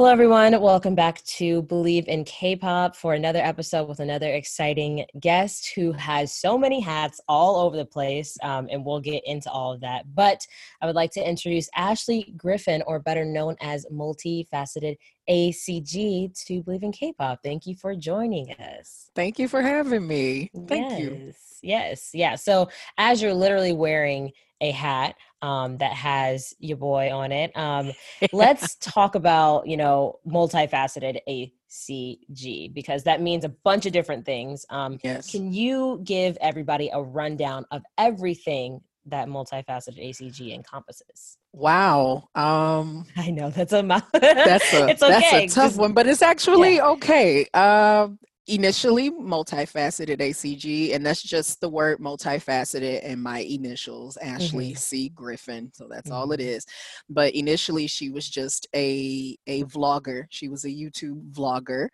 Hello, 0.00 0.10
everyone. 0.10 0.58
Welcome 0.62 0.94
back 0.94 1.22
to 1.24 1.60
Believe 1.60 2.08
in 2.08 2.24
K 2.24 2.56
pop 2.56 2.96
for 2.96 3.12
another 3.12 3.40
episode 3.40 3.86
with 3.86 4.00
another 4.00 4.32
exciting 4.32 5.04
guest 5.20 5.72
who 5.74 5.92
has 5.92 6.32
so 6.32 6.56
many 6.56 6.80
hats 6.80 7.20
all 7.28 7.56
over 7.56 7.76
the 7.76 7.84
place. 7.84 8.38
Um, 8.42 8.66
and 8.70 8.82
we'll 8.82 9.00
get 9.00 9.22
into 9.26 9.50
all 9.50 9.74
of 9.74 9.82
that. 9.82 10.06
But 10.14 10.46
I 10.80 10.86
would 10.86 10.94
like 10.94 11.10
to 11.10 11.28
introduce 11.28 11.68
Ashley 11.76 12.32
Griffin, 12.34 12.82
or 12.86 12.98
better 12.98 13.26
known 13.26 13.56
as 13.60 13.84
Multifaceted 13.92 14.96
ACG, 15.28 16.46
to 16.46 16.62
Believe 16.62 16.82
in 16.82 16.92
K 16.92 17.12
pop. 17.12 17.40
Thank 17.44 17.66
you 17.66 17.76
for 17.76 17.94
joining 17.94 18.52
us. 18.52 19.10
Thank 19.14 19.38
you 19.38 19.48
for 19.48 19.60
having 19.60 20.06
me. 20.06 20.50
Thank 20.66 20.92
yes, 20.92 21.00
you. 21.02 21.34
Yes. 21.60 22.10
Yeah. 22.14 22.36
So, 22.36 22.70
as 22.96 23.20
you're 23.20 23.34
literally 23.34 23.74
wearing 23.74 24.32
a 24.62 24.70
hat 24.70 25.16
um, 25.42 25.78
that 25.78 25.92
has 25.92 26.54
your 26.58 26.76
boy 26.76 27.10
on 27.12 27.32
it. 27.32 27.56
Um, 27.56 27.92
let's 28.32 28.76
talk 28.76 29.14
about 29.14 29.66
you 29.66 29.76
know 29.76 30.18
multifaceted 30.26 31.18
ACG 31.28 32.72
because 32.72 33.04
that 33.04 33.20
means 33.20 33.44
a 33.44 33.48
bunch 33.48 33.86
of 33.86 33.92
different 33.92 34.24
things. 34.24 34.64
Um, 34.70 34.98
yes. 35.02 35.30
Can 35.30 35.52
you 35.52 36.00
give 36.04 36.36
everybody 36.40 36.90
a 36.92 37.02
rundown 37.02 37.66
of 37.70 37.82
everything 37.98 38.80
that 39.06 39.28
multifaceted 39.28 39.98
ACG 39.98 40.54
encompasses? 40.54 41.38
Wow. 41.52 42.28
Um, 42.34 43.06
I 43.16 43.30
know 43.30 43.50
that's 43.50 43.72
a 43.72 43.82
that's 44.12 44.72
a 44.72 44.88
it's 44.88 45.02
okay. 45.02 45.20
that's 45.20 45.56
a 45.56 45.60
tough 45.60 45.76
one, 45.76 45.92
but 45.92 46.06
it's 46.06 46.22
actually 46.22 46.76
yeah. 46.76 46.86
okay. 46.88 47.46
Um, 47.54 48.18
initially 48.46 49.10
multifaceted 49.10 50.18
ACG, 50.18 50.94
and 50.94 51.04
that's 51.04 51.22
just 51.22 51.60
the 51.60 51.68
word 51.68 51.98
multifaceted 51.98 53.00
and 53.02 53.22
my 53.22 53.40
initials, 53.40 54.16
Ashley 54.18 54.70
mm-hmm. 54.70 54.76
C. 54.76 55.08
Griffin. 55.10 55.70
So 55.74 55.86
that's 55.88 56.08
mm-hmm. 56.08 56.16
all 56.16 56.32
it 56.32 56.40
mm-hmm. 56.40 56.66
But 57.08 57.34
initially, 57.34 57.86
she 57.86 58.10
was 58.10 58.28
just 58.28 58.66
a 58.74 59.36
a 59.46 59.64
vlogger. 59.64 60.24
She 60.30 60.48
was 60.48 60.64
a 60.64 60.68
YouTube 60.68 61.32
vlogger, 61.32 61.88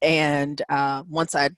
and 0.00 0.60
uh, 0.68 1.04
once 1.08 1.34
I 1.34 1.50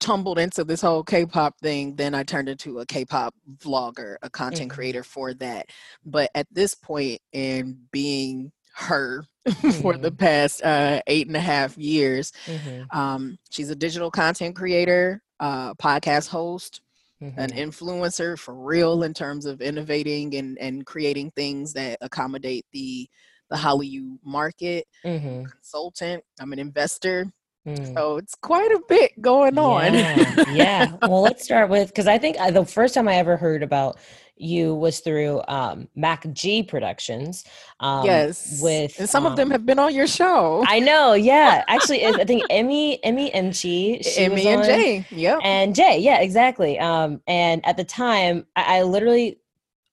tumbled 0.00 0.38
into 0.38 0.64
this 0.64 0.80
whole 0.80 1.04
K-pop 1.04 1.56
thing, 1.60 1.94
then 1.94 2.12
I 2.12 2.24
turned 2.24 2.48
into 2.48 2.80
a 2.80 2.86
K-pop 2.86 3.34
vlogger, 3.58 4.16
a 4.22 4.28
content 4.28 4.68
mm-hmm. 4.68 4.74
creator 4.74 5.04
for 5.04 5.32
that. 5.34 5.66
But 6.04 6.28
at 6.34 6.48
this 6.50 6.74
point, 6.74 7.20
in 7.32 7.78
being 7.92 8.50
her 8.74 9.24
for 9.80 9.96
the 9.96 10.10
mm-hmm. 10.10 10.16
past 10.16 10.62
uh, 10.62 11.00
eight 11.06 11.26
and 11.26 11.36
a 11.36 11.40
half 11.40 11.76
years. 11.76 12.32
Mm-hmm. 12.46 12.98
Um, 12.98 13.38
she's 13.50 13.70
a 13.70 13.76
digital 13.76 14.10
content 14.10 14.56
creator, 14.56 15.22
uh, 15.40 15.74
podcast 15.74 16.28
host, 16.28 16.80
mm-hmm. 17.22 17.38
an 17.38 17.50
influencer 17.50 18.38
for 18.38 18.54
real 18.54 19.02
in 19.02 19.14
terms 19.14 19.46
of 19.46 19.60
innovating 19.60 20.34
and, 20.36 20.58
and 20.58 20.86
creating 20.86 21.32
things 21.32 21.72
that 21.74 21.98
accommodate 22.00 22.66
the 22.72 23.08
the 23.50 23.58
Hallyu 23.58 24.18
market. 24.24 24.86
Mm-hmm. 25.04 25.44
Consultant. 25.44 26.24
I'm 26.40 26.52
an 26.52 26.58
investor. 26.58 27.26
Mm. 27.66 27.94
So 27.94 28.16
it's 28.16 28.34
quite 28.34 28.72
a 28.72 28.80
bit 28.88 29.20
going 29.20 29.58
on. 29.58 29.94
Yeah. 29.94 30.44
yeah. 30.50 30.96
Well, 31.02 31.22
let's 31.22 31.44
start 31.44 31.68
with 31.68 31.88
because 31.88 32.08
I 32.08 32.18
think 32.18 32.36
uh, 32.40 32.50
the 32.50 32.64
first 32.64 32.94
time 32.94 33.08
I 33.08 33.16
ever 33.16 33.36
heard 33.36 33.62
about 33.62 33.98
you 34.36 34.74
was 34.74 35.00
through 35.00 35.42
um, 35.48 35.88
Mac 35.94 36.26
G 36.32 36.62
Productions. 36.62 37.44
Um, 37.80 38.04
yes, 38.04 38.60
with 38.62 38.98
and 38.98 39.08
some 39.08 39.26
um, 39.26 39.32
of 39.32 39.36
them 39.36 39.48
um, 39.48 39.52
have 39.52 39.66
been 39.66 39.78
on 39.78 39.94
your 39.94 40.06
show. 40.06 40.64
I 40.66 40.80
know. 40.80 41.14
Yeah, 41.14 41.64
actually, 41.68 42.06
I 42.06 42.24
think 42.24 42.44
Emmy, 42.50 43.02
Emmy, 43.04 43.32
and 43.32 43.52
Chi, 43.54 44.00
Emmy 44.16 44.48
and 44.48 44.64
Jay. 44.64 45.06
Yep, 45.10 45.40
and 45.42 45.74
Jay. 45.74 45.98
Yeah, 45.98 46.20
exactly. 46.20 46.78
Um, 46.78 47.20
and 47.26 47.64
at 47.66 47.76
the 47.76 47.84
time, 47.84 48.46
I, 48.56 48.78
I 48.78 48.82
literally 48.82 49.38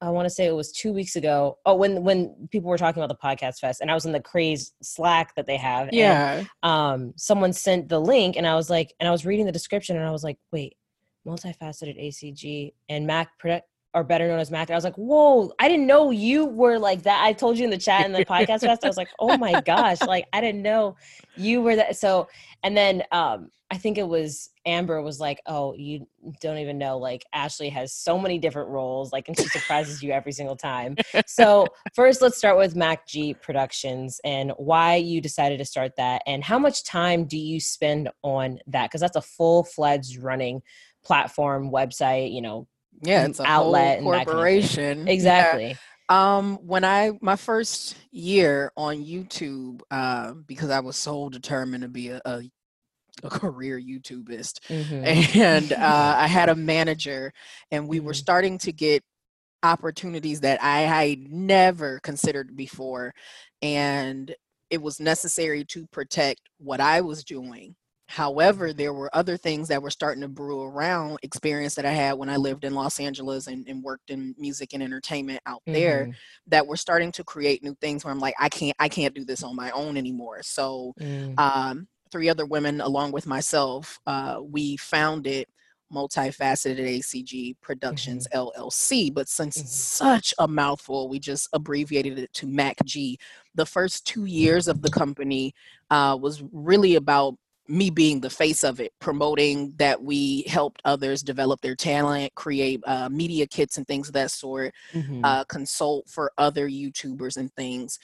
I 0.02 0.10
want 0.10 0.26
to 0.26 0.30
say 0.30 0.46
it 0.46 0.56
was 0.56 0.72
two 0.72 0.94
weeks 0.94 1.16
ago. 1.16 1.58
Oh, 1.66 1.76
when 1.76 2.04
when 2.04 2.48
people 2.52 2.70
were 2.70 2.78
talking 2.78 3.04
about 3.04 3.10
the 3.10 3.28
podcast 3.28 3.60
fest, 3.60 3.82
and 3.82 3.92
I 3.92 3.94
was 3.94 4.06
in 4.06 4.14
the 4.14 4.22
craze 4.22 4.72
Slack 4.82 5.36
that 5.36 5.46
they 5.46 5.58
have. 5.58 5.90
Yeah. 5.92 6.38
And, 6.38 6.50
um, 6.64 7.14
someone 7.18 7.52
sent 7.52 7.90
the 7.90 8.00
link, 8.00 8.38
and 8.38 8.48
I 8.48 8.56
was 8.56 8.70
like, 8.70 8.94
and 9.00 9.08
I 9.10 9.12
was 9.12 9.26
reading 9.26 9.46
the 9.46 9.52
description, 9.52 9.98
and 9.98 10.06
I 10.06 10.12
was 10.12 10.24
like, 10.24 10.38
wait, 10.52 10.78
multifaceted 11.28 12.02
ACG 12.02 12.74
and 12.88 13.06
Mac 13.06 13.38
product 13.40 13.68
or 13.94 14.04
better 14.04 14.28
known 14.28 14.40
as 14.40 14.52
Mac. 14.52 14.70
I 14.70 14.76
was 14.76 14.84
like, 14.84 14.96
whoa, 14.96 15.52
I 15.60 15.68
didn't 15.68 15.88
know 15.88 16.12
you 16.12 16.46
were 16.46 16.78
like 16.78 17.04
that. 17.04 17.24
I 17.24 17.34
told 17.34 17.58
you 17.58 17.66
in 17.66 17.72
the 17.72 17.78
chat 17.78 18.06
in 18.06 18.12
the 18.12 18.26
podcast 18.26 18.62
fest. 18.62 18.84
I 18.84 18.88
was 18.88 18.98
like, 18.98 19.10
oh 19.20 19.38
my 19.38 19.62
gosh, 19.62 20.02
like 20.02 20.26
I 20.34 20.42
didn't 20.42 20.62
know 20.62 20.96
you 21.36 21.62
were 21.62 21.76
that. 21.76 21.98
So, 21.98 22.28
and 22.64 22.78
then 22.78 23.04
um, 23.12 23.50
I 23.72 23.78
think 23.78 23.98
it 23.98 24.08
was 24.08 24.52
Amber 24.66 25.02
was 25.02 25.20
like, 25.20 25.42
oh, 25.48 25.74
you 25.76 26.08
don't 26.42 26.58
even 26.58 26.78
know. 26.78 26.98
Like 26.98 27.26
Ashley 27.34 27.70
has 27.70 27.94
so 27.94 28.20
many 28.20 28.38
different 28.38 28.70
roles, 28.70 29.12
like, 29.12 29.28
and 29.28 29.38
she 29.38 29.48
surprises 29.48 30.04
you 30.04 30.12
every 30.12 30.32
single 30.32 30.56
time. 30.56 30.96
So, 31.26 31.66
first, 31.96 32.22
let's 32.22 32.38
start 32.38 32.58
with 32.58 32.76
Mac 32.76 33.08
G 33.08 33.34
Productions 33.34 34.20
and 34.24 34.52
why 34.58 34.96
you 34.96 35.22
decided 35.22 35.58
to 35.60 35.66
start 35.66 35.96
that, 35.98 36.22
and 36.28 36.44
how 36.44 36.60
much 36.60 36.84
time 36.84 37.26
do 37.26 37.38
you 37.38 37.60
spend 37.60 38.10
on 38.24 38.60
that? 38.68 38.90
Because 38.90 39.02
that's 39.02 39.16
a 39.16 39.22
full 39.22 39.64
fledged 39.64 40.18
running 40.20 40.62
platform, 41.04 41.72
website, 41.72 42.34
you 42.34 42.42
know, 42.42 42.68
yeah 43.02 43.26
it's 43.26 43.40
outlet 43.40 44.02
corporation 44.02 44.98
kind 44.98 45.02
of 45.02 45.08
exactly 45.14 45.68
yeah. 46.10 46.38
um 46.38 46.58
when 46.66 46.84
i 46.84 47.12
my 47.22 47.36
first 47.36 47.96
year 48.12 48.72
on 48.76 49.04
youtube 49.04 49.82
uh, 49.92 50.34
because 50.46 50.70
i 50.70 50.80
was 50.80 50.96
so 50.96 51.30
determined 51.30 51.84
to 51.84 51.88
be 51.88 52.10
a, 52.10 52.22
a, 52.26 52.42
a 53.24 53.30
career 53.30 53.80
youtubist 53.80 54.60
mm-hmm. 54.68 55.40
and 55.40 55.74
uh, 55.74 56.16
i 56.18 56.28
had 56.28 56.50
a 56.50 56.56
manager 56.74 57.32
and 57.72 57.88
we 57.88 57.98
mm-hmm. 57.98 58.08
were 58.08 58.14
starting 58.14 58.58
to 58.58 58.72
get 58.72 59.04
opportunities 59.64 60.40
that 60.42 60.62
i 60.64 60.82
had 60.82 61.32
never 61.32 62.00
considered 62.00 62.56
before 62.56 63.14
and 63.62 64.34
it 64.70 64.82
was 64.82 65.00
necessary 65.00 65.66
to 65.66 65.86
protect 65.88 66.40
what 66.60 66.80
i 66.80 67.02
was 67.02 67.24
doing 67.24 67.76
However, 68.10 68.74
there 68.74 68.92
were 68.92 69.16
other 69.16 69.38
things 69.38 69.68
that 69.68 69.84
were 69.84 69.92
starting 69.92 70.22
to 70.22 70.28
brew 70.28 70.64
around 70.64 71.20
experience 71.22 71.76
that 71.76 71.86
I 71.86 71.92
had 71.92 72.14
when 72.14 72.28
I 72.28 72.38
lived 72.38 72.66
in 72.66 72.74
Los 72.74 73.00
Angeles 73.00 73.46
and, 73.46 73.68
and 73.68 73.84
worked 73.84 74.10
in 74.10 74.34
music 74.36 74.74
and 74.74 74.82
entertainment 74.82 75.42
out 75.46 75.62
mm-hmm. 75.62 75.74
there 75.74 76.10
that 76.48 76.66
were 76.66 76.76
starting 76.76 77.12
to 77.12 77.24
create 77.24 77.64
new 77.64 77.76
things 77.82 78.04
where 78.04 78.12
I'm 78.12 78.20
like, 78.20 78.34
I 78.40 78.50
can't, 78.50 78.76
I 78.80 78.90
can't 78.90 79.14
do 79.14 79.24
this 79.24 79.44
on 79.44 79.56
my 79.56 79.70
own 79.72 79.96
anymore. 79.96 80.42
So, 80.42 80.96
mm. 81.00 81.38
um, 81.38 81.88
three 82.12 82.30
other 82.30 82.48
women 82.48 82.82
along 82.82 83.12
with 83.12 83.28
myself, 83.28 84.00
uh, 84.08 84.40
we 84.42 84.76
founded 84.78 85.46
multifaceted 85.94 86.80
ACG 86.80 87.58
Productions 87.62 88.28
mm-hmm. 88.34 88.60
LLC. 88.60 89.14
But 89.14 89.30
since 89.30 89.60
mm-hmm. 89.60 89.68
such 89.68 90.34
a 90.40 90.48
mouthful, 90.48 91.10
we 91.10 91.20
just 91.20 91.48
abbreviated 91.54 92.18
it 92.18 92.34
to 92.34 92.48
MacG. 92.48 93.18
The 93.54 93.66
first 93.68 94.08
two 94.08 94.26
years 94.26 94.68
of 94.68 94.82
the 94.82 94.90
company 94.90 95.54
uh, 95.92 96.18
was 96.20 96.42
really 96.52 96.96
about 96.96 97.36
me 97.70 97.90
being 97.90 98.20
the 98.20 98.30
face 98.30 98.64
of 98.64 98.80
it, 98.80 98.92
promoting 99.00 99.74
that 99.78 100.02
we 100.02 100.44
helped 100.48 100.82
others 100.86 101.22
develop 101.22 101.62
their 101.62 101.76
talent, 101.76 102.34
create 102.36 102.82
uh, 102.86 103.10
media 103.10 103.46
kits 103.46 103.78
and 103.78 103.88
things 103.88 104.08
of 104.08 104.14
that 104.14 104.32
sort, 104.32 104.74
mm-hmm. 104.94 105.24
uh, 105.24 105.44
consult 105.46 106.10
for 106.10 106.32
other 106.38 106.68
YouTubers 106.68 107.38
and 107.38 107.54
things. 107.54 108.00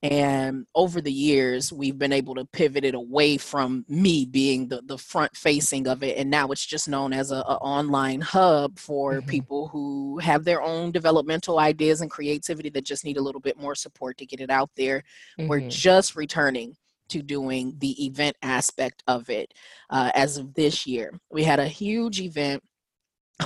And 0.00 0.64
over 0.76 1.00
the 1.00 1.12
years, 1.12 1.72
we've 1.72 1.98
been 1.98 2.12
able 2.12 2.36
to 2.36 2.44
pivot 2.44 2.84
it 2.84 2.94
away 2.94 3.36
from 3.36 3.84
me 3.88 4.24
being 4.24 4.68
the, 4.68 4.80
the 4.84 4.96
front 4.96 5.36
facing 5.36 5.88
of 5.88 6.04
it. 6.04 6.16
And 6.16 6.30
now 6.30 6.48
it's 6.48 6.64
just 6.64 6.88
known 6.88 7.12
as 7.12 7.32
an 7.32 7.40
online 7.40 8.20
hub 8.20 8.78
for 8.78 9.14
mm-hmm. 9.14 9.28
people 9.28 9.66
who 9.66 10.18
have 10.20 10.44
their 10.44 10.62
own 10.62 10.92
developmental 10.92 11.58
ideas 11.58 12.00
and 12.00 12.10
creativity 12.10 12.68
that 12.70 12.84
just 12.84 13.04
need 13.04 13.16
a 13.16 13.22
little 13.22 13.40
bit 13.40 13.58
more 13.58 13.74
support 13.74 14.16
to 14.18 14.26
get 14.26 14.40
it 14.40 14.50
out 14.50 14.70
there. 14.76 15.02
Mm-hmm. 15.36 15.48
We're 15.48 15.68
just 15.68 16.14
returning 16.14 16.76
to 17.08 17.22
doing 17.22 17.74
the 17.78 18.06
event 18.06 18.36
aspect 18.42 19.02
of 19.06 19.30
it 19.30 19.54
uh, 19.90 20.10
as 20.14 20.36
of 20.36 20.54
this 20.54 20.86
year. 20.86 21.18
We 21.30 21.44
had 21.44 21.60
a 21.60 21.68
huge 21.68 22.20
event 22.20 22.62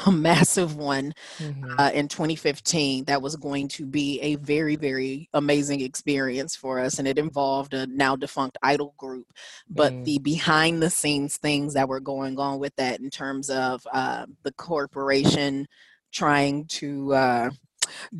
a 0.07 0.13
massive 0.13 0.77
one 0.77 1.13
mm-hmm. 1.39 1.79
uh, 1.79 1.91
in 1.91 2.09
2015 2.09 3.05
that 3.05 3.21
was 3.21 3.37
going 3.37 3.69
to 3.69 3.85
be 3.85 4.21
a 4.21 4.37
very 4.37 4.77
very 4.77 5.29
amazing 5.35 5.81
experience 5.83 6.57
for 6.57 6.81
us 6.81 6.99
and 6.99 7.07
it 7.07 7.19
involved 7.19 7.75
a 7.75 7.87
now 7.89 8.17
defunct 8.17 8.57
idol 8.63 8.95
group 8.97 9.27
but 9.69 9.93
mm. 9.93 10.05
the 10.05 10.19
behind 10.21 10.83
the 10.83 10.89
scenes 10.89 11.37
things 11.37 11.75
that 11.75 11.89
were 11.89 12.01
going 12.01 12.39
on 12.39 12.59
with 12.59 12.75
that 12.77 13.01
in 13.01 13.11
terms 13.11 13.51
of 13.51 13.87
uh, 13.93 14.25
the 14.45 14.53
corporation 14.53 15.67
trying 16.11 16.65
to 16.67 17.13
uh, 17.13 17.51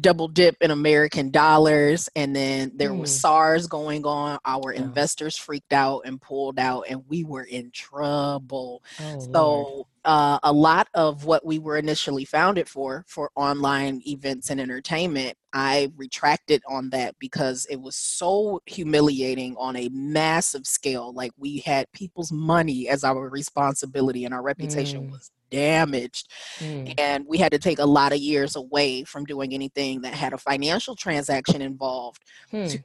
double 0.01 0.29
dip 0.29 0.57
in 0.61 0.71
American 0.71 1.31
dollars. 1.31 2.09
And 2.17 2.35
then 2.35 2.73
there 2.75 2.91
mm. 2.91 3.01
was 3.01 3.19
SARS 3.19 3.67
going 3.67 4.05
on. 4.05 4.39
Our 4.45 4.73
oh. 4.73 4.77
investors 4.77 5.37
freaked 5.37 5.73
out 5.73 6.03
and 6.05 6.21
pulled 6.21 6.59
out, 6.59 6.85
and 6.89 7.03
we 7.09 7.25
were 7.25 7.45
in 7.45 7.71
trouble. 7.73 8.83
Oh, 9.01 9.21
so, 9.33 9.87
uh, 10.05 10.39
a 10.43 10.53
lot 10.53 10.89
of 10.95 11.25
what 11.27 11.47
we 11.47 11.61
were 11.61 11.77
initially 11.77 12.25
founded 12.25 12.69
for, 12.69 13.05
for 13.07 13.31
online 13.37 14.03
events 14.07 14.51
and 14.51 14.61
entertainment, 14.61 15.37
I 15.53 15.93
retracted 15.97 16.61
on 16.69 16.91
that 16.91 17.15
because 17.21 17.67
it 17.71 17.81
was 17.81 17.95
so 17.95 18.61
humiliating 18.67 19.55
on 19.59 19.77
a 19.77 19.89
massive 19.91 20.67
scale. 20.67 21.13
Like, 21.13 21.31
we 21.39 21.59
had 21.59 21.87
people's 21.93 22.33
money 22.33 22.89
as 22.89 23.05
our 23.05 23.29
responsibility, 23.29 24.25
and 24.25 24.35
our 24.35 24.43
reputation 24.43 25.09
mm. 25.09 25.13
was 25.13 25.31
damaged. 25.53 26.29
Mm. 26.59 26.95
And 26.99 27.25
we 27.29 27.39
had 27.39 27.53
to 27.53 27.59
take 27.59 27.79
a 27.79 27.87
lot 27.87 28.13
of 28.13 28.19
years 28.19 28.57
away 28.57 29.05
from 29.05 29.25
doing 29.25 29.55
anything 29.55 30.01
that 30.01 30.15
had 30.15 30.33
a 30.33 30.39
financial 30.39 30.97
transaction 30.97 31.63
involved 31.63 32.23
hmm. 32.51 32.67
to 32.67 32.79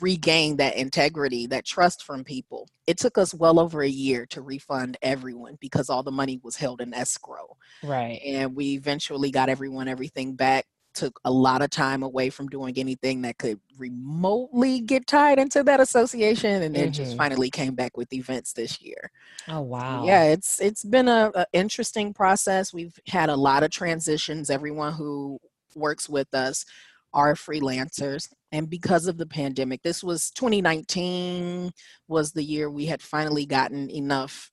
regain 0.00 0.56
that 0.56 0.76
integrity, 0.76 1.46
that 1.48 1.64
trust 1.64 2.04
from 2.04 2.24
people. 2.24 2.68
It 2.86 2.98
took 2.98 3.18
us 3.18 3.34
well 3.34 3.58
over 3.58 3.82
a 3.82 3.88
year 3.88 4.26
to 4.26 4.42
refund 4.42 4.96
everyone 5.02 5.58
because 5.60 5.90
all 5.90 6.02
the 6.02 6.10
money 6.10 6.40
was 6.42 6.56
held 6.56 6.80
in 6.80 6.94
escrow. 6.94 7.56
Right. 7.82 8.20
And 8.24 8.54
we 8.54 8.72
eventually 8.72 9.30
got 9.30 9.48
everyone 9.48 9.88
everything 9.88 10.34
back 10.34 10.66
took 10.94 11.20
a 11.24 11.30
lot 11.30 11.62
of 11.62 11.70
time 11.70 12.02
away 12.02 12.30
from 12.30 12.48
doing 12.48 12.74
anything 12.76 13.22
that 13.22 13.38
could 13.38 13.60
remotely 13.78 14.80
get 14.80 15.06
tied 15.06 15.38
into 15.38 15.62
that 15.62 15.80
association 15.80 16.62
and 16.62 16.74
then 16.74 16.84
mm-hmm. 16.84 16.92
just 16.92 17.16
finally 17.16 17.50
came 17.50 17.74
back 17.74 17.96
with 17.96 18.12
events 18.12 18.52
this 18.52 18.80
year. 18.80 19.10
Oh 19.48 19.60
wow. 19.60 20.04
Yeah 20.04 20.24
it's 20.24 20.60
it's 20.60 20.84
been 20.84 21.08
a, 21.08 21.30
a, 21.34 21.46
interesting 21.52 22.12
process. 22.12 22.72
We've 22.72 22.98
had 23.06 23.28
a 23.28 23.36
lot 23.36 23.62
of 23.62 23.70
transitions. 23.70 24.50
Everyone 24.50 24.92
who 24.92 25.38
works 25.74 26.08
with 26.08 26.32
us 26.34 26.64
are 27.12 27.34
freelancers 27.34 28.28
and 28.52 28.70
because 28.70 29.08
of 29.08 29.18
the 29.18 29.26
pandemic 29.26 29.82
this 29.82 30.02
was 30.02 30.30
2019 30.30 31.72
was 32.06 32.32
the 32.32 32.42
year 32.42 32.70
we 32.70 32.86
had 32.86 33.02
finally 33.02 33.44
gotten 33.44 33.90
enough 33.90 34.52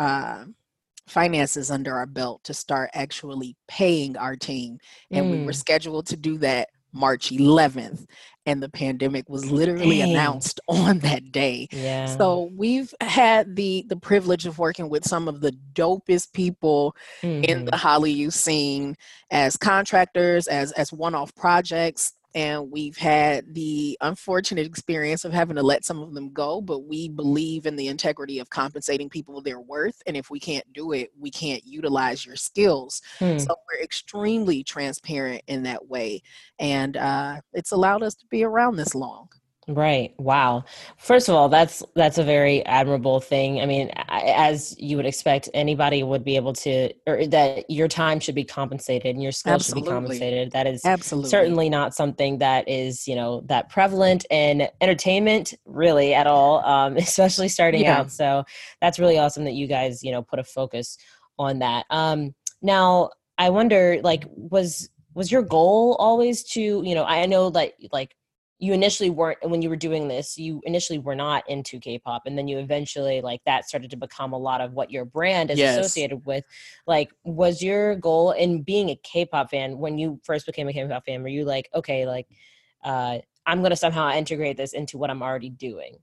uh, 0.00 0.44
finances 1.06 1.70
under 1.70 1.96
our 1.96 2.06
belt 2.06 2.42
to 2.44 2.54
start 2.54 2.90
actually 2.94 3.56
paying 3.68 4.16
our 4.16 4.36
team. 4.36 4.78
And 5.10 5.26
mm. 5.26 5.30
we 5.30 5.44
were 5.44 5.52
mm. 5.52 5.56
scheduled 5.56 6.06
to 6.06 6.16
do 6.16 6.38
that 6.38 6.68
March 6.92 7.30
11th. 7.30 8.06
And 8.44 8.60
the 8.60 8.68
pandemic 8.68 9.28
was 9.28 9.50
literally 9.50 9.98
Dang. 9.98 10.10
announced 10.10 10.60
on 10.68 10.98
that 11.00 11.30
day. 11.30 11.68
Yeah. 11.70 12.06
So 12.06 12.50
we've 12.56 12.92
had 13.00 13.54
the 13.54 13.84
the 13.88 13.96
privilege 13.96 14.46
of 14.46 14.58
working 14.58 14.88
with 14.88 15.04
some 15.04 15.28
of 15.28 15.40
the 15.40 15.52
dopest 15.74 16.32
people 16.32 16.96
mm-hmm. 17.22 17.44
in 17.44 17.64
the. 17.66 17.76
Hollywood 17.76 18.32
scene 18.32 18.96
as 19.30 19.56
contractors, 19.56 20.48
as 20.48 20.72
as 20.72 20.92
one-off 20.92 21.34
projects, 21.36 22.14
and 22.34 22.70
we've 22.70 22.96
had 22.96 23.54
the 23.54 23.96
unfortunate 24.00 24.66
experience 24.66 25.24
of 25.24 25.32
having 25.32 25.56
to 25.56 25.62
let 25.62 25.84
some 25.84 26.00
of 26.00 26.14
them 26.14 26.32
go 26.32 26.60
but 26.60 26.80
we 26.80 27.08
believe 27.08 27.66
in 27.66 27.76
the 27.76 27.88
integrity 27.88 28.38
of 28.38 28.50
compensating 28.50 29.08
people 29.08 29.40
their 29.40 29.60
worth 29.60 30.02
and 30.06 30.16
if 30.16 30.30
we 30.30 30.40
can't 30.40 30.70
do 30.72 30.92
it 30.92 31.10
we 31.18 31.30
can't 31.30 31.64
utilize 31.64 32.24
your 32.24 32.36
skills 32.36 33.02
hmm. 33.18 33.38
so 33.38 33.54
we're 33.68 33.82
extremely 33.82 34.62
transparent 34.62 35.42
in 35.46 35.62
that 35.62 35.86
way 35.88 36.20
and 36.58 36.96
uh, 36.96 37.40
it's 37.52 37.72
allowed 37.72 38.02
us 38.02 38.14
to 38.14 38.26
be 38.26 38.44
around 38.44 38.76
this 38.76 38.94
long 38.94 39.28
Right. 39.68 40.12
Wow. 40.18 40.64
First 40.96 41.28
of 41.28 41.36
all, 41.36 41.48
that's 41.48 41.84
that's 41.94 42.18
a 42.18 42.24
very 42.24 42.66
admirable 42.66 43.20
thing. 43.20 43.60
I 43.60 43.66
mean, 43.66 43.92
as 44.08 44.74
you 44.76 44.96
would 44.96 45.06
expect, 45.06 45.48
anybody 45.54 46.02
would 46.02 46.24
be 46.24 46.34
able 46.34 46.52
to, 46.54 46.92
or 47.06 47.24
that 47.28 47.70
your 47.70 47.86
time 47.86 48.18
should 48.18 48.34
be 48.34 48.42
compensated 48.42 49.14
and 49.14 49.22
your 49.22 49.30
skills 49.30 49.54
Absolutely. 49.54 49.82
should 49.82 49.84
be 49.84 49.94
compensated. 49.94 50.50
That 50.50 50.66
is 50.66 50.84
Absolutely. 50.84 51.30
certainly 51.30 51.68
not 51.68 51.94
something 51.94 52.38
that 52.38 52.68
is, 52.68 53.06
you 53.06 53.14
know, 53.14 53.42
that 53.42 53.68
prevalent 53.68 54.26
in 54.30 54.66
entertainment 54.80 55.54
really 55.64 56.12
at 56.12 56.26
all, 56.26 56.64
um, 56.64 56.96
especially 56.96 57.48
starting 57.48 57.82
yeah. 57.82 58.00
out. 58.00 58.10
So 58.10 58.42
that's 58.80 58.98
really 58.98 59.18
awesome 59.18 59.44
that 59.44 59.54
you 59.54 59.68
guys, 59.68 60.02
you 60.02 60.10
know, 60.10 60.22
put 60.22 60.40
a 60.40 60.44
focus 60.44 60.98
on 61.38 61.60
that. 61.60 61.86
Um, 61.88 62.34
now, 62.62 63.10
I 63.38 63.50
wonder, 63.50 64.00
like, 64.02 64.24
was 64.34 64.88
was 65.14 65.30
your 65.30 65.42
goal 65.42 65.94
always 66.00 66.42
to, 66.42 66.60
you 66.60 66.94
know, 66.94 67.04
I 67.04 67.26
know 67.26 67.50
that 67.50 67.74
like 67.92 68.16
you 68.62 68.72
initially 68.72 69.10
weren't 69.10 69.38
when 69.42 69.60
you 69.60 69.68
were 69.68 69.76
doing 69.76 70.06
this 70.06 70.38
you 70.38 70.60
initially 70.64 70.98
were 71.00 71.16
not 71.16 71.42
into 71.50 71.80
k-pop 71.80 72.22
and 72.26 72.38
then 72.38 72.46
you 72.46 72.58
eventually 72.58 73.20
like 73.20 73.42
that 73.44 73.68
started 73.68 73.90
to 73.90 73.96
become 73.96 74.32
a 74.32 74.38
lot 74.38 74.60
of 74.60 74.72
what 74.72 74.88
your 74.88 75.04
brand 75.04 75.50
is 75.50 75.58
yes. 75.58 75.76
associated 75.76 76.24
with 76.24 76.44
like 76.86 77.10
was 77.24 77.60
your 77.60 77.96
goal 77.96 78.30
in 78.30 78.62
being 78.62 78.90
a 78.90 79.00
k-pop 79.02 79.50
fan 79.50 79.76
when 79.78 79.98
you 79.98 80.20
first 80.22 80.46
became 80.46 80.68
a 80.68 80.72
k-pop 80.72 81.04
fan 81.04 81.22
were 81.22 81.28
you 81.28 81.44
like 81.44 81.68
okay 81.74 82.06
like 82.06 82.28
uh 82.84 83.18
i'm 83.46 83.64
to 83.64 83.74
somehow 83.74 84.08
integrate 84.12 84.56
this 84.56 84.74
into 84.74 84.96
what 84.96 85.10
i'm 85.10 85.24
already 85.24 85.50
doing 85.50 85.98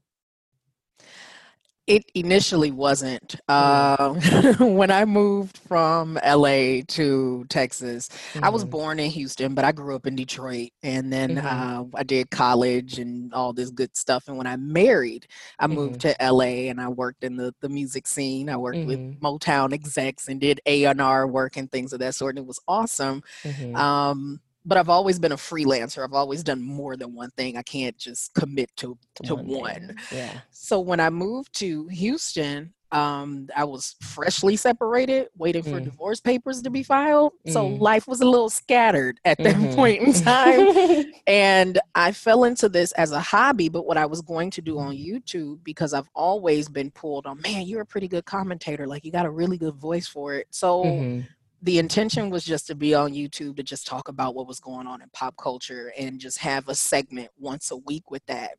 it 1.89 2.06
initially 2.13 2.69
wasn't. 2.69 3.36
Uh, 3.50 4.13
when 4.59 4.91
I 4.91 5.06
moved 5.06 5.57
from 5.57 6.19
LA 6.24 6.81
to 6.88 7.45
Texas, 7.50 8.09
mm-hmm. 8.09 8.44
I 8.44 8.50
was 8.50 8.62
mm-hmm. 8.62 8.69
born 8.69 9.00
in 9.00 9.09
Houston, 9.09 9.56
but 9.56 9.65
I 9.65 9.71
grew 9.71 9.95
up 9.95 10.06
in 10.06 10.15
Detroit. 10.15 10.69
And 10.83 11.12
then 11.12 11.38
mm-hmm. 11.38 11.47
uh, 11.95 12.00
I 12.00 12.03
did 12.03 12.30
college 12.30 13.00
and 13.00 13.33
all 13.33 13.53
this 13.53 13.71
good 13.71 13.97
stuff. 13.97 14.27
And 14.27 14.38
when 14.38 14.45
I 14.45 14.56
married, 14.57 15.25
I 15.57 15.65
mm-hmm. 15.65 15.75
moved 15.75 16.01
to 16.01 16.15
LA 16.21 16.69
and 16.69 16.80
I 16.80 16.89
worked 16.89 17.24
in 17.24 17.36
the, 17.36 17.56
the 17.59 17.69
music 17.69 18.06
scene. 18.06 18.50
I 18.50 18.57
worked 18.57 18.85
with 18.85 19.00
mm-hmm. 19.00 19.25
Motown 19.25 19.74
execs 19.74 20.27
and 20.27 20.39
did 20.39 20.62
A&R 20.68 21.25
work 21.25 21.57
and 21.57 21.71
things 21.71 21.92
of 21.92 22.00
that 22.00 22.13
sort. 22.13 22.38
And 22.38 22.45
it 22.45 22.47
was 22.47 22.59
awesome. 22.68 23.24
Mm-hmm. 23.44 23.75
Um, 23.75 24.42
but 24.65 24.77
I've 24.77 24.89
always 24.89 25.19
been 25.19 25.31
a 25.31 25.38
freelancer. 25.38 26.03
I've 26.03 26.13
always 26.13 26.44
done 26.44 26.61
more 26.61 26.95
than 26.95 27.13
one 27.13 27.31
thing. 27.31 27.57
I 27.57 27.61
can't 27.61 27.97
just 27.97 28.33
commit 28.33 28.69
to 28.77 28.97
to, 29.23 29.35
one. 29.35 29.47
one. 29.47 29.95
Yeah. 30.11 30.41
So 30.51 30.79
when 30.79 31.00
I 31.00 31.09
moved 31.09 31.53
to 31.59 31.88
Houston, 31.88 32.73
um, 32.91 33.47
I 33.56 33.65
was 33.65 33.95
freshly 34.01 34.56
separated, 34.56 35.27
waiting 35.38 35.61
for 35.61 35.79
mm. 35.79 35.83
divorce 35.83 36.19
papers 36.19 36.61
to 36.63 36.69
be 36.69 36.81
filed. 36.81 37.33
Mm. 37.47 37.53
So 37.53 37.67
life 37.67 38.07
was 38.07 38.21
a 38.21 38.25
little 38.25 38.50
scattered 38.50 39.19
at 39.25 39.38
that 39.38 39.56
mm-hmm. 39.56 39.75
point 39.75 40.01
in 40.01 40.13
time. 40.13 41.11
and 41.27 41.79
I 41.94 42.11
fell 42.11 42.45
into 42.45 42.67
this 42.67 42.91
as 42.94 43.11
a 43.11 43.19
hobby, 43.19 43.69
but 43.69 43.85
what 43.85 43.97
I 43.97 44.07
was 44.07 44.21
going 44.21 44.50
to 44.51 44.61
do 44.61 44.79
on 44.79 44.95
YouTube, 44.95 45.63
because 45.63 45.94
I've 45.94 46.09
always 46.15 46.67
been 46.67 46.89
pulled 46.91 47.27
on, 47.27 47.39
man, 47.41 47.67
you're 47.67 47.81
a 47.81 47.85
pretty 47.85 48.07
good 48.07 48.25
commentator. 48.25 48.88
Like 48.88 49.06
you 49.06 49.11
got 49.11 49.27
a 49.27 49.31
really 49.31 49.57
good 49.57 49.75
voice 49.75 50.07
for 50.07 50.35
it. 50.35 50.47
So 50.50 50.83
mm-hmm 50.83 51.21
the 51.61 51.79
intention 51.79 52.29
was 52.29 52.45
just 52.45 52.67
to 52.67 52.75
be 52.75 52.94
on 52.94 53.13
YouTube 53.13 53.57
to 53.57 53.63
just 53.63 53.85
talk 53.85 54.07
about 54.07 54.35
what 54.35 54.47
was 54.47 54.59
going 54.59 54.88
on 54.88 55.01
in 55.01 55.09
pop 55.09 55.35
culture 55.37 55.92
and 55.97 56.19
just 56.19 56.37
have 56.37 56.69
a 56.69 56.75
segment 56.75 57.30
once 57.37 57.71
a 57.71 57.78
week 57.78 58.09
with 58.11 58.25
that. 58.28 58.51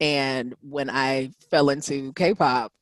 And 0.00 0.54
when 0.60 0.90
I 0.90 1.30
fell 1.50 1.70
into 1.70 2.12
K-pop, 2.14 2.72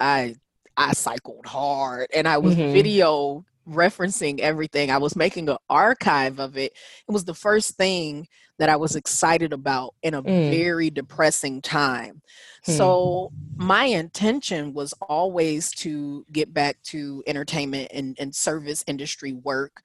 I 0.00 0.36
I 0.76 0.92
cycled 0.92 1.46
hard 1.46 2.08
and 2.14 2.28
I 2.28 2.38
was 2.38 2.54
mm-hmm. 2.54 2.72
video 2.72 3.44
referencing 3.68 4.40
everything. 4.40 4.90
I 4.90 4.98
was 4.98 5.16
making 5.16 5.48
an 5.48 5.58
archive 5.68 6.38
of 6.38 6.56
it. 6.56 6.72
It 7.08 7.12
was 7.12 7.24
the 7.24 7.34
first 7.34 7.76
thing 7.76 8.26
that 8.58 8.68
I 8.68 8.76
was 8.76 8.96
excited 8.96 9.52
about 9.52 9.94
in 10.02 10.14
a 10.14 10.22
mm. 10.22 10.50
very 10.50 10.90
depressing 10.90 11.60
time. 11.60 12.22
Hmm. 12.64 12.72
So 12.72 13.32
my 13.56 13.84
intention 13.84 14.72
was 14.72 14.94
always 15.02 15.70
to 15.72 16.24
get 16.32 16.54
back 16.54 16.80
to 16.84 17.22
entertainment 17.26 17.90
and, 17.92 18.16
and 18.18 18.34
service 18.34 18.82
industry 18.86 19.34
work. 19.34 19.82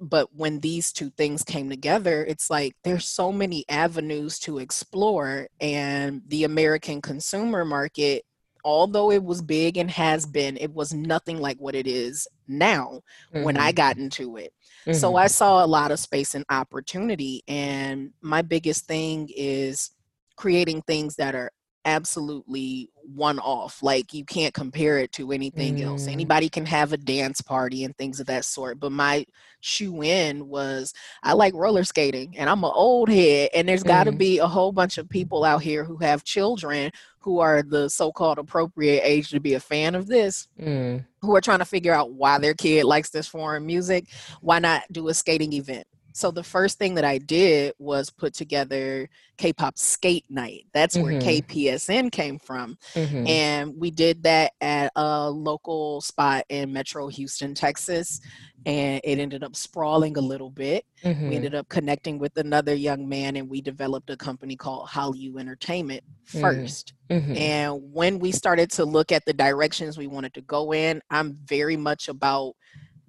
But 0.00 0.34
when 0.34 0.60
these 0.60 0.92
two 0.92 1.10
things 1.10 1.44
came 1.44 1.70
together, 1.70 2.24
it's 2.24 2.50
like 2.50 2.74
there's 2.82 3.08
so 3.08 3.30
many 3.30 3.64
avenues 3.68 4.38
to 4.40 4.58
explore, 4.58 5.46
and 5.60 6.22
the 6.26 6.42
American 6.42 7.00
consumer 7.00 7.64
market 7.64 8.24
although 8.64 9.10
it 9.10 9.22
was 9.22 9.42
big 9.42 9.76
and 9.76 9.90
has 9.90 10.26
been, 10.26 10.56
it 10.56 10.72
was 10.72 10.92
nothing 10.94 11.38
like 11.40 11.58
what 11.58 11.74
it 11.74 11.86
is 11.86 12.28
now 12.48 13.00
mm-hmm. 13.34 13.44
when 13.44 13.56
I 13.56 13.70
mm-hmm. 13.70 13.76
got 13.76 13.98
into 13.98 14.36
it. 14.36 14.52
Mm-hmm. 14.86 14.98
So 14.98 15.16
I 15.16 15.26
saw 15.26 15.64
a 15.64 15.66
lot 15.66 15.90
of 15.90 15.98
space 15.98 16.34
and 16.34 16.44
opportunity. 16.50 17.42
And 17.48 18.12
my 18.20 18.42
biggest 18.42 18.86
thing 18.86 19.28
is 19.36 19.90
creating 20.36 20.82
things 20.82 21.16
that 21.16 21.34
are 21.34 21.50
absolutely 21.84 22.90
one 23.02 23.38
off. 23.38 23.82
Like 23.82 24.14
you 24.14 24.24
can't 24.24 24.54
compare 24.54 24.98
it 24.98 25.12
to 25.12 25.32
anything 25.32 25.76
mm. 25.76 25.84
else. 25.84 26.06
Anybody 26.06 26.48
can 26.48 26.66
have 26.66 26.92
a 26.92 26.96
dance 26.96 27.40
party 27.40 27.84
and 27.84 27.96
things 27.96 28.20
of 28.20 28.26
that 28.26 28.44
sort. 28.44 28.78
But 28.78 28.92
my 28.92 29.26
shoe 29.60 30.02
in 30.02 30.48
was 30.48 30.92
I 31.22 31.32
like 31.32 31.54
roller 31.54 31.84
skating 31.84 32.36
and 32.36 32.50
I'm 32.50 32.64
an 32.64 32.72
old 32.74 33.08
head 33.08 33.50
and 33.54 33.68
there's 33.68 33.82
got 33.82 34.04
to 34.04 34.12
mm. 34.12 34.18
be 34.18 34.38
a 34.38 34.46
whole 34.46 34.72
bunch 34.72 34.98
of 34.98 35.08
people 35.08 35.44
out 35.44 35.62
here 35.62 35.84
who 35.84 35.96
have 35.98 36.24
children 36.24 36.90
who 37.20 37.38
are 37.38 37.62
the 37.62 37.88
so-called 37.88 38.38
appropriate 38.38 39.00
age 39.04 39.30
to 39.30 39.38
be 39.38 39.54
a 39.54 39.60
fan 39.60 39.94
of 39.94 40.08
this 40.08 40.48
mm. 40.60 41.04
who 41.20 41.36
are 41.36 41.40
trying 41.40 41.60
to 41.60 41.64
figure 41.64 41.94
out 41.94 42.12
why 42.12 42.38
their 42.38 42.54
kid 42.54 42.84
likes 42.84 43.10
this 43.10 43.28
foreign 43.28 43.64
music 43.64 44.06
why 44.40 44.58
not 44.58 44.82
do 44.90 45.08
a 45.08 45.14
skating 45.14 45.52
event 45.52 45.86
so 46.12 46.30
the 46.30 46.42
first 46.44 46.78
thing 46.78 46.94
that 46.94 47.04
I 47.04 47.18
did 47.18 47.74
was 47.78 48.10
put 48.10 48.34
together 48.34 49.08
K-pop 49.38 49.78
skate 49.78 50.26
night. 50.28 50.66
That's 50.72 50.96
where 50.96 51.14
Mhm. 51.14 51.22
KPSN 51.22 52.10
came 52.10 52.38
from. 52.38 52.76
Mhm. 52.94 53.28
And 53.28 53.76
we 53.76 53.90
did 53.90 54.22
that 54.24 54.52
at 54.60 54.92
a 54.96 55.30
local 55.30 56.00
spot 56.00 56.44
in 56.48 56.72
Metro 56.72 57.08
Houston, 57.08 57.54
Texas. 57.54 58.20
And 58.64 59.00
it 59.02 59.18
ended 59.18 59.42
up 59.42 59.56
sprawling 59.56 60.16
a 60.16 60.20
little 60.20 60.50
bit. 60.50 60.84
We 61.02 61.10
Mhm. 61.10 61.34
ended 61.34 61.54
up 61.56 61.68
connecting 61.68 62.18
with 62.18 62.36
another 62.36 62.74
young 62.74 63.08
man 63.08 63.34
and 63.34 63.50
we 63.50 63.60
developed 63.60 64.08
a 64.10 64.16
company 64.16 64.54
called 64.54 64.88
Hollywood 64.88 65.40
Entertainment 65.40 66.04
Mm. 66.32 66.40
first. 66.40 66.92
Mhm. 67.10 67.36
And 67.36 67.92
when 67.92 68.20
we 68.20 68.30
started 68.30 68.70
to 68.72 68.84
look 68.84 69.10
at 69.10 69.24
the 69.24 69.32
directions 69.32 69.98
we 69.98 70.06
wanted 70.06 70.32
to 70.34 70.42
go 70.42 70.72
in, 70.72 71.02
I'm 71.10 71.34
very 71.44 71.76
much 71.76 72.08
about 72.08 72.54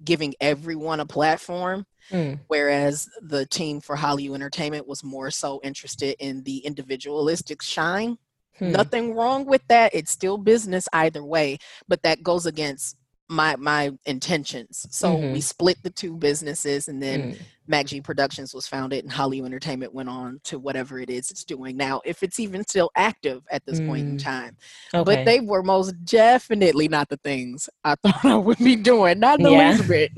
giving 0.04 0.34
everyone 0.40 1.00
a 1.00 1.06
platform. 1.06 1.86
Mm. 2.10 2.40
Whereas 2.48 3.08
the 3.22 3.46
team 3.46 3.80
for 3.80 3.96
Hollywood 3.96 4.36
Entertainment 4.36 4.86
was 4.86 5.02
more 5.02 5.30
so 5.30 5.60
interested 5.64 6.16
in 6.18 6.42
the 6.42 6.58
individualistic 6.58 7.62
shine. 7.62 8.18
Hmm. 8.58 8.72
Nothing 8.72 9.14
wrong 9.14 9.46
with 9.46 9.62
that. 9.68 9.94
It's 9.94 10.10
still 10.10 10.38
business 10.38 10.86
either 10.92 11.24
way, 11.24 11.58
but 11.88 12.02
that 12.02 12.22
goes 12.22 12.46
against 12.46 12.96
my 13.28 13.56
my 13.56 13.90
intentions. 14.06 14.86
So 14.90 15.16
we 15.30 15.40
Mhm. 15.40 15.42
split 15.42 15.78
the 15.82 15.90
two 15.90 16.16
businesses 16.16 16.88
and 16.88 17.02
then 17.02 17.32
Mm. 17.32 17.36
MacG 17.70 18.04
Productions 18.04 18.52
was 18.52 18.66
founded 18.66 19.04
and 19.04 19.12
Hollywood 19.12 19.46
Entertainment 19.46 19.94
went 19.94 20.10
on 20.10 20.38
to 20.44 20.58
whatever 20.58 21.00
it 21.00 21.08
is 21.08 21.30
it's 21.30 21.44
doing 21.44 21.76
now, 21.78 22.02
if 22.04 22.22
it's 22.22 22.38
even 22.38 22.62
still 22.66 22.90
active 22.96 23.42
at 23.50 23.64
this 23.64 23.80
point 23.80 24.06
in 24.06 24.16
Mm. 24.16 24.22
time. 24.22 24.56
Okay. 24.94 25.04
But 25.04 25.24
they 25.24 25.40
were 25.40 25.62
most 25.62 25.92
definitely 26.04 26.88
not 26.88 27.08
the 27.08 27.16
things 27.18 27.68
I 27.82 27.94
thought 28.02 28.24
I 28.24 28.36
would 28.36 28.58
be 28.58 28.76
doing, 28.76 29.18
not 29.20 29.40
the 29.40 29.50
Yeah. 29.50 29.70
least 29.70 29.88
bit. 29.88 30.12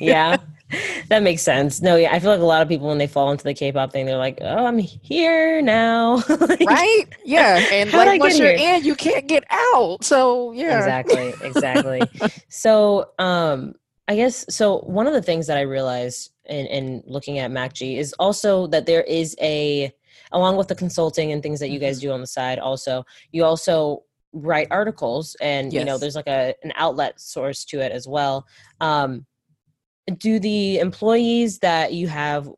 yeah 0.00 0.38
that 1.08 1.22
makes 1.22 1.42
sense 1.42 1.80
no 1.80 1.96
yeah 1.96 2.12
i 2.12 2.18
feel 2.18 2.30
like 2.30 2.40
a 2.40 2.44
lot 2.44 2.60
of 2.62 2.68
people 2.68 2.88
when 2.88 2.98
they 2.98 3.06
fall 3.06 3.30
into 3.30 3.44
the 3.44 3.54
k-pop 3.54 3.92
thing 3.92 4.04
they're 4.06 4.16
like 4.18 4.38
oh 4.42 4.66
i'm 4.66 4.78
here 4.78 5.62
now 5.62 6.16
Like, 6.40 6.68
right? 6.68 7.04
Yeah, 7.24 7.64
and 7.72 7.92
like 7.92 8.20
once 8.20 8.38
you're 8.38 8.48
here? 8.48 8.76
in, 8.76 8.84
you 8.84 8.94
can't 8.94 9.26
get 9.26 9.44
out. 9.50 10.04
So 10.04 10.52
yeah, 10.52 10.78
exactly 10.78 11.34
exactly 11.40 12.10
so 12.48 13.10
um 13.18 13.74
i 14.08 14.16
guess 14.16 14.44
so 14.54 14.78
one 14.80 15.06
of 15.06 15.12
the 15.12 15.22
things 15.22 15.46
that 15.46 15.56
i 15.56 15.62
realized 15.62 16.32
in, 16.46 16.66
in 16.66 17.02
looking 17.06 17.38
at 17.38 17.50
macg 17.50 17.96
is 17.96 18.12
also 18.14 18.66
that 18.68 18.86
there 18.86 19.02
is 19.02 19.36
a 19.40 19.92
along 20.32 20.56
with 20.56 20.68
the 20.68 20.74
consulting 20.74 21.32
and 21.32 21.42
things 21.42 21.60
that 21.60 21.68
you 21.70 21.78
Mm-hmm. 21.78 21.86
guys 21.86 22.00
do 22.00 22.10
on 22.12 22.20
the 22.20 22.26
side 22.26 22.58
also 22.58 23.04
you 23.32 23.44
also 23.44 24.02
write 24.32 24.68
articles 24.70 25.36
and 25.40 25.72
you 25.72 25.84
know 25.84 25.96
there's 25.98 26.16
like 26.16 26.26
a 26.28 26.54
an 26.62 26.72
outlet 26.76 27.18
source 27.20 27.64
to 27.64 27.80
it 27.80 27.92
as 27.92 28.06
well 28.06 28.46
um 28.80 29.24
do 30.16 30.38
the 30.38 30.78
employees 30.78 31.58
that 31.60 31.92
you 31.92 32.08
have 32.08 32.48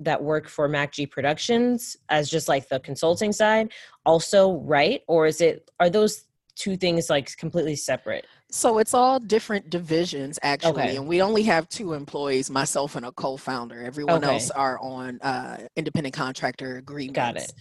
that 0.00 0.22
work 0.22 0.48
for 0.48 0.68
MacG 0.68 1.10
Productions 1.10 1.96
as 2.08 2.30
just 2.30 2.48
like 2.48 2.68
the 2.68 2.80
consulting 2.80 3.32
side 3.32 3.70
also 4.06 4.58
write 4.60 5.02
or 5.08 5.26
is 5.26 5.40
it 5.40 5.70
are 5.78 5.90
those 5.90 6.24
two 6.56 6.76
things 6.76 7.10
like 7.10 7.36
completely 7.36 7.76
separate? 7.76 8.26
So 8.50 8.78
it's 8.78 8.94
all 8.94 9.20
different 9.20 9.70
divisions 9.70 10.38
actually, 10.42 10.72
Okay. 10.72 10.96
and 10.96 11.06
we 11.06 11.22
only 11.22 11.42
have 11.44 11.68
two 11.68 11.92
employees, 11.92 12.50
myself 12.50 12.96
and 12.96 13.06
a 13.06 13.12
co-founder. 13.12 13.82
Everyone 13.82 14.24
Okay. 14.24 14.34
else 14.34 14.50
are 14.50 14.78
on 14.80 15.20
uh, 15.20 15.58
independent 15.76 16.14
contractor 16.14 16.76
agreements. 16.76 17.14
Got 17.14 17.36
it. 17.36 17.52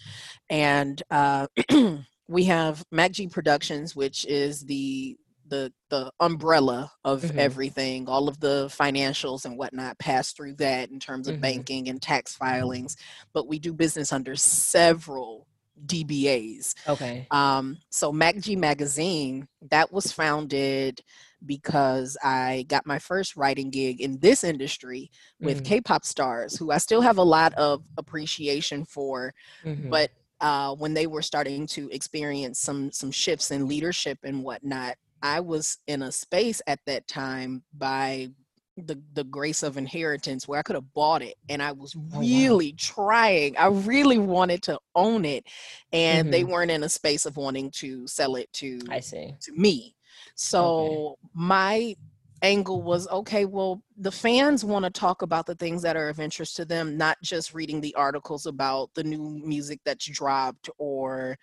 And 0.49 1.03
uh, 1.11 1.47
we 2.27 2.45
have 2.45 2.83
MacG 2.93 3.31
Productions, 3.31 3.95
which 3.95 4.25
is 4.25 4.61
the 4.65 5.17
the 5.49 5.73
the 5.89 6.11
umbrella 6.19 6.91
of 7.03 7.21
Mhm. 7.23 7.37
everything. 7.37 8.07
All 8.07 8.27
of 8.27 8.39
the 8.39 8.67
financials 8.67 9.45
and 9.45 9.57
whatnot 9.57 9.97
pass 9.99 10.31
through 10.33 10.55
that 10.55 10.89
in 10.91 10.99
terms 10.99 11.27
of 11.27 11.35
Mhm. 11.35 11.41
banking 11.41 11.89
and 11.89 12.01
tax 12.01 12.35
filings. 12.35 12.95
But 13.33 13.47
we 13.47 13.59
do 13.59 13.73
business 13.73 14.13
under 14.13 14.35
several 14.35 15.47
DBAs. 15.85 16.75
Okay. 16.87 17.25
Um, 17.31 17.77
so 17.89 18.11
MacG 18.11 18.57
Magazine, 18.57 19.47
that 19.69 19.91
was 19.93 20.11
founded 20.11 21.01
because 21.45 22.17
I 22.21 22.65
got 22.67 22.85
my 22.85 22.99
first 22.99 23.37
writing 23.37 23.69
gig 23.69 24.01
in 24.01 24.19
this 24.19 24.43
industry 24.43 25.09
with 25.39 25.61
Mhm. 25.61 25.65
K-pop 25.65 26.03
stars, 26.05 26.57
who 26.57 26.69
I 26.71 26.79
still 26.79 26.99
have 27.01 27.17
a 27.17 27.23
lot 27.23 27.53
of 27.53 27.83
appreciation 27.97 28.83
for. 28.83 29.33
Mhm. 29.65 29.89
But 29.89 30.11
uh, 30.41 30.73
when 30.75 30.93
they 30.93 31.05
were 31.07 31.21
starting 31.21 31.67
to 31.67 31.89
experience 31.89 32.59
some 32.59 32.91
some 32.93 33.11
shifts 33.11 33.51
in 33.51 33.67
leadership 33.67 34.19
and 34.23 34.41
whatnot, 34.43 34.95
I 35.21 35.39
was 35.41 35.77
in 35.87 36.01
a 36.03 36.11
space 36.11 36.61
at 36.67 36.79
that 36.85 37.07
time 37.07 37.63
by 37.73 38.29
the 38.77 39.01
the 39.13 39.25
grace 39.25 39.61
of 39.63 39.77
inheritance 39.77 40.47
where 40.47 40.59
I 40.59 40.63
could 40.63 40.75
have 40.75 40.93
bought 40.93 41.21
it 41.21 41.35
and 41.49 41.61
I 41.61 41.73
was 41.73 41.95
Oh, 42.13 42.25
wow. 42.25 42.59
really 42.61 42.73
trying. 42.73 43.57
I 43.57 43.67
really 43.67 44.17
wanted 44.17 44.63
to 44.63 44.79
own 44.95 45.25
it 45.25 45.45
and 45.91 46.31
they 46.31 46.43
Mhm. 46.43 46.49
weren't 46.49 46.71
in 46.71 46.83
a 46.83 46.89
space 46.89 47.25
of 47.25 47.35
wanting 47.37 47.71
to 47.71 48.07
sell 48.07 48.35
it 48.35 48.51
to 48.53 48.79
I 48.89 48.99
see. 48.99 49.35
to 49.41 49.51
me. 49.53 49.95
So 50.35 51.17
my 51.33 51.95
angle 52.41 52.81
was 52.83 53.07
okay, 53.09 53.45
well, 53.45 53.81
the 53.97 54.11
fans 54.11 54.63
want 54.63 54.85
to 54.85 54.91
talk 54.91 55.21
about 55.23 55.45
the 55.45 55.55
things 55.55 55.81
that 55.81 55.97
are 55.97 56.07
of 56.09 56.19
interest 56.21 56.55
to 56.57 56.65
them, 56.65 56.97
not 56.97 57.17
just 57.21 57.53
reading 57.53 57.81
the 57.81 57.95
articles 57.95 58.45
about 58.45 58.89
the 58.95 59.03
new 59.03 59.41
music 59.43 59.81
that's 59.85 60.05
dropped 60.09 60.69
or 60.77 61.37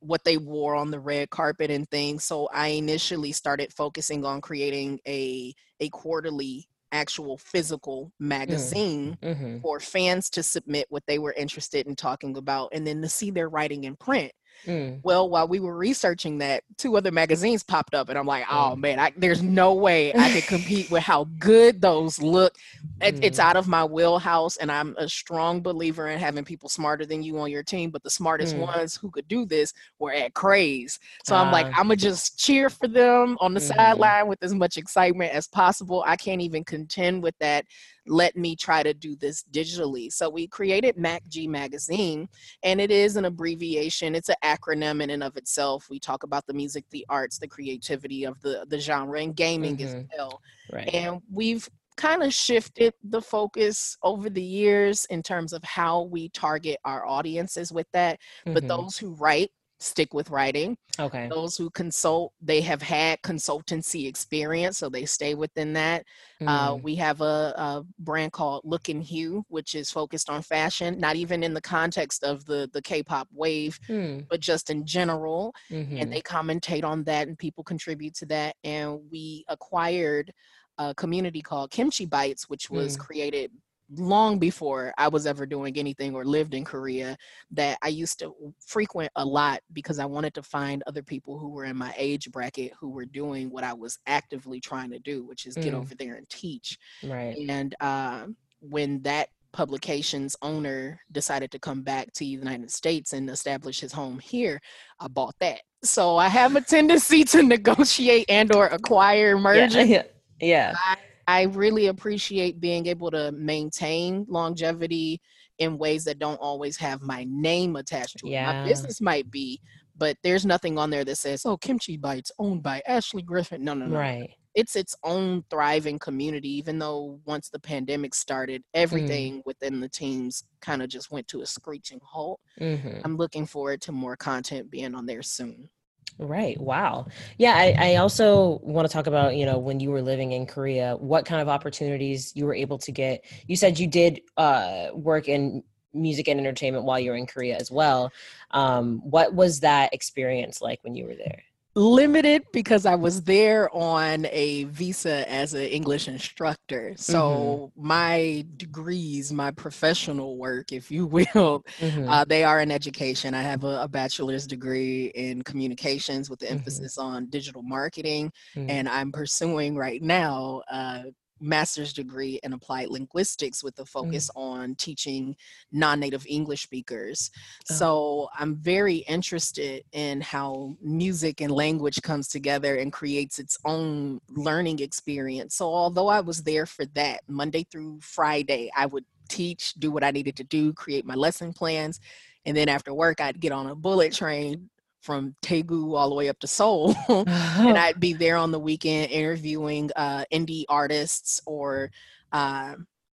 what 0.00 0.24
they 0.24 0.36
wore 0.38 0.74
on 0.74 0.90
the 0.90 1.00
red 1.00 1.30
carpet 1.30 1.70
and 1.70 1.88
things. 1.90 2.24
So 2.24 2.48
I 2.52 2.68
initially 2.68 3.32
started 3.32 3.72
focusing 3.74 4.24
on 4.24 4.40
creating 4.40 5.00
a 5.06 5.54
a 5.80 5.88
quarterly 5.90 6.68
actual 6.92 7.38
physical 7.38 8.12
magazine 8.18 9.16
hmm 9.22 9.58
for 9.62 9.80
fans 9.80 10.30
to 10.30 10.42
submit 10.42 10.86
what 10.88 11.04
they 11.06 11.18
were 11.18 11.32
interested 11.32 11.86
in 11.86 11.96
talking 11.96 12.36
about 12.36 12.70
and 12.72 12.86
then 12.86 13.02
to 13.02 13.08
see 13.08 13.30
their 13.30 13.48
writing 13.48 13.84
in 13.84 13.96
print. 13.96 14.32
Mm. 14.66 15.00
Well, 15.02 15.28
while 15.30 15.48
we 15.48 15.60
were 15.60 15.76
researching 15.76 16.38
that, 16.38 16.64
two 16.76 16.96
other 16.96 17.10
magazines 17.12 17.62
popped 17.62 17.94
up, 17.94 18.08
and 18.08 18.18
I'm 18.18 18.26
like, 18.26 18.44
oh 18.50 18.74
Mm. 18.76 18.80
man, 18.80 18.98
I, 18.98 19.12
there's 19.16 19.42
no 19.42 19.74
way 19.74 20.12
I 20.14 20.30
could 20.30 20.46
compete 20.46 20.90
with 20.90 21.02
how 21.02 21.24
good 21.38 21.80
those 21.80 22.20
look. 22.20 22.54
It, 23.00 23.16
It's 23.22 23.38
Mm. 23.38 23.44
out 23.44 23.56
of 23.56 23.68
my 23.68 23.84
wheelhouse, 23.84 24.56
and 24.56 24.72
I'm 24.72 24.96
a 24.98 25.08
strong 25.08 25.60
believer 25.62 26.08
in 26.08 26.18
having 26.18 26.44
people 26.44 26.68
smarter 26.68 27.06
than 27.06 27.22
you 27.22 27.38
on 27.38 27.48
your 27.48 27.62
team. 27.62 27.90
But 27.90 28.02
the 28.02 28.10
smartest 28.10 28.56
Mm. 28.56 28.66
ones 28.74 28.96
who 28.96 29.08
could 29.12 29.28
do 29.28 29.46
this 29.46 29.72
were 30.00 30.12
at 30.12 30.34
Craze. 30.34 30.98
So 31.24 31.36
I'm 31.36 31.52
like, 31.52 31.66
Ah. 31.66 31.74
I'm 31.76 31.84
gonna 31.86 31.94
just 31.96 32.40
cheer 32.40 32.68
for 32.68 32.88
them 32.88 33.36
on 33.40 33.54
the 33.54 33.60
Mhm. 33.60 33.76
sideline 33.76 34.26
with 34.26 34.42
as 34.42 34.52
much 34.52 34.76
excitement 34.76 35.32
as 35.32 35.46
possible. 35.46 36.02
I 36.08 36.16
can't 36.16 36.40
even 36.42 36.64
contend 36.64 37.22
with 37.22 37.36
that. 37.38 37.66
Let 38.08 38.36
me 38.36 38.56
try 38.56 38.82
to 38.82 38.94
do 38.94 39.16
this 39.16 39.44
digitally. 39.44 40.12
So 40.12 40.28
we 40.30 40.46
created 40.48 40.96
MacG 40.96 41.48
Magazine, 41.48 42.28
and 42.62 42.80
it 42.80 42.90
is 42.90 43.16
an 43.16 43.24
abbreviation. 43.24 44.14
It's 44.14 44.28
an 44.28 44.36
acronym 44.44 45.02
in 45.02 45.10
and 45.10 45.22
of 45.22 45.36
itself. 45.36 45.88
We 45.90 46.00
talk 46.00 46.22
about 46.22 46.46
the 46.46 46.54
music, 46.54 46.84
the 46.90 47.06
arts, 47.08 47.38
the 47.38 47.48
creativity 47.48 48.24
of 48.24 48.40
the 48.40 48.66
the 48.68 48.78
genre, 48.78 49.20
and 49.20 49.34
gaming 49.36 49.76
Mhm. 49.76 49.84
as 49.84 49.96
well. 50.16 50.40
Right. 50.72 50.94
And 50.94 51.22
we've 51.32 51.68
kind 51.96 52.22
of 52.22 52.32
shifted 52.32 52.94
the 53.02 53.20
focus 53.20 53.96
over 54.04 54.30
the 54.30 54.42
years 54.42 55.04
in 55.06 55.22
terms 55.22 55.52
of 55.52 55.64
how 55.64 56.02
we 56.02 56.28
target 56.28 56.78
our 56.84 57.04
audiences 57.06 57.72
with 57.72 57.88
that. 57.92 58.20
But 58.52 58.64
Mhm. 58.64 58.68
those 58.68 58.96
who 58.98 59.14
write 59.14 59.50
stick 59.80 60.12
with 60.12 60.30
writing. 60.30 60.76
okay. 60.98 61.28
Those 61.28 61.56
who 61.56 61.70
consult, 61.70 62.32
they 62.42 62.60
have 62.62 62.82
had 62.82 63.22
consultancy 63.22 64.08
experience, 64.08 64.78
so 64.78 64.88
they 64.88 65.04
stay 65.04 65.34
within 65.34 65.72
that. 65.74 66.04
Uh, 66.40 66.72
Mm. 66.74 66.82
we 66.82 66.94
have 66.96 67.20
a, 67.20 67.54
a 67.56 67.84
brand 68.00 68.32
called 68.32 68.62
Look 68.64 68.88
and 68.88 69.02
Hue, 69.02 69.44
which 69.48 69.74
is 69.76 69.90
focused 69.90 70.28
on 70.28 70.42
fashion, 70.42 70.98
not 70.98 71.14
even 71.14 71.42
in 71.44 71.54
the 71.54 71.60
context 71.60 72.24
of 72.24 72.44
the 72.46 72.68
the 72.72 72.82
K-pop 72.82 73.28
wave, 73.32 73.78
Mm. 73.88 74.26
but 74.28 74.40
just 74.40 74.70
in 74.70 74.84
general. 74.84 75.54
Mhm. 75.70 76.02
And 76.02 76.12
they 76.12 76.20
commentate 76.22 76.84
on 76.84 77.04
that, 77.04 77.28
and 77.28 77.38
people 77.38 77.62
contribute 77.62 78.14
to 78.16 78.26
that. 78.26 78.56
And 78.64 79.00
we 79.12 79.44
acquired 79.48 80.32
a 80.78 80.94
community 80.94 81.42
called 81.42 81.70
Kimchi 81.70 82.06
Bites, 82.06 82.48
which 82.48 82.70
was 82.70 82.96
Mm. 82.96 83.00
created 83.00 83.52
long 83.96 84.38
before 84.38 84.92
I 84.98 85.08
was 85.08 85.26
ever 85.26 85.46
doing 85.46 85.78
anything 85.78 86.14
or 86.14 86.24
lived 86.24 86.52
in 86.54 86.64
Korea 86.64 87.16
that 87.52 87.78
I 87.82 87.88
used 87.88 88.18
to 88.18 88.34
frequent 88.66 89.10
a 89.16 89.24
lot 89.24 89.60
because 89.72 89.98
I 89.98 90.04
wanted 90.04 90.34
to 90.34 90.42
find 90.42 90.82
other 90.86 91.02
people 91.02 91.38
who 91.38 91.48
were 91.48 91.64
in 91.64 91.76
my 91.76 91.94
age 91.96 92.30
bracket 92.30 92.72
who 92.78 92.90
were 92.90 93.06
doing 93.06 93.48
what 93.50 93.64
I 93.64 93.72
was 93.72 93.98
actively 94.06 94.60
trying 94.60 94.90
to 94.90 94.98
do, 94.98 95.24
which 95.24 95.46
is 95.46 95.54
get 95.54 95.72
Mm. 95.72 95.78
over 95.78 95.94
there 95.94 96.16
and 96.16 96.28
teach. 96.28 96.78
Right. 97.02 97.36
And 97.48 97.74
uh, 97.80 98.26
when 98.60 99.00
that 99.02 99.28
publication's 99.52 100.36
owner 100.42 101.00
decided 101.12 101.50
to 101.50 101.58
come 101.58 101.82
back 101.82 102.12
to 102.12 102.18
the 102.20 102.26
United 102.26 102.70
States 102.70 103.14
and 103.14 103.30
establish 103.30 103.80
his 103.80 103.92
home 103.92 104.18
here, 104.18 104.60
I 105.00 105.08
bought 105.08 105.34
that. 105.40 105.60
So 105.82 106.16
I 106.18 106.28
have 106.28 106.56
a 106.56 106.60
tendency 106.60 107.24
to 107.24 107.42
negotiate 107.42 108.26
and 108.28 108.54
or 108.54 108.66
acquire 108.66 109.34
Yeah. 109.36 109.40
mergers. 109.42 109.74
Yeah. 109.88 110.02
yeah. 110.40 110.74
I 110.76 110.96
really 111.42 111.86
appreciate 111.88 112.60
being 112.60 112.86
able 112.86 113.10
to 113.10 113.32
maintain 113.32 114.24
longevity 114.28 115.20
in 115.58 115.76
ways 115.78 116.04
that 116.04 116.18
don't 116.18 116.36
always 116.40 116.76
have 116.78 117.02
my 117.02 117.26
name 117.28 117.76
attached 117.76 118.18
to 118.18 118.26
it. 118.28 118.30
Yeah. 118.30 118.62
My 118.62 118.68
business 118.68 119.00
might 119.00 119.30
be, 119.30 119.60
but 119.96 120.16
there's 120.22 120.46
nothing 120.46 120.78
on 120.78 120.90
there 120.90 121.04
that 121.04 121.16
says, 121.16 121.44
"Oh, 121.44 121.56
Kimchi 121.56 121.96
Bites 121.96 122.30
owned 122.38 122.62
by 122.62 122.80
Ashley 122.86 123.22
Griffin." 123.22 123.62
No, 123.64 123.74
no, 123.74 123.86
no. 123.86 123.98
Right. 123.98 124.30
it's 124.54 124.74
its 124.76 124.96
own 125.04 125.44
thriving 125.50 125.98
community 126.00 126.48
even 126.48 126.78
though 126.80 127.20
once 127.26 127.48
the 127.50 127.60
pandemic 127.60 128.12
started 128.14 128.62
Mm. 128.62 128.64
everything 128.74 129.42
within 129.44 129.78
the 129.78 129.88
teams 129.90 130.42
kind 130.60 130.82
of 130.82 130.88
just 130.88 131.10
went 131.12 131.28
to 131.28 131.42
a 131.42 131.46
screeching 131.46 132.00
halt 132.02 132.40
Mhm. 132.58 133.02
i'm 133.04 133.16
looking 133.16 133.44
forward 133.46 133.80
to 133.82 133.92
more 133.92 134.16
content 134.16 134.68
being 134.70 134.94
on 134.94 135.04
there 135.06 135.22
soon 135.22 135.68
Right. 136.16 136.60
Wow. 136.60 137.06
Yeah. 137.36 137.54
I, 137.54 137.76
I 137.78 137.96
also 137.96 138.60
want 138.62 138.88
to 138.88 138.92
talk 138.92 139.06
about, 139.06 139.36
you 139.36 139.46
know, 139.46 139.58
when 139.58 139.78
you 139.78 139.90
were 139.90 140.02
living 140.02 140.32
in 140.32 140.46
Korea, 140.46 140.96
what 140.96 141.24
kind 141.24 141.40
of 141.40 141.48
opportunities 141.48 142.32
you 142.34 142.44
were 142.44 142.54
able 142.54 142.78
to 142.78 142.92
get. 142.92 143.24
You 143.46 143.56
said 143.56 143.78
you 143.78 143.86
did 143.86 144.22
uh, 144.36 144.88
work 144.94 145.28
in 145.28 145.62
music 145.94 146.28
and 146.28 146.40
entertainment 146.40 146.84
while 146.84 146.98
you 146.98 147.10
were 147.10 147.16
in 147.16 147.26
Korea 147.26 147.56
as 147.56 147.70
well. 147.70 148.12
Um, 148.50 149.00
what 149.04 149.32
was 149.32 149.60
that 149.60 149.94
experience 149.94 150.60
like 150.60 150.82
when 150.82 150.94
you 150.94 151.04
were 151.06 151.16
there? 151.16 151.42
Limited 151.74 152.42
because 152.52 152.86
I 152.86 152.94
was 152.96 153.22
there 153.22 153.72
on 153.74 154.26
a 154.30 154.64
visa 154.64 155.30
as 155.30 155.54
an 155.54 155.62
English 155.62 156.08
instructor. 156.08 156.94
So 156.96 157.70
my 157.76 158.44
degrees, 158.56 159.32
my 159.32 159.50
professional 159.52 160.36
work, 160.38 160.72
if 160.72 160.90
you 160.90 161.06
will, 161.34 161.64
Mhm. 161.80 162.08
uh, 162.08 162.24
they 162.24 162.42
are 162.44 162.60
in 162.60 162.70
education. 162.72 163.34
I 163.34 163.42
have 163.42 163.64
a, 163.64 163.82
a 163.82 163.88
bachelor's 163.88 164.46
degree 164.46 165.06
in 165.14 165.42
communications 165.42 166.28
with 166.30 166.40
the 166.40 166.46
Mhm. 166.46 166.52
emphasis 166.52 166.98
on 166.98 167.26
digital 167.26 167.62
marketing, 167.62 168.32
Mhm. 168.56 168.70
and 168.70 168.88
I'm 168.88 169.12
pursuing 169.12 169.76
right 169.76 170.02
now 170.02 170.62
a 170.70 171.04
master's 171.40 171.92
degree 171.92 172.40
in 172.42 172.52
applied 172.52 172.88
linguistics 172.88 173.62
with 173.62 173.78
a 173.78 173.84
focus 173.84 174.30
mm. 174.34 174.40
on 174.40 174.74
teaching 174.76 175.36
non-native 175.72 176.24
English 176.28 176.62
speakers. 176.62 177.30
Oh. 177.70 177.74
So 177.74 178.28
I'm 178.38 178.56
very 178.56 178.96
interested 178.96 179.84
in 179.92 180.20
how 180.20 180.76
music 180.82 181.40
and 181.40 181.50
language 181.52 182.00
comes 182.02 182.28
together 182.28 182.76
and 182.76 182.92
creates 182.92 183.38
its 183.38 183.58
own 183.64 184.20
learning 184.30 184.80
experience. 184.80 185.54
So 185.54 185.66
although 185.66 186.08
I 186.08 186.20
was 186.20 186.42
there 186.42 186.66
for 186.66 186.86
that 186.94 187.20
Monday 187.28 187.66
through 187.70 188.00
Friday, 188.00 188.70
I 188.76 188.86
would 188.86 189.04
teach, 189.28 189.74
do 189.74 189.90
what 189.90 190.04
I 190.04 190.10
needed 190.10 190.36
to 190.36 190.44
do, 190.44 190.72
create 190.72 191.04
my 191.04 191.14
lesson 191.14 191.52
plans, 191.52 192.00
and 192.46 192.56
then 192.56 192.68
after 192.68 192.94
work 192.94 193.20
I'd 193.20 193.40
get 193.40 193.52
on 193.52 193.66
a 193.66 193.74
bullet 193.74 194.12
train 194.12 194.70
from 195.00 195.34
Daegu 195.42 195.96
all 195.96 196.08
the 196.08 196.14
way 196.14 196.28
up 196.28 196.38
to 196.40 196.46
Seoul. 196.46 196.94
and 197.08 197.28
I'd 197.78 198.00
be 198.00 198.12
there 198.12 198.36
on 198.36 198.50
the 198.50 198.58
weekend 198.58 199.10
interviewing 199.10 199.90
uh, 199.96 200.24
indie 200.32 200.64
artists 200.68 201.40
or 201.46 201.90
uh, 202.32 202.74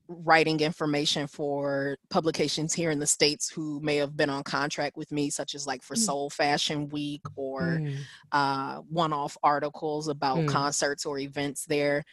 writing 0.07 0.59
information 0.59 1.27
for 1.27 1.97
publications 2.09 2.73
here 2.73 2.89
in 2.91 2.99
the 2.99 3.05
states 3.07 3.49
who 3.49 3.79
may 3.81 3.97
have 3.97 4.17
been 4.17 4.29
on 4.29 4.43
contract 4.43 4.97
with 4.97 5.11
me, 5.11 5.29
such 5.29 5.55
as 5.55 5.67
like 5.67 5.83
for 5.83 5.95
Mm. 5.95 6.05
Seoul 6.05 6.29
Fashion 6.29 6.89
Week 6.89 7.21
or 7.35 7.79
Mm. 7.81 7.95
uh, 8.31 8.75
one-off 8.89 9.37
articles 9.43 10.07
about 10.07 10.39
Mm. 10.39 10.47
concerts 10.47 11.05
or 11.05 11.19
events 11.19 11.65
there, 11.65 12.03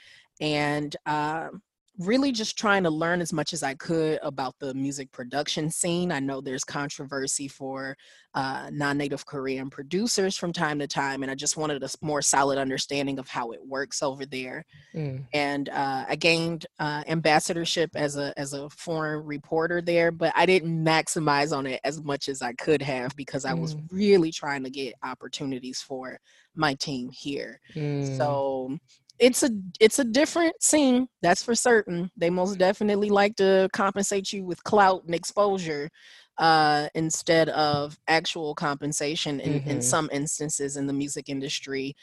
and 0.40 0.94
um 1.06 1.62
really 1.98 2.32
just 2.32 2.58
trying 2.58 2.82
to 2.82 2.90
learn 2.90 3.20
as 3.20 3.32
much 3.32 3.52
as 3.52 3.62
I 3.62 3.74
could 3.74 4.18
about 4.22 4.54
the 4.58 4.74
music 4.74 5.10
production 5.12 5.70
scene. 5.70 6.12
I 6.12 6.20
know 6.20 6.40
there's 6.40 6.64
controversy 6.64 7.48
for 7.48 7.96
uh, 8.34 8.68
non-native 8.72 9.24
Korean 9.24 9.70
producers 9.70 10.36
from 10.36 10.52
time 10.52 10.78
to 10.80 10.86
time, 10.86 11.22
and 11.22 11.30
I 11.30 11.34
just 11.34 11.56
wanted 11.56 11.82
a 11.82 11.88
more 12.02 12.20
solid 12.20 12.58
understanding 12.58 13.18
of 13.18 13.28
how 13.28 13.52
it 13.52 13.60
works 13.64 14.02
over 14.02 14.26
there. 14.26 14.64
Mm. 14.94 15.24
And 15.32 15.68
uh, 15.70 16.04
I 16.08 16.16
gained 16.16 16.66
uh, 16.78 17.02
ambassadorship 17.06 17.90
as 17.94 18.16
a 18.16 18.32
as 18.38 18.52
a 18.52 18.68
foreign 18.70 19.24
reporter 19.24 19.80
there, 19.80 20.10
but 20.10 20.32
I 20.36 20.44
didn't 20.44 20.84
maximize 20.84 21.56
on 21.56 21.66
it 21.66 21.80
as 21.84 22.02
much 22.02 22.28
as 22.28 22.42
I 22.42 22.52
could 22.54 22.82
have 22.82 23.14
because 23.16 23.44
I 23.44 23.54
was 23.54 23.74
Mm. 23.74 23.88
really 23.90 24.30
trying 24.32 24.62
to 24.64 24.70
get 24.70 24.94
opportunities 25.02 25.80
for 25.80 26.18
my 26.54 26.74
team 26.74 27.10
here. 27.10 27.60
Mm. 27.74 28.16
So 28.16 28.78
it's 29.18 29.42
a 29.42 29.50
it's 29.80 29.99
a 29.99 30.04
different 30.04 30.62
scene, 30.62 31.08
that's 31.23 31.42
for 31.42 31.54
certain. 31.54 32.11
They 32.16 32.30
most 32.30 32.58
definitely 32.58 33.11
like 33.11 33.37
to 33.37 33.68
compensate 33.73 34.32
you 34.32 34.44
with 34.44 34.62
clout 34.64 35.04
and 35.04 35.14
exposure 35.14 35.90
uh, 36.38 36.88
instead 36.94 37.49
of 37.50 37.99
actual 38.08 38.54
compensation 38.54 39.40
in, 39.40 39.62
in 39.66 39.80
Mhm. 39.80 39.82
some 39.82 40.08
instances 40.12 40.76
in 40.76 40.87
the 40.87 40.92
music 40.92 41.28
industry. 41.28 41.94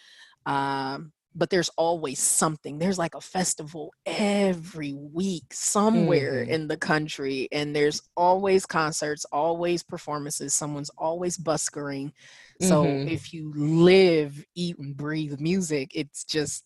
Um, 0.45 1.13
but 1.35 1.49
there's 1.49 1.69
always 1.77 2.19
something. 2.19 2.77
There's 2.79 2.97
like 2.99 3.15
a 3.15 3.21
festival 3.21 3.93
every 4.05 4.93
week 4.93 5.45
somewhere 5.51 6.41
Mhm. 6.41 6.43
in 6.43 6.67
the 6.67 6.77
country, 6.77 7.47
and 7.51 7.75
there's 7.75 8.01
always 8.17 8.65
concerts, 8.65 9.25
always 9.31 9.83
performances. 9.83 10.53
Someone's 10.53 10.91
always 10.97 11.37
buskering. 11.37 12.11
So 12.59 12.99
Mhm. 12.99 13.05
if 13.05 13.33
you 13.33 13.51
live, 13.55 14.43
eat, 14.55 14.77
and 14.79 14.95
breathe 14.95 15.39
music, 15.39 15.91
it's 15.95 16.23
just 16.23 16.63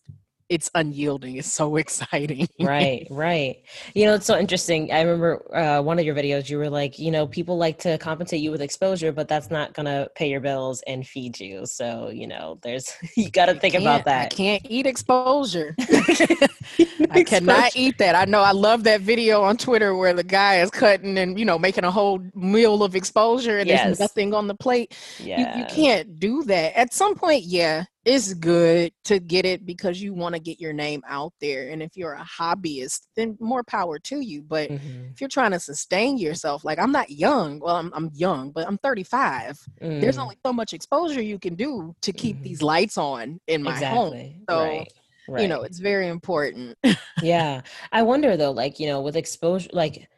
it's 0.48 0.70
unyielding. 0.74 1.36
It's 1.36 1.52
so 1.52 1.76
exciting. 1.82 2.48
right 2.60 3.06
right 3.10 3.56
you 3.94 4.06
know 4.06 4.14
it's 4.14 4.26
so 4.26 4.38
interesting 4.38 4.92
i 4.92 5.00
remember 5.02 5.54
uh, 5.54 5.80
one 5.82 5.98
of 5.98 6.04
your 6.04 6.14
videos 6.14 6.48
you 6.50 6.58
were 6.58 6.70
like 6.70 6.98
you 6.98 7.10
know 7.10 7.26
people 7.26 7.56
like 7.58 7.78
to 7.80 7.98
compensate 7.98 8.40
you 8.40 8.50
with 8.50 8.60
exposure 8.62 9.12
but 9.12 9.28
that's 9.28 9.50
not 9.50 9.74
gonna 9.74 10.08
pay 10.14 10.28
your 10.30 10.40
bills 10.40 10.82
and 10.86 11.06
feed 11.06 11.38
you 11.38 11.64
so 11.66 12.08
you 12.08 12.26
know 12.26 12.58
there's 12.62 12.92
you 13.16 13.30
got 13.30 13.46
to 13.46 13.54
think 13.54 13.74
about 13.74 14.04
Can't- 14.04 14.08
I 14.08 14.22
that 14.22 14.30
can't 14.30 14.62
eat 14.68 14.86
exposure. 14.86 15.74
I 17.10 17.24
cannot 17.24 17.74
eat 17.76 17.98
that. 17.98 18.14
I 18.14 18.24
know 18.24 18.40
I 18.40 18.52
love 18.52 18.84
that 18.84 19.00
video 19.00 19.42
on 19.42 19.56
Twitter 19.56 19.96
where 19.96 20.12
the 20.14 20.22
guy 20.24 20.60
is 20.60 20.70
cutting 20.70 21.18
and 21.18 21.38
you 21.38 21.44
know 21.44 21.58
making 21.58 21.84
a 21.84 21.90
whole 21.90 22.20
meal 22.34 22.82
of 22.82 22.94
exposure 22.94 23.58
and 23.58 23.68
Yes. 23.68 23.84
there's 23.84 24.00
nothing 24.00 24.34
on 24.34 24.46
the 24.46 24.54
plate. 24.54 24.96
yeah 25.18 25.54
You, 25.56 25.60
you 25.62 25.66
can't 25.68 26.18
do 26.18 26.42
that. 26.44 26.76
At 26.78 26.92
some 26.94 27.14
point, 27.14 27.44
yeah, 27.44 27.84
it's 28.04 28.34
good 28.34 28.92
to 29.04 29.18
get 29.18 29.44
it 29.44 29.66
because 29.66 30.00
you 30.00 30.14
want 30.14 30.34
to 30.34 30.40
get 30.40 30.60
your 30.60 30.72
name 30.72 31.02
out 31.06 31.32
there. 31.40 31.68
And 31.70 31.82
if 31.82 31.96
you're 31.96 32.14
a 32.14 32.24
hobbyist, 32.24 33.06
then 33.16 33.36
more 33.40 33.62
power 33.64 33.98
to 34.00 34.20
you. 34.20 34.42
But 34.42 34.70
Mhm. 34.70 35.14
if 35.14 35.20
you're 35.20 35.28
trying 35.28 35.50
to 35.52 35.60
sustain 35.60 36.16
yourself, 36.18 36.64
like 36.64 36.78
I'm 36.78 36.92
not 36.92 37.10
young. 37.10 37.60
Well, 37.60 37.76
I'm, 37.76 37.92
I'm 37.94 38.10
young, 38.14 38.50
but 38.52 38.66
I'm 38.66 38.78
35. 38.78 39.58
There's 40.00 40.16
Mm, 40.16 40.18
only 40.18 40.36
so 40.46 40.52
much 40.52 40.72
exposure 40.72 41.20
you 41.20 41.38
can 41.38 41.54
do 41.54 41.94
to 42.02 42.12
keep 42.12 42.36
Mhm. 42.36 42.42
these 42.42 42.62
lights 42.62 42.96
on 42.96 43.40
in 43.48 43.62
my 43.62 43.80
home. 43.82 44.14
exactly 44.14 44.40
So, 44.48 44.86
right 44.86 44.92
right 45.26 45.42
You 45.42 45.48
know, 45.48 45.62
it's 45.62 45.78
very 45.78 46.08
important. 46.08 46.76
yeah 47.20 47.62
i 47.92 48.02
wonder 48.02 48.36
though 48.36 48.50
like 48.52 48.78
you 48.78 48.86
know 48.86 49.00
with 49.00 49.16
exposure 49.16 49.68
like 49.72 50.08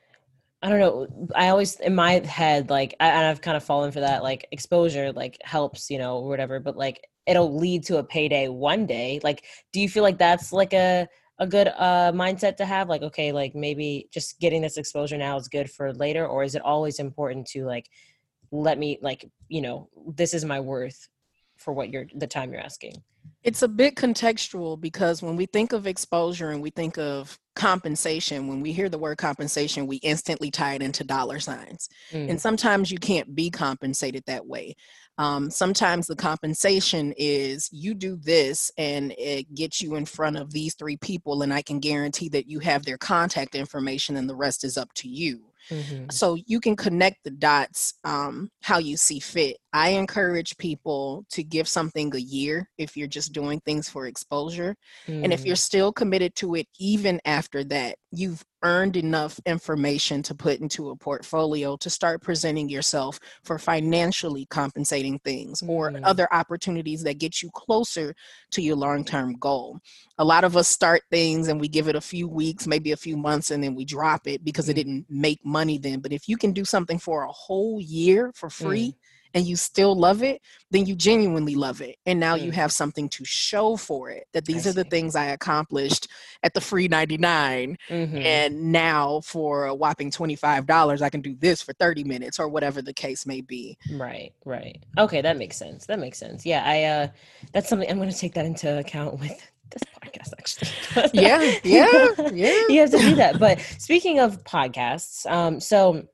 i 0.62 0.68
don't 0.68 0.80
know 0.80 1.08
i 1.36 1.48
always 1.48 1.80
in 1.80 1.94
my 1.94 2.14
head 2.26 2.70
like 2.70 2.94
I, 3.00 3.26
I've 3.30 3.40
kind 3.42 3.56
of 3.56 3.64
fallen 3.64 3.92
for 3.92 4.00
that 4.00 4.22
like 4.22 4.46
exposure 4.52 5.12
like 5.12 5.38
helps 5.42 5.90
you 5.90 5.98
know 5.98 6.20
whatever 6.20 6.60
but 6.60 6.76
like 6.76 7.06
it'll 7.30 7.56
lead 7.56 7.84
to 7.84 7.98
a 7.98 8.04
payday 8.04 8.48
one 8.48 8.86
day 8.86 9.20
like 9.22 9.44
do 9.72 9.80
you 9.80 9.88
feel 9.88 10.02
like 10.02 10.18
that's 10.18 10.52
like 10.52 10.72
a 10.72 11.06
a 11.38 11.46
good 11.46 11.68
uh 11.68 12.10
mindset 12.12 12.56
to 12.56 12.66
have 12.66 12.88
like 12.88 13.02
okay 13.02 13.32
like 13.32 13.54
maybe 13.54 14.08
just 14.12 14.38
getting 14.40 14.60
this 14.60 14.76
exposure 14.76 15.16
now 15.16 15.36
is 15.36 15.48
good 15.48 15.70
for 15.70 15.92
later 15.94 16.26
or 16.26 16.42
is 16.44 16.54
it 16.54 16.62
always 16.62 16.98
important 16.98 17.46
to 17.46 17.64
like 17.64 17.86
let 18.50 18.78
me 18.78 18.98
like 19.00 19.24
you 19.48 19.62
know 19.62 19.88
this 20.20 20.34
is 20.34 20.44
my 20.44 20.60
worth 20.60 21.08
for 21.56 21.72
what 21.72 21.90
you're 21.90 22.06
the 22.14 22.26
time 22.26 22.52
you're 22.52 22.60
asking 22.72 22.94
It's 23.42 23.62
a 23.62 23.68
bit 23.68 23.94
contextual 23.96 24.80
because 24.80 25.22
when 25.22 25.36
we 25.36 25.46
think 25.46 25.72
of 25.72 25.86
exposure 25.86 26.50
and 26.50 26.62
we 26.62 26.70
think 26.70 26.98
of 26.98 27.38
compensation, 27.54 28.48
when 28.48 28.60
we 28.62 28.72
hear 28.72 28.88
the 28.88 28.98
word 28.98 29.18
compensation, 29.18 29.86
we 29.86 29.96
instantly 29.96 30.50
tie 30.50 30.74
it 30.74 30.82
into 30.82 31.04
dollar 31.04 31.38
signs. 31.40 31.88
Mm, 32.12 32.30
And 32.30 32.40
sometimes 32.40 32.90
you 32.90 32.98
can't 32.98 33.34
be 33.34 33.50
compensated 33.50 34.22
that 34.26 34.46
way. 34.46 34.74
Um, 35.20 35.50
sometimes 35.50 36.06
the 36.06 36.16
compensation 36.16 37.12
is 37.18 37.68
you 37.70 37.92
do 37.92 38.16
this 38.16 38.72
and 38.78 39.12
it 39.18 39.54
gets 39.54 39.82
you 39.82 39.96
in 39.96 40.06
front 40.06 40.38
of 40.38 40.50
these 40.50 40.74
three 40.74 40.96
people, 40.96 41.42
and 41.42 41.52
I 41.52 41.60
can 41.60 41.78
guarantee 41.78 42.30
that 42.30 42.48
you 42.48 42.58
have 42.60 42.86
their 42.86 42.96
contact 42.96 43.54
information, 43.54 44.16
and 44.16 44.30
the 44.30 44.34
rest 44.34 44.64
is 44.64 44.78
up 44.78 44.90
to 44.94 45.08
you. 45.08 45.42
mhm, 45.70 46.10
so 46.10 46.38
you 46.46 46.58
can 46.58 46.74
connect 46.74 47.22
the 47.22 47.30
dots 47.30 47.92
um, 48.04 48.50
how 48.62 48.78
you 48.78 48.96
see 48.96 49.20
fit 49.20 49.58
i 49.72 49.90
encourage 49.90 50.56
people 50.58 51.24
to 51.30 51.42
give 51.42 51.68
something 51.68 52.14
a 52.14 52.18
year 52.18 52.68
if 52.78 52.96
you're 52.96 53.06
just 53.08 53.32
doing 53.32 53.60
things 53.60 53.88
for 53.88 54.06
exposure 54.06 54.74
and 55.22 55.32
if 55.32 55.44
mm, 55.44 55.46
you're 55.46 55.56
still 55.56 55.92
committed 55.92 56.34
to 56.34 56.54
it 56.54 56.66
even 56.78 57.20
after 57.24 57.62
that 57.64 57.96
you've 58.10 58.44
earned 58.62 58.96
enough 58.96 59.40
information 59.46 60.22
to 60.22 60.34
put 60.34 60.60
into 60.60 60.90
a 60.90 60.96
portfolio 60.96 61.76
to 61.76 61.88
start 61.88 62.20
presenting 62.22 62.68
yourself 62.68 63.18
for 63.44 63.58
financially 63.58 64.46
compensating 64.46 65.18
things 65.20 65.62
or 65.66 65.90
Mm. 65.90 66.04
other 66.04 66.28
opportunities 66.32 67.02
that 67.02 67.18
get 67.18 67.42
you 67.42 67.50
closer 67.54 68.14
to 68.50 68.60
your 68.62 68.76
long-term 68.76 69.34
goal 69.38 69.78
a 70.18 70.24
lot 70.24 70.44
of 70.44 70.56
us 70.56 70.68
start 70.68 71.02
things 71.10 71.48
and 71.48 71.60
we 71.60 71.68
give 71.68 71.88
it 71.88 71.96
a 71.96 72.00
few 72.00 72.28
weeks 72.28 72.66
maybe 72.66 72.92
a 72.92 72.96
few 72.96 73.16
months 73.16 73.50
and 73.50 73.62
then 73.62 73.74
we 73.74 73.84
drop 73.84 74.26
it 74.26 74.44
because 74.44 74.68
it 74.68 74.74
Mm. 74.74 74.74
didn't 74.74 75.06
make 75.08 75.44
money 75.44 75.78
then 75.78 76.00
but 76.00 76.12
if 76.12 76.28
you 76.28 76.36
can 76.36 76.52
do 76.52 76.64
something 76.64 76.98
for 76.98 77.22
a 77.24 77.32
whole 77.32 77.80
year 77.80 78.32
for 78.34 78.48
Mm. 78.60 78.62
free 78.62 78.96
and 79.34 79.46
you 79.46 79.56
still 79.56 79.94
love 79.94 80.22
it 80.22 80.40
then 80.72 80.86
you 80.86 80.94
genuinely 80.94 81.54
love 81.54 81.80
it 81.80 81.96
and 82.06 82.18
now 82.20 82.34
you 82.34 82.50
Mm. 82.50 82.54
have 82.54 82.72
something 82.72 83.08
to 83.10 83.24
show 83.24 83.76
for 83.76 84.10
it 84.10 84.24
that 84.32 84.44
these 84.44 84.66
I 84.66 84.70
are 84.70 84.72
the 84.72 84.84
things 84.84 85.14
i 85.16 85.26
accomplished 85.26 86.08
at 86.42 86.54
the 86.54 86.60
free 86.60 86.88
99 86.88 87.76
mhm. 87.88 88.24
and 88.24 88.72
now 88.72 89.20
for 89.22 89.66
a 89.66 89.74
whopping 89.74 90.10
$25 90.10 91.02
i 91.02 91.10
can 91.10 91.20
do 91.20 91.34
this 91.36 91.62
for 91.62 91.72
30 91.74 92.04
minutes 92.04 92.38
or 92.38 92.48
whatever 92.48 92.82
the 92.82 92.92
case 92.94 93.26
may 93.26 93.40
be 93.40 93.76
Right, 93.92 94.32
right. 94.44 94.82
Okay, 94.98 95.20
that 95.22 95.36
makes 95.36 95.56
sense. 95.56 95.86
That 95.86 95.98
makes 95.98 96.18
sense. 96.18 96.44
Yeah, 96.46 96.62
I 96.64 96.84
uh 96.84 97.08
that's 97.52 97.68
something 97.68 97.88
I'm 97.90 97.98
going 97.98 98.10
to 98.10 98.16
take 98.16 98.34
that 98.34 98.46
into 98.46 98.78
account 98.78 99.18
with 99.18 99.30
this 99.70 99.82
podcast 100.02 100.32
actually. 100.38 101.10
yeah, 101.20 101.40
yeah, 101.64 102.08
yeah. 102.32 102.62
you 102.68 102.80
have 102.80 102.90
to 102.90 102.98
do 102.98 103.14
that. 103.16 103.38
But 103.38 103.60
speaking 103.78 104.18
of 104.20 104.42
podcasts, 104.44 105.26
um, 105.30 105.60
so 105.60 106.04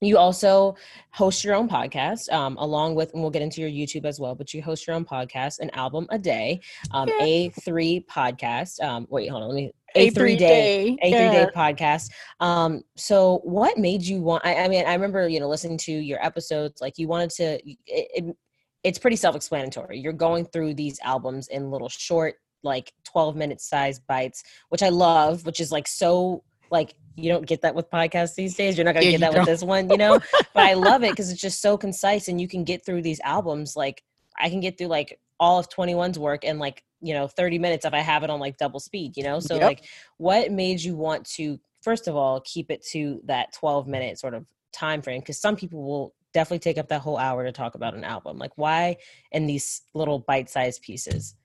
you 0.00 0.18
also 0.18 0.76
host 1.12 1.44
your 1.44 1.54
own 1.54 1.68
podcast 1.68 2.30
um, 2.32 2.56
along 2.58 2.94
with 2.94 3.12
and 3.12 3.22
we'll 3.22 3.30
get 3.30 3.42
into 3.42 3.60
your 3.60 3.70
youtube 3.70 4.04
as 4.04 4.18
well 4.20 4.34
but 4.34 4.52
you 4.52 4.62
host 4.62 4.86
your 4.86 4.94
own 4.96 5.04
podcast 5.04 5.60
an 5.60 5.70
album 5.70 6.06
a 6.10 6.18
day 6.18 6.60
um, 6.92 7.08
Yeah. 7.08 7.24
a3 7.26 8.04
podcast 8.06 8.82
um, 8.82 9.06
wait 9.08 9.28
hold 9.30 9.42
on 9.42 9.48
let 9.50 9.54
me 9.56 9.72
A 9.94 10.10
a3 10.10 10.36
day 10.36 10.98
a3 11.02 11.10
yeah. 11.10 11.32
day 11.44 11.50
podcast 11.54 12.10
um 12.40 12.82
so 12.96 13.40
what 13.44 13.78
made 13.78 14.02
you 14.02 14.20
want 14.20 14.44
I, 14.44 14.56
I 14.64 14.68
mean 14.68 14.84
i 14.86 14.92
remember 14.94 15.28
you 15.28 15.40
know 15.40 15.48
listening 15.48 15.78
to 15.78 15.92
your 15.92 16.24
episodes 16.24 16.80
like 16.80 16.98
you 16.98 17.08
wanted 17.08 17.30
to 17.30 17.44
it, 17.64 17.78
it, 17.86 18.36
it's 18.82 18.98
pretty 18.98 19.16
self-explanatory 19.16 19.98
you're 19.98 20.12
going 20.12 20.44
through 20.46 20.74
these 20.74 20.98
albums 21.02 21.48
in 21.48 21.70
little 21.70 21.88
short 21.88 22.34
like 22.62 22.92
12 23.04 23.36
minute 23.36 23.60
size 23.60 24.00
bites 24.00 24.42
which 24.70 24.82
i 24.82 24.88
love 24.88 25.44
which 25.46 25.60
is 25.60 25.70
like 25.70 25.86
so 25.86 26.42
like 26.70 26.94
you 27.16 27.28
don't 27.30 27.46
get 27.46 27.62
that 27.62 27.74
with 27.74 27.90
podcasts 27.90 28.34
these 28.34 28.54
days. 28.54 28.76
You're 28.76 28.84
not 28.84 28.94
gonna 28.94 29.06
Yeah, 29.06 29.12
get 29.12 29.20
that 29.20 29.32
with 29.34 29.44
this 29.44 29.62
one 29.62 29.90
you 29.90 29.98
know? 29.98 30.18
But 30.54 30.64
i 30.64 30.74
love 30.74 31.02
it 31.02 31.12
because 31.12 31.30
it's 31.30 31.40
just 31.40 31.60
so 31.60 31.76
concise 31.76 32.28
and 32.28 32.40
you 32.40 32.48
can 32.48 32.64
get 32.64 32.84
through 32.84 33.02
these 33.02 33.20
albums 33.24 33.76
like 33.76 34.02
i 34.38 34.48
can 34.48 34.60
get 34.60 34.78
through 34.78 34.88
like 34.88 35.18
all 35.40 35.58
of 35.58 35.68
2NE1's 35.68 36.18
work 36.18 36.44
in 36.44 36.58
like 36.58 36.82
you 37.00 37.12
know 37.14 37.26
30 37.26 37.58
minutes 37.58 37.84
if 37.84 37.92
i 37.92 37.98
have 38.00 38.22
it 38.22 38.30
on 38.30 38.40
like 38.40 38.56
double 38.56 38.80
speed 38.80 39.16
you 39.16 39.22
know? 39.24 39.40
So 39.40 39.56
Yep. 39.56 39.62
like 39.68 39.84
what 40.18 40.50
made 40.52 40.80
you 40.80 40.96
want 40.96 41.24
to 41.36 41.58
first 41.82 42.08
of 42.08 42.16
all 42.16 42.40
keep 42.40 42.70
it 42.70 42.84
to 42.92 43.20
that 43.26 43.52
12 43.52 43.86
minute 43.88 44.18
sort 44.18 44.34
of 44.34 44.46
time 44.72 45.02
frame 45.02 45.20
because 45.20 45.40
some 45.40 45.56
people 45.56 45.82
will 45.84 46.14
definitely 46.34 46.58
take 46.58 46.78
up 46.78 46.88
that 46.88 47.00
whole 47.00 47.16
hour 47.16 47.44
to 47.44 47.52
talk 47.52 47.76
about 47.76 47.94
an 47.94 48.04
album. 48.04 48.36
Like 48.38 48.52
why 48.56 48.96
in 49.32 49.46
these 49.46 49.82
little 49.94 50.18
bite-sized 50.18 50.82
pieces? 50.82 51.36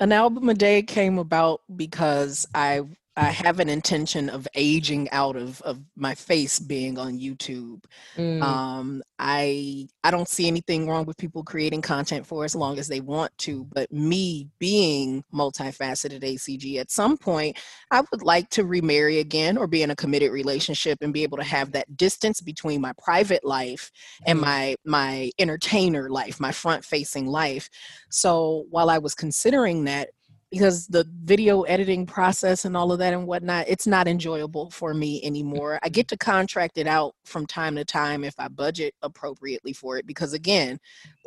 An 0.00 0.12
album 0.12 0.48
a 0.48 0.54
day 0.54 0.82
came 0.82 1.18
about 1.18 1.62
because 1.74 2.46
I 2.54 2.82
I 3.16 3.30
have 3.30 3.60
an 3.60 3.68
intention 3.68 4.28
of 4.28 4.46
aging 4.54 5.10
out 5.10 5.36
of 5.36 5.62
of 5.62 5.80
my 5.96 6.14
face 6.14 6.58
being 6.60 6.98
on 6.98 7.18
YouTube. 7.18 7.84
Mm, 8.16 8.58
Um, 8.78 9.02
I 9.18 9.88
I 10.04 10.10
don't 10.10 10.28
see 10.28 10.46
anything 10.46 10.86
wrong 10.88 11.06
with 11.06 11.16
people 11.16 11.42
creating 11.42 11.80
content 11.80 12.26
for 12.26 12.44
as 12.44 12.54
long 12.54 12.78
as 12.78 12.88
they 12.88 13.00
want 13.00 13.36
to, 13.38 13.64
but 13.72 13.90
me 13.90 14.48
being 14.58 15.24
multifaceted 15.32 16.22
ACG 16.22 16.78
at 16.78 16.90
some 16.90 17.16
point, 17.16 17.58
I 17.90 18.02
would 18.12 18.22
like 18.22 18.50
to 18.50 18.66
remarry 18.66 19.20
again 19.20 19.56
or 19.56 19.66
be 19.66 19.82
in 19.82 19.90
a 19.90 19.96
committed 19.96 20.32
relationship 20.32 20.98
and 21.00 21.14
be 21.14 21.22
able 21.22 21.38
to 21.38 21.44
have 21.44 21.72
that 21.72 21.96
distance 21.96 22.42
between 22.42 22.82
my 22.82 22.92
private 23.02 23.44
life 23.44 23.90
and 24.26 24.38
Mhm. 24.38 24.42
my 24.42 24.76
my 24.84 25.30
entertainer 25.38 26.10
life, 26.10 26.38
my 26.38 26.52
front 26.52 26.84
facing 26.84 27.26
life. 27.26 27.70
So 28.10 28.66
while 28.70 28.90
I 28.90 28.98
was 28.98 29.14
considering 29.14 29.84
that 29.84 30.10
because 30.50 30.86
the 30.86 31.06
video 31.24 31.62
editing 31.62 32.06
process 32.06 32.64
and 32.64 32.76
all 32.76 32.92
of 32.92 32.98
that 33.00 33.12
and 33.12 33.26
whatnot, 33.26 33.66
it's 33.68 33.86
not 33.86 34.06
enjoyable 34.08 34.70
for 34.70 34.94
me 34.94 35.20
anymore. 35.24 35.78
I 35.82 35.88
get 35.88 36.08
to 36.08 36.16
contract 36.16 36.78
it 36.78 36.86
out 36.86 37.14
from 37.24 37.46
time 37.46 37.74
to 37.76 37.84
time 37.84 38.24
if 38.24 38.34
I 38.38 38.48
budget 38.48 38.94
appropriately 39.02 39.72
for 39.72 39.98
it. 39.98 40.06
Because 40.06 40.32
again, 40.32 40.78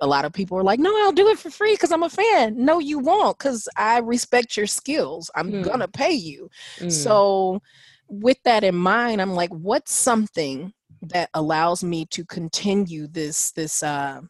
a 0.01 0.07
lot 0.07 0.25
of 0.25 0.33
people 0.33 0.57
are 0.57 0.63
like, 0.63 0.79
no, 0.79 0.91
I'll 1.03 1.11
do 1.11 1.27
it 1.27 1.37
for 1.39 1.49
free 1.49 1.73
because 1.73 1.91
I'm 1.91 2.03
a 2.03 2.09
fan. 2.09 2.55
No, 2.63 2.79
you 2.79 2.99
won't 2.99 3.37
because 3.37 3.67
I 3.75 3.99
respect 3.99 4.55
your 4.57 4.67
skills. 4.67 5.29
I'm 5.35 5.51
Hmm. 5.51 5.61
going 5.61 5.79
to 5.81 5.87
pay 5.87 6.13
you. 6.13 6.49
mm, 6.79 6.89
So, 6.89 7.61
with 8.07 8.37
that 8.43 8.63
in 8.63 8.75
mind, 8.75 9.21
I'm 9.21 9.33
like, 9.33 9.51
what's 9.51 9.93
something 9.93 10.73
that 11.01 11.29
allows 11.33 11.83
me 11.83 12.05
to 12.07 12.25
continue 12.25 13.07
this 13.07 13.51
this 13.51 13.83
uh, 13.83 14.21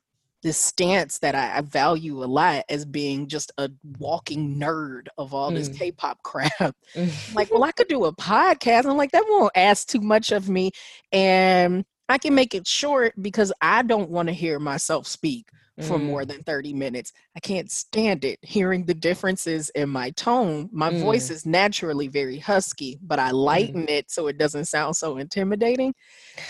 this 0.43 0.57
stance 0.57 1.19
that 1.19 1.35
I, 1.35 1.57
I 1.57 1.61
value 1.61 2.23
a 2.23 2.25
lot 2.25 2.63
as 2.69 2.85
being 2.85 3.27
just 3.27 3.51
a 3.57 3.69
walking 3.99 4.59
nerd 4.59 5.07
of 5.17 5.33
all 5.33 5.51
this 5.51 5.67
Mm. 5.67 5.77
K-pop 5.77 6.21
crap? 6.23 6.75
mm, 6.95 7.11
like, 7.35 7.51
well, 7.51 7.63
I 7.63 7.71
could 7.71 7.87
do 7.87 8.05
a 8.05 8.15
podcast. 8.15 8.85
I'm 8.85 8.97
like, 8.97 9.11
that 9.11 9.25
won't 9.27 9.51
ask 9.55 9.87
too 9.87 10.01
much 10.01 10.31
of 10.31 10.49
me, 10.49 10.71
and 11.11 11.85
I 12.09 12.17
can 12.17 12.33
make 12.35 12.53
it 12.55 12.67
short 12.67 13.13
because 13.21 13.51
I 13.61 13.83
don't 13.83 14.09
want 14.09 14.27
to 14.29 14.33
hear 14.33 14.59
myself 14.59 15.07
speak 15.07 15.47
for 15.79 15.97
mm, 15.97 15.99
more 15.99 16.25
than 16.25 16.43
30 16.43 16.73
minutes. 16.73 17.11
I 17.35 17.39
can't 17.39 17.71
stand 17.71 18.25
it 18.25 18.39
hearing 18.41 18.85
the 18.85 18.93
differences 18.93 19.69
in 19.71 19.89
my 19.89 20.09
tone. 20.11 20.69
My 20.71 20.91
voice 20.91 21.29
is 21.29 21.45
naturally 21.45 22.07
very 22.07 22.37
husky, 22.39 22.99
but 23.01 23.19
I 23.19 23.31
lighten 23.31 23.87
it 23.89 24.11
so 24.11 24.27
it 24.27 24.37
doesn't 24.37 24.65
sound 24.65 24.95
so 24.95 25.17
intimidating. 25.17 25.93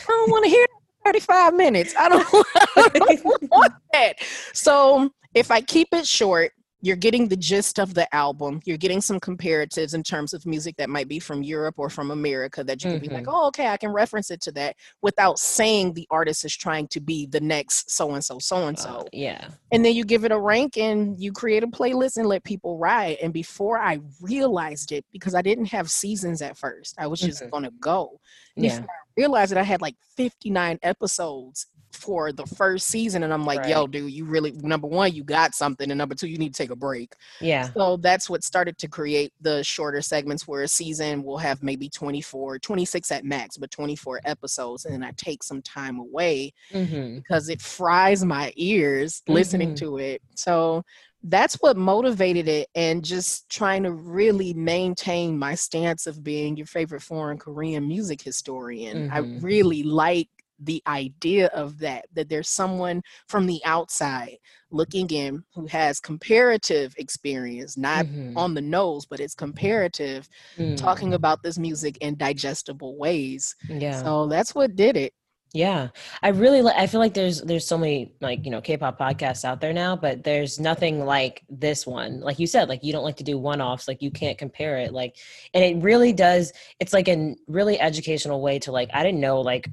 I 0.08 0.12
don't 0.12 0.30
want 0.32 0.45
to 0.45 0.49
hear 0.52 0.65
for 0.65 0.79
35 1.05 1.53
minutes. 1.55 1.93
I 1.97 2.09
don't, 2.09 2.27
I 2.75 2.89
don't 2.93 3.41
want 3.51 3.73
that. 3.93 4.13
So 4.53 5.12
if 5.33 5.51
I 5.51 5.62
keep 5.62 5.89
it 5.93 6.07
short, 6.07 6.51
you're 6.82 6.96
getting 6.96 7.28
the 7.28 7.36
gist 7.36 7.78
of 7.80 7.94
the 7.94 8.13
album. 8.15 8.62
You're 8.65 8.78
getting 8.78 9.02
some 9.02 9.20
comparatives 9.20 9.94
in 9.94 10.02
terms 10.02 10.34
of 10.34 10.46
music 10.46 10.78
that 10.78 10.89
might 10.89 11.10
be 11.10 11.20
from 11.20 11.44
Europe 11.44 11.76
or 11.78 11.89
from 11.89 12.10
America 12.12 12.63
that 12.63 12.84
you 12.84 12.92
can 12.92 13.00
be 13.00 13.10
like, 13.10 13.26
oh, 13.28 13.48
okay, 13.48 13.68
I 13.68 13.76
can 13.78 13.92
reference 13.92 14.32
it 14.32 14.39
to 14.42 14.52
that 14.54 14.78
without 15.02 15.39
saying 15.39 15.94
the 15.94 16.08
artist 16.10 16.46
is 16.46 16.56
trying 16.56 16.88
to 16.89 17.02
be 17.02 17.26
the 17.26 17.42
next 17.42 17.92
so 17.92 18.13
and 18.13 18.24
so, 18.24 18.39
so 18.39 18.68
and 18.68 18.78
uh, 18.78 18.82
so. 18.82 19.08
yeah 19.12 19.50
And 19.72 19.84
then 19.84 19.94
you 19.94 20.06
give 20.06 20.24
it 20.24 20.32
a 20.32 20.39
rank 20.39 20.78
and 20.78 21.20
you 21.20 21.34
create 21.34 21.63
a 21.63 21.68
playlist 21.68 22.15
and 22.15 22.28
let 22.28 22.44
people 22.46 22.78
ride. 22.78 23.18
And 23.22 23.34
before 23.34 23.78
I 23.78 24.00
realized 24.22 24.94
it, 24.94 25.04
because 25.12 25.36
I 25.36 25.42
didn't 25.42 25.65
have 25.65 25.89
seasons 25.92 26.42
at 26.42 26.58
first, 26.58 26.96
I 26.98 27.08
was 27.08 27.20
just 27.20 27.44
Mhm. 27.44 27.50
gonna 27.52 27.72
go. 27.82 28.20
yeah 28.56 28.80
Before 28.80 28.89
I 28.89 29.22
realized 29.22 29.52
that 29.52 29.58
I 29.60 29.63
had 29.63 29.82
like 29.82 29.96
59 30.15 30.80
episodes 30.82 31.68
for 31.93 32.32
the 32.32 32.45
first 32.45 32.88
season. 32.88 33.23
And 33.23 33.34
I'm 33.34 33.45
like, 33.45 33.65
yo, 33.65 33.88
dude, 33.88 34.12
you 34.12 34.25
really, 34.25 34.52
number 34.52 34.88
one, 34.88 35.13
you 35.13 35.23
got 35.23 35.56
something. 35.56 35.89
And 35.91 35.97
number 35.97 36.15
two, 36.15 36.28
you 36.28 36.38
need 36.38 36.54
to 36.54 36.63
take 36.63 36.71
a 36.71 36.75
break. 36.75 37.15
yeah 37.39 37.73
So 37.75 37.97
that's 37.97 38.30
what 38.30 38.43
started 38.43 38.78
to 38.80 38.88
create 38.88 39.34
the 39.41 39.63
shorter 39.63 40.02
segments 40.02 40.47
where 40.47 40.63
a 40.63 40.67
season 40.67 41.23
will 41.23 41.38
have 41.38 41.62
maybe 41.63 41.89
24, 41.89 42.60
26 42.60 43.12
at 43.12 43.25
max, 43.25 43.58
but 43.58 43.71
24 43.71 44.21
episodes. 44.25 44.86
And 44.86 44.93
then 44.93 45.04
I 45.04 45.12
take 45.17 45.43
some 45.43 45.62
time 45.62 45.99
away 45.99 46.54
hmm 46.71 47.23
because 47.28 47.49
it 47.49 47.62
fries 47.62 48.23
my 48.25 48.52
ears 48.56 49.21
listening 49.28 49.71
Mhm. 49.71 49.75
to 49.75 49.97
it. 49.97 50.21
So 50.36 50.84
that's 51.23 51.56
what 51.56 51.75
motivated 51.78 52.47
it 52.47 52.67
and 52.75 53.04
just 53.04 53.49
trying 53.49 53.84
to 53.84 53.91
really 53.91 54.54
maintain 54.54 55.38
my 55.38 55.56
stance 55.56 56.08
of 56.08 56.23
being 56.23 56.56
your 56.58 56.65
favorite 56.67 57.02
foreign 57.02 57.38
Korean 57.38 57.88
music 57.88 58.21
historian. 58.21 59.04
I 59.10 59.19
Mhm. 59.19 59.41
really 59.41 59.84
like 59.84 60.30
the 60.60 60.82
idea 60.88 61.48
of 61.48 61.80
that 61.80 62.06
that 62.13 62.30
there's 62.30 62.50
someone 62.50 63.02
from 63.28 63.45
the 63.48 63.62
outside 63.65 64.38
looking 64.72 65.08
in 65.10 65.43
who 65.56 65.65
has 65.67 66.00
comparative 66.00 66.93
experience 66.98 67.78
not 67.78 68.06
Mhm. 68.06 68.34
on 68.36 68.54
the 68.54 68.62
nose 68.62 69.06
but 69.06 69.19
it's 69.19 69.36
comparative 69.36 70.28
Mm, 70.58 70.76
talking 70.78 71.13
about 71.13 71.41
this 71.43 71.58
music 71.58 71.98
in 72.02 72.15
digestible 72.17 72.98
ways 72.98 73.56
yeah 73.69 74.02
so 74.04 74.28
that's 74.28 74.54
what 74.56 74.76
did 74.76 74.95
it 74.98 75.13
Yeah, 75.54 75.89
I 76.22 76.30
really 76.30 76.62
like. 76.62 76.76
I 76.78 76.86
feel 76.86 77.00
like 77.00 77.15
there's 77.15 77.41
there's 77.41 77.65
so 77.65 77.76
many 77.78 78.13
like 78.22 78.45
you 78.45 78.52
know 78.52 78.62
K-pop 78.62 79.00
podcasts 79.00 79.43
out 79.43 79.62
there 79.62 79.74
now, 79.74 79.95
but 79.95 80.24
there's 80.24 80.60
nothing 80.60 81.06
like 81.06 81.41
this 81.50 81.88
one. 81.88 82.19
Like 82.22 82.38
you 82.38 82.45
said, 82.45 82.69
like 82.69 82.84
you 82.84 82.91
don't 82.93 83.04
like 83.04 83.17
to 83.17 83.24
do 83.24 83.38
one-offs. 83.39 83.88
Like 83.88 84.02
you 84.04 84.12
can't 84.12 84.38
compare 84.38 84.78
it. 84.78 84.93
Like, 84.93 85.15
and 85.56 85.63
it 85.63 85.82
really 85.84 86.13
does. 86.13 86.54
It's 86.80 86.93
like 86.93 87.08
a 87.08 87.36
really 87.48 87.80
educational 87.80 88.41
way 88.41 88.60
to 88.60 88.72
like. 88.72 88.89
I 88.93 89.02
didn't 89.04 89.22
know 89.22 89.41
like. 89.41 89.67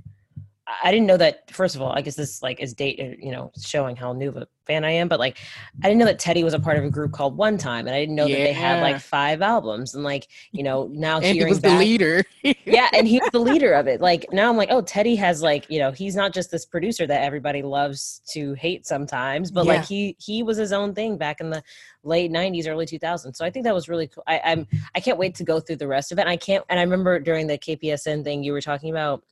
I 0.83 0.91
didn't 0.91 1.07
know 1.07 1.17
that. 1.17 1.51
First 1.51 1.77
of 1.77 1.83
all, 1.83 1.93
I 1.93 2.01
guess 2.01 2.17
this 2.17 2.43
like 2.43 2.61
is 2.61 2.75
date, 2.75 2.99
uh, 3.01 3.17
you 3.19 3.31
know, 3.33 3.53
showing 3.61 3.95
how 3.97 4.13
new 4.13 4.29
of 4.29 4.37
a 4.37 4.49
fan 4.67 4.85
I 4.85 4.91
am. 4.91 5.09
But 5.09 5.21
like, 5.21 5.39
I 5.83 5.89
didn't 5.89 5.99
know 5.99 6.07
that 6.07 6.19
Teddy 6.19 6.43
was 6.43 6.55
a 6.55 6.59
part 6.59 6.77
of 6.77 6.85
a 6.85 6.91
group 6.91 7.13
called 7.13 7.39
1TYM, 7.39 7.81
and 7.81 7.91
I 7.91 8.01
didn't 8.01 8.17
know 8.17 8.27
that 8.29 8.35
they 8.37 8.53
had 8.53 8.83
like 8.83 9.01
five 9.01 9.43
albums. 9.43 9.95
And 9.95 10.03
like, 10.03 10.27
you 10.53 10.63
know, 10.65 10.89
now 10.93 11.17
and 11.17 11.25
he 11.27 11.33
hearing 11.35 11.51
was 11.51 11.61
the 11.61 11.71
leader 11.71 12.25
yeah 12.67 12.89
and 12.93 13.07
he 13.07 13.19
was 13.21 13.31
the 13.31 13.39
leader 13.39 13.73
of 13.73 13.87
it 13.87 14.01
like 14.01 14.27
now 14.33 14.49
i'm 14.51 14.57
like 14.57 14.71
oh 14.71 14.81
teddy 14.81 15.15
has 15.17 15.43
like 15.43 15.69
you 15.71 15.79
know 15.79 15.91
he's 15.93 16.17
not 16.17 16.33
just 16.33 16.51
this 16.51 16.65
producer 16.65 17.07
that 17.07 17.23
everybody 17.23 17.63
loves 17.63 18.21
to 18.29 18.55
hate 18.55 18.87
sometimes 18.87 19.51
but 19.51 19.65
Yeah. 19.65 19.75
like 19.75 19.85
he 19.85 20.17
he 20.19 20.43
was 20.43 20.57
his 20.57 20.73
own 20.73 20.95
thing 20.95 21.17
back 21.17 21.41
in 21.41 21.51
the 21.51 21.63
late 22.03 22.31
90s 22.31 22.69
early 22.69 22.87
2000s 22.87 23.37
so 23.37 23.45
i 23.45 23.51
think 23.51 23.65
that 23.65 23.75
was 23.75 23.89
really 23.89 24.09
cool 24.09 24.25
I, 24.27 24.41
i'm 24.45 24.67
i 24.95 25.01
can't 25.01 25.19
wait 25.19 25.35
to 25.37 25.45
go 25.45 25.61
through 25.61 25.77
the 25.77 25.89
rest 25.89 26.13
of 26.13 26.19
it 26.19 26.23
and 26.23 26.31
i 26.31 26.37
can't 26.37 26.65
and 26.69 26.79
i 26.79 26.83
remember 26.83 27.19
during 27.21 27.47
the 27.47 27.59
kpsn 27.59 28.25
thing 28.25 28.43
you 28.43 28.53
were 28.53 28.61
talking 28.61 28.91
about 28.91 29.23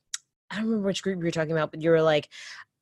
i 0.51 0.55
don't 0.55 0.65
remember 0.65 0.87
which 0.87 1.03
group 1.03 1.17
you 1.19 1.25
were 1.25 1.31
talking 1.31 1.51
about 1.51 1.71
but 1.71 1.81
you 1.81 1.89
were 1.89 2.01
like 2.01 2.29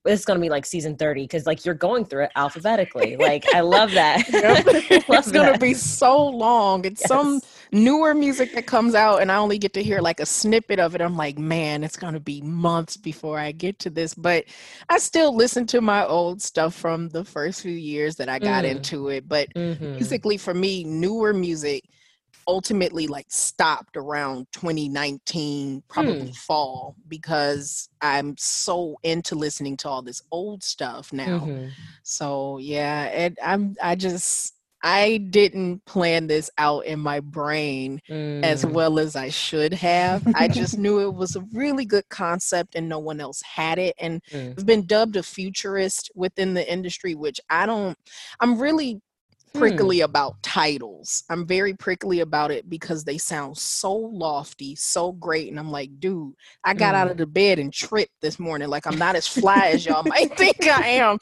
this 0.06 0.20
is 0.20 0.26
going 0.26 0.38
to 0.38 0.42
be 0.42 0.50
like 0.50 0.66
season 0.66 0.98
30 0.98 1.24
because 1.24 1.46
like 1.46 1.64
you're 1.64 1.74
going 1.74 2.04
through 2.04 2.26
it 2.26 2.32
alphabetically 2.36 3.16
like 3.16 3.48
i 3.54 3.62
love 3.62 3.92
that 3.94 4.28
Yep. 4.34 4.66
It's 5.10 5.32
gonna 5.32 5.58
be 5.58 5.74
so 5.74 6.28
long. 6.28 6.86
It's 6.86 7.06
some 7.06 7.42
newer 7.72 8.14
music 8.14 8.54
that 8.54 8.66
comes 8.66 8.96
out, 8.96 9.22
and 9.22 9.32
I 9.32 9.36
only 9.36 9.58
get 9.58 9.74
to 9.74 9.84
hear 9.84 10.00
like 10.02 10.20
a 10.20 10.26
snippet 10.26 10.80
of 10.80 10.96
it. 10.96 11.02
I'm 11.02 11.16
like, 11.18 11.38
man, 11.38 11.84
it's 11.84 11.98
gonna 11.98 12.20
be 12.20 12.42
months 12.42 12.96
before 12.98 13.38
I 13.38 13.52
get 13.52 13.80
to 13.80 13.90
this. 13.90 14.14
But 14.14 14.46
I 14.90 14.98
still 15.00 15.36
listen 15.36 15.66
to 15.68 15.82
my 15.82 16.06
old 16.06 16.42
stuff 16.42 16.74
from 16.74 17.10
the 17.10 17.24
first 17.26 17.62
few 17.62 17.72
years 17.72 18.16
that 18.16 18.30
I 18.30 18.40
got 18.40 18.64
Mm. 18.64 18.70
into 18.72 19.10
it. 19.10 19.28
But 19.28 19.50
Mhm. 19.56 19.96
musically, 20.00 20.38
for 20.38 20.54
me, 20.54 20.84
newer 20.84 21.34
music 21.34 21.84
ultimately 22.48 23.08
like 23.08 23.26
stopped 23.30 23.98
around 23.98 24.48
2019 24.54 25.84
probably 25.88 26.28
Hmm. 26.28 26.32
fall 26.32 26.96
because 27.08 27.90
i'm 28.02 28.36
so 28.38 28.98
into 29.04 29.36
listening 29.36 29.78
to 29.78 29.90
all 29.90 30.02
this 30.02 30.22
old 30.32 30.64
stuff 30.64 31.12
now 31.14 31.40
Mhm. 31.40 31.72
so 32.04 32.58
yeah, 32.58 33.04
and 33.14 33.38
I'm 33.44 33.76
I 33.82 33.96
just 33.96 34.54
I 34.86 35.18
didn't 35.30 35.86
plan 35.86 36.28
this 36.28 36.50
out 36.58 36.86
in 36.86 37.00
my 37.00 37.22
brain 37.22 38.02
mm. 38.10 38.44
as 38.44 38.66
well 38.66 39.00
as 39.00 39.16
I 39.16 39.30
should 39.30 39.74
have. 39.74 40.22
I 40.36 40.48
just 40.60 40.78
knew 40.78 41.00
it 41.00 41.14
was 41.14 41.38
a 41.38 41.42
really 41.54 41.86
good 41.86 42.04
concept 42.10 42.76
and 42.76 42.90
no 42.90 43.00
one 43.00 43.22
else 43.22 43.42
had 43.42 43.80
it. 43.80 43.96
And 43.98 44.22
mm. 44.30 44.60
I've 44.60 44.66
been 44.66 44.86
dubbed 44.86 45.16
a 45.16 45.24
futurist 45.24 46.12
within 46.16 46.54
the 46.54 46.70
industry, 46.70 47.16
which 47.16 47.40
I 47.50 47.66
don't, 47.66 47.98
I'm 48.42 48.60
really. 48.60 49.02
Prickly 49.54 50.00
hmm. 50.00 50.06
about 50.06 50.42
titles. 50.42 51.24
I'm 51.30 51.46
very 51.46 51.74
prickly 51.74 52.22
about 52.22 52.52
it 52.52 52.70
because 52.70 53.04
they 53.04 53.18
sound 53.18 53.58
so 53.58 53.94
lofty, 53.94 54.76
so 54.76 55.12
great. 55.14 55.50
And 55.50 55.60
I'm 55.60 55.72
like, 55.72 56.00
dude, 56.00 56.34
I 56.64 56.74
got 56.74 56.96
out 56.96 57.12
of 57.12 57.18
the 57.18 57.26
bed 57.26 57.60
and 57.60 57.72
tripped 57.72 58.20
this 58.22 58.40
morning. 58.40 58.70
Like 58.70 58.88
I'm 58.88 58.98
not 58.98 59.16
as 59.16 59.28
fly 59.28 59.70
as 59.74 59.86
y'all 59.86 60.04
might 60.04 60.36
think 60.38 60.68
I 60.68 60.88
am. 60.88 61.20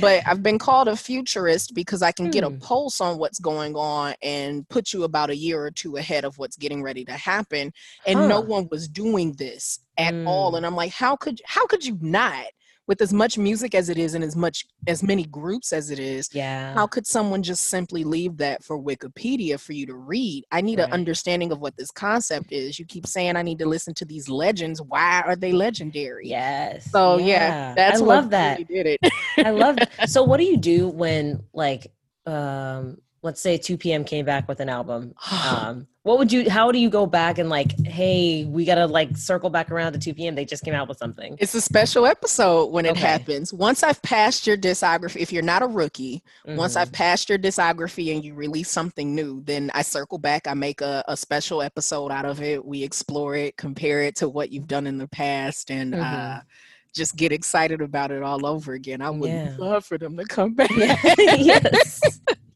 But 0.00 0.22
I've 0.26 0.42
been 0.42 0.58
called 0.58 0.88
a 0.88 0.96
futurist 0.96 1.74
because 1.74 2.02
I 2.02 2.12
can 2.12 2.26
hmm. 2.26 2.32
get 2.32 2.44
a 2.44 2.50
hmm. 2.50 2.58
pulse 2.58 3.00
on 3.00 3.18
what's 3.18 3.38
going 3.38 3.74
on 3.74 4.14
and 4.22 4.68
put 4.68 4.92
you 4.92 5.04
about 5.04 5.30
a 5.30 5.36
year 5.36 5.62
or 5.62 5.70
two 5.70 5.96
ahead 5.96 6.24
of 6.24 6.38
what's 6.38 6.56
getting 6.56 6.82
ready 6.82 7.04
to 7.06 7.12
happen. 7.12 7.72
And 8.06 8.18
huh. 8.18 8.28
no 8.28 8.40
one 8.40 8.68
was 8.70 8.88
doing 8.88 9.32
this 9.32 9.80
at 9.96 10.14
all. 10.26 10.56
And 10.56 10.66
I'm 10.66 10.76
like, 10.76 10.92
how 10.92 11.16
could 11.16 11.40
how 11.44 11.66
could 11.66 11.84
you 11.84 11.98
not? 12.00 12.46
With 12.90 13.00
as 13.00 13.12
much 13.12 13.38
music 13.38 13.76
as 13.76 13.88
it 13.88 13.96
is 13.96 14.14
and 14.14 14.24
as 14.24 14.34
much 14.34 14.66
as 14.88 15.00
many 15.00 15.22
groups 15.26 15.72
as 15.72 15.92
it 15.92 16.00
is 16.00 16.28
yeah. 16.32 16.74
how 16.74 16.88
could 16.88 17.06
someone 17.06 17.40
just 17.40 17.66
simply 17.66 18.02
leave 18.02 18.36
that 18.36 18.64
for 18.64 18.76
wikipedia 18.76 19.58
for 19.60 19.72
you 19.72 19.86
to 19.86 19.94
read? 19.94 20.44
I 20.50 20.60
need 20.60 20.78
right. 20.78 20.88
an 20.88 20.92
understanding 20.92 21.52
of 21.52 21.60
what 21.60 21.76
this 21.76 21.92
concept 21.92 22.52
is. 22.52 22.78
You 22.78 22.84
keep 22.84 23.06
saying 23.06 23.36
i 23.36 23.42
need 23.42 23.58
to 23.60 23.66
listen 23.66 23.94
to 23.94 24.04
these 24.04 24.28
legends. 24.28 24.82
Why 24.82 25.22
are 25.24 25.36
they 25.36 25.52
legendary? 25.52 26.28
Yes. 26.28 26.90
So 26.90 27.18
yeah, 27.18 27.24
yeah. 27.24 27.74
That's 27.74 28.00
i 28.00 28.04
love 28.04 28.30
that. 28.30 28.66
did 28.66 28.86
it. 28.86 29.00
I 29.38 29.50
love 29.50 29.76
that 29.76 30.08
so 30.10 30.22
what 30.22 30.38
do 30.38 30.44
you 30.44 30.56
do 30.56 30.88
when 30.88 31.42
like 31.52 31.92
um 32.26 32.98
let's 33.22 33.40
say 33.40 33.58
2PM 33.58 34.06
came 34.06 34.24
back 34.24 34.48
with 34.48 34.60
an 34.60 34.68
album, 34.68 35.14
um, 35.30 35.86
what 36.02 36.18
would 36.18 36.32
you? 36.32 36.48
How 36.48 36.72
do 36.72 36.78
you 36.78 36.88
go 36.88 37.04
back 37.04 37.36
and 37.36 37.50
like, 37.50 37.78
hey, 37.86 38.46
we 38.46 38.64
gotta 38.64 38.86
like 38.86 39.16
circle 39.18 39.50
back 39.50 39.70
around 39.70 39.92
to 39.92 40.14
2PM 40.14 40.34
They 40.34 40.46
just 40.46 40.64
came 40.64 40.72
out 40.72 40.88
with 40.88 40.96
something. 40.96 41.36
It's 41.38 41.54
a 41.54 41.60
special 41.60 42.06
episode 42.06 42.66
when 42.66 42.86
it 42.86 42.92
okay. 42.92 43.00
happens. 43.00 43.52
Once 43.52 43.82
I've 43.82 44.00
passed 44.00 44.46
your 44.46 44.56
discography, 44.56 45.16
if 45.16 45.30
you're 45.30 45.42
not 45.42 45.62
a 45.62 45.66
rookie, 45.66 46.22
mm-hmm. 46.46 46.56
once 46.56 46.74
I've 46.74 46.88
mm-hmm. 46.88 46.94
passed 46.94 47.28
your 47.28 47.38
discography 47.38 48.14
and 48.14 48.24
you 48.24 48.32
release 48.32 48.70
something 48.70 49.14
new, 49.14 49.42
then 49.44 49.70
I 49.74 49.82
circle 49.82 50.16
back. 50.16 50.46
I 50.46 50.54
make 50.54 50.80
a, 50.80 51.04
a 51.06 51.16
special 51.16 51.60
episode 51.60 52.10
out 52.10 52.24
of 52.24 52.40
it. 52.40 52.64
We 52.64 52.82
explore 52.82 53.36
it, 53.36 53.58
compare 53.58 54.00
it 54.00 54.16
to 54.16 54.28
what 54.30 54.50
you've 54.50 54.68
done 54.68 54.86
in 54.86 54.98
the 54.98 55.08
past, 55.08 55.70
and. 55.70 55.94
Mm-hmm. 55.94 56.02
Uh, 56.02 56.40
just 56.92 57.14
get 57.14 57.30
excited 57.30 57.80
about 57.80 58.10
it 58.10 58.20
all 58.20 58.44
over 58.44 58.72
again. 58.72 59.00
I 59.00 59.10
would 59.10 59.30
yeah. 59.30 59.54
love 59.58 59.84
for 59.84 59.96
them 59.96 60.16
to 60.16 60.24
come 60.24 60.54
back. 60.54 60.70
yes. 61.18 62.00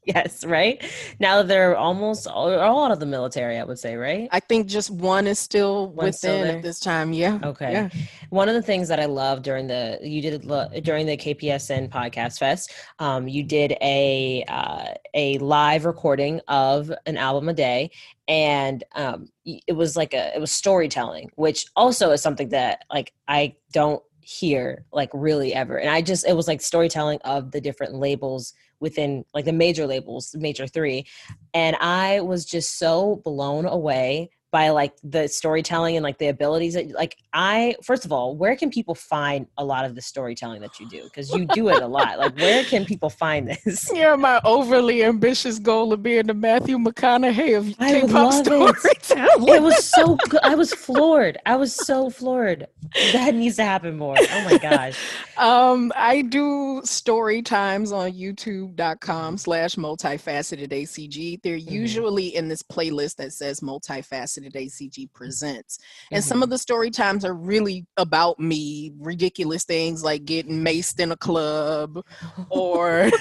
yes, 0.06 0.44
right? 0.44 0.84
Now 1.18 1.42
they're 1.42 1.76
almost 1.76 2.26
all, 2.26 2.52
all, 2.52 2.84
out 2.84 2.90
of 2.90 3.00
the 3.00 3.06
military, 3.06 3.58
I 3.58 3.64
would 3.64 3.78
say, 3.78 3.96
right? 3.96 4.28
I 4.32 4.40
think 4.40 4.66
just 4.66 4.90
one 4.90 5.26
is 5.26 5.38
still 5.38 5.88
One's 5.88 5.96
within 5.96 6.16
still 6.16 6.44
at 6.44 6.62
this 6.62 6.78
time. 6.78 7.12
Yeah. 7.12 7.38
Okay. 7.42 7.72
Yeah. 7.72 7.88
One 8.30 8.48
of 8.48 8.54
the 8.54 8.62
things 8.62 8.88
that 8.88 9.00
I 9.00 9.06
love 9.06 9.42
during 9.42 9.66
the 9.66 9.98
you 10.02 10.20
did 10.20 10.42
during 10.82 11.06
the 11.06 11.16
KPSN 11.16 11.88
podcast 11.88 12.38
fest, 12.38 12.72
um, 12.98 13.28
you 13.28 13.42
did 13.42 13.76
a 13.80 14.44
uh, 14.48 14.94
a 15.14 15.38
live 15.38 15.84
recording 15.84 16.40
of 16.48 16.92
an 17.06 17.16
album 17.16 17.48
a 17.48 17.54
day, 17.54 17.90
and 18.28 18.84
um, 18.94 19.28
it 19.44 19.74
was 19.74 19.96
like 19.96 20.12
a 20.12 20.34
it 20.34 20.40
was 20.40 20.52
storytelling, 20.52 21.30
which 21.36 21.66
also 21.76 22.10
is 22.10 22.20
something 22.20 22.50
that 22.50 22.84
like 22.90 23.12
I 23.26 23.56
don't 23.72 24.02
hear 24.24 24.84
like 24.92 25.10
really 25.12 25.54
ever 25.54 25.76
and 25.76 25.90
i 25.90 26.00
just 26.00 26.26
it 26.26 26.34
was 26.34 26.48
like 26.48 26.60
storytelling 26.60 27.18
of 27.24 27.50
the 27.50 27.60
different 27.60 27.94
labels 27.94 28.54
within 28.84 29.24
like 29.32 29.46
the 29.46 29.52
major 29.52 29.87
labels, 29.87 30.34
major 30.38 30.66
three. 30.66 31.06
And 31.54 31.74
I 31.80 32.20
was 32.20 32.44
just 32.44 32.78
so 32.78 33.22
blown 33.24 33.66
away 33.66 34.30
by 34.54 34.68
like 34.68 34.92
the 35.02 35.26
storytelling 35.26 35.96
and 35.96 36.04
like 36.04 36.16
the 36.18 36.28
abilities 36.28 36.74
that 36.74 36.88
like 36.92 37.16
I 37.32 37.74
first 37.82 38.04
of 38.04 38.12
all, 38.12 38.36
where 38.36 38.54
can 38.54 38.70
people 38.70 38.94
find 38.94 39.48
a 39.58 39.64
lot 39.64 39.84
of 39.84 39.96
the 39.96 40.00
storytelling 40.00 40.60
that 40.60 40.78
you 40.78 40.88
do? 40.88 41.02
Because 41.02 41.34
you 41.34 41.44
do 41.46 41.70
it 41.70 41.82
a 41.82 41.88
lot. 41.88 42.20
Like 42.20 42.36
where 42.36 42.62
can 42.62 42.84
people 42.84 43.10
find 43.10 43.48
this? 43.48 43.90
Yeah, 44.04 44.14
my 44.14 44.40
overly 44.44 45.04
ambitious 45.04 45.58
goal 45.58 45.92
of 45.92 46.04
being 46.04 46.26
the 46.28 46.34
Matthew 46.34 46.78
McConaughey 46.78 47.56
of 47.58 47.74
I 47.80 48.00
K-pop 48.00 48.32
storytelling. 48.44 49.48
It. 49.48 49.56
it 49.56 49.62
was 49.62 49.84
so 49.84 50.16
good. 50.28 50.40
I 50.44 50.54
was 50.54 50.72
floored. 50.72 51.38
I 51.46 51.56
was 51.56 51.74
so 51.74 52.08
floored. 52.10 52.68
That 53.12 53.34
needs 53.34 53.56
to 53.56 53.64
happen 53.64 53.96
more. 53.96 54.16
Oh 54.18 54.44
my 54.44 54.58
gosh. 54.58 54.96
Um, 55.36 55.92
I 55.96 56.22
do 56.22 56.80
story 56.84 57.42
times 57.42 57.90
on 57.90 58.12
youtube.com 58.12 59.38
slash 59.38 59.74
multifaceted 59.74 60.68
ACG. 60.68 61.40
They're 61.42 61.56
mm-hmm. 61.56 61.72
usually 61.72 62.36
in 62.36 62.46
this 62.48 62.62
playlist 62.62 63.16
that 63.16 63.32
says 63.32 63.60
multifaceted 63.60 64.43
that 64.44 64.54
ACG 64.54 65.12
presents. 65.12 65.78
And 66.11 66.22
mm-hmm. 66.22 66.28
some 66.28 66.42
of 66.42 66.46
mm-hmm. 66.46 66.52
the 66.52 66.59
story 66.59 66.90
times 66.90 67.24
are 67.24 67.35
really 67.35 67.87
about 67.96 68.38
me, 68.38 68.92
ridiculous 68.98 69.64
things 69.64 70.02
like 70.04 70.24
getting 70.24 70.64
maced 70.64 71.00
in 71.00 71.12
a 71.12 71.16
club 71.16 72.04
or 72.50 73.11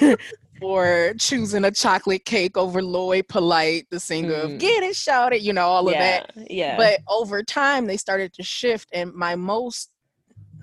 or 0.62 1.14
choosing 1.18 1.64
a 1.64 1.70
chocolate 1.70 2.24
cake 2.24 2.56
over 2.56 2.82
Lloyd 2.82 3.28
Polite, 3.28 3.86
the 3.90 4.00
singer 4.00 4.34
mm. 4.34 4.54
of 4.54 4.58
Get 4.58 4.82
It 4.82 4.94
Shawty, 4.94 5.40
you 5.40 5.52
know, 5.52 5.66
all 5.66 5.90
yeah, 5.90 6.20
of 6.20 6.34
that. 6.34 6.50
Yeah. 6.50 6.76
But 6.76 7.00
over 7.08 7.42
time 7.42 7.86
they 7.86 7.96
started 7.96 8.32
to 8.34 8.42
shift 8.42 8.88
and 8.92 9.12
my 9.12 9.36
most 9.36 9.90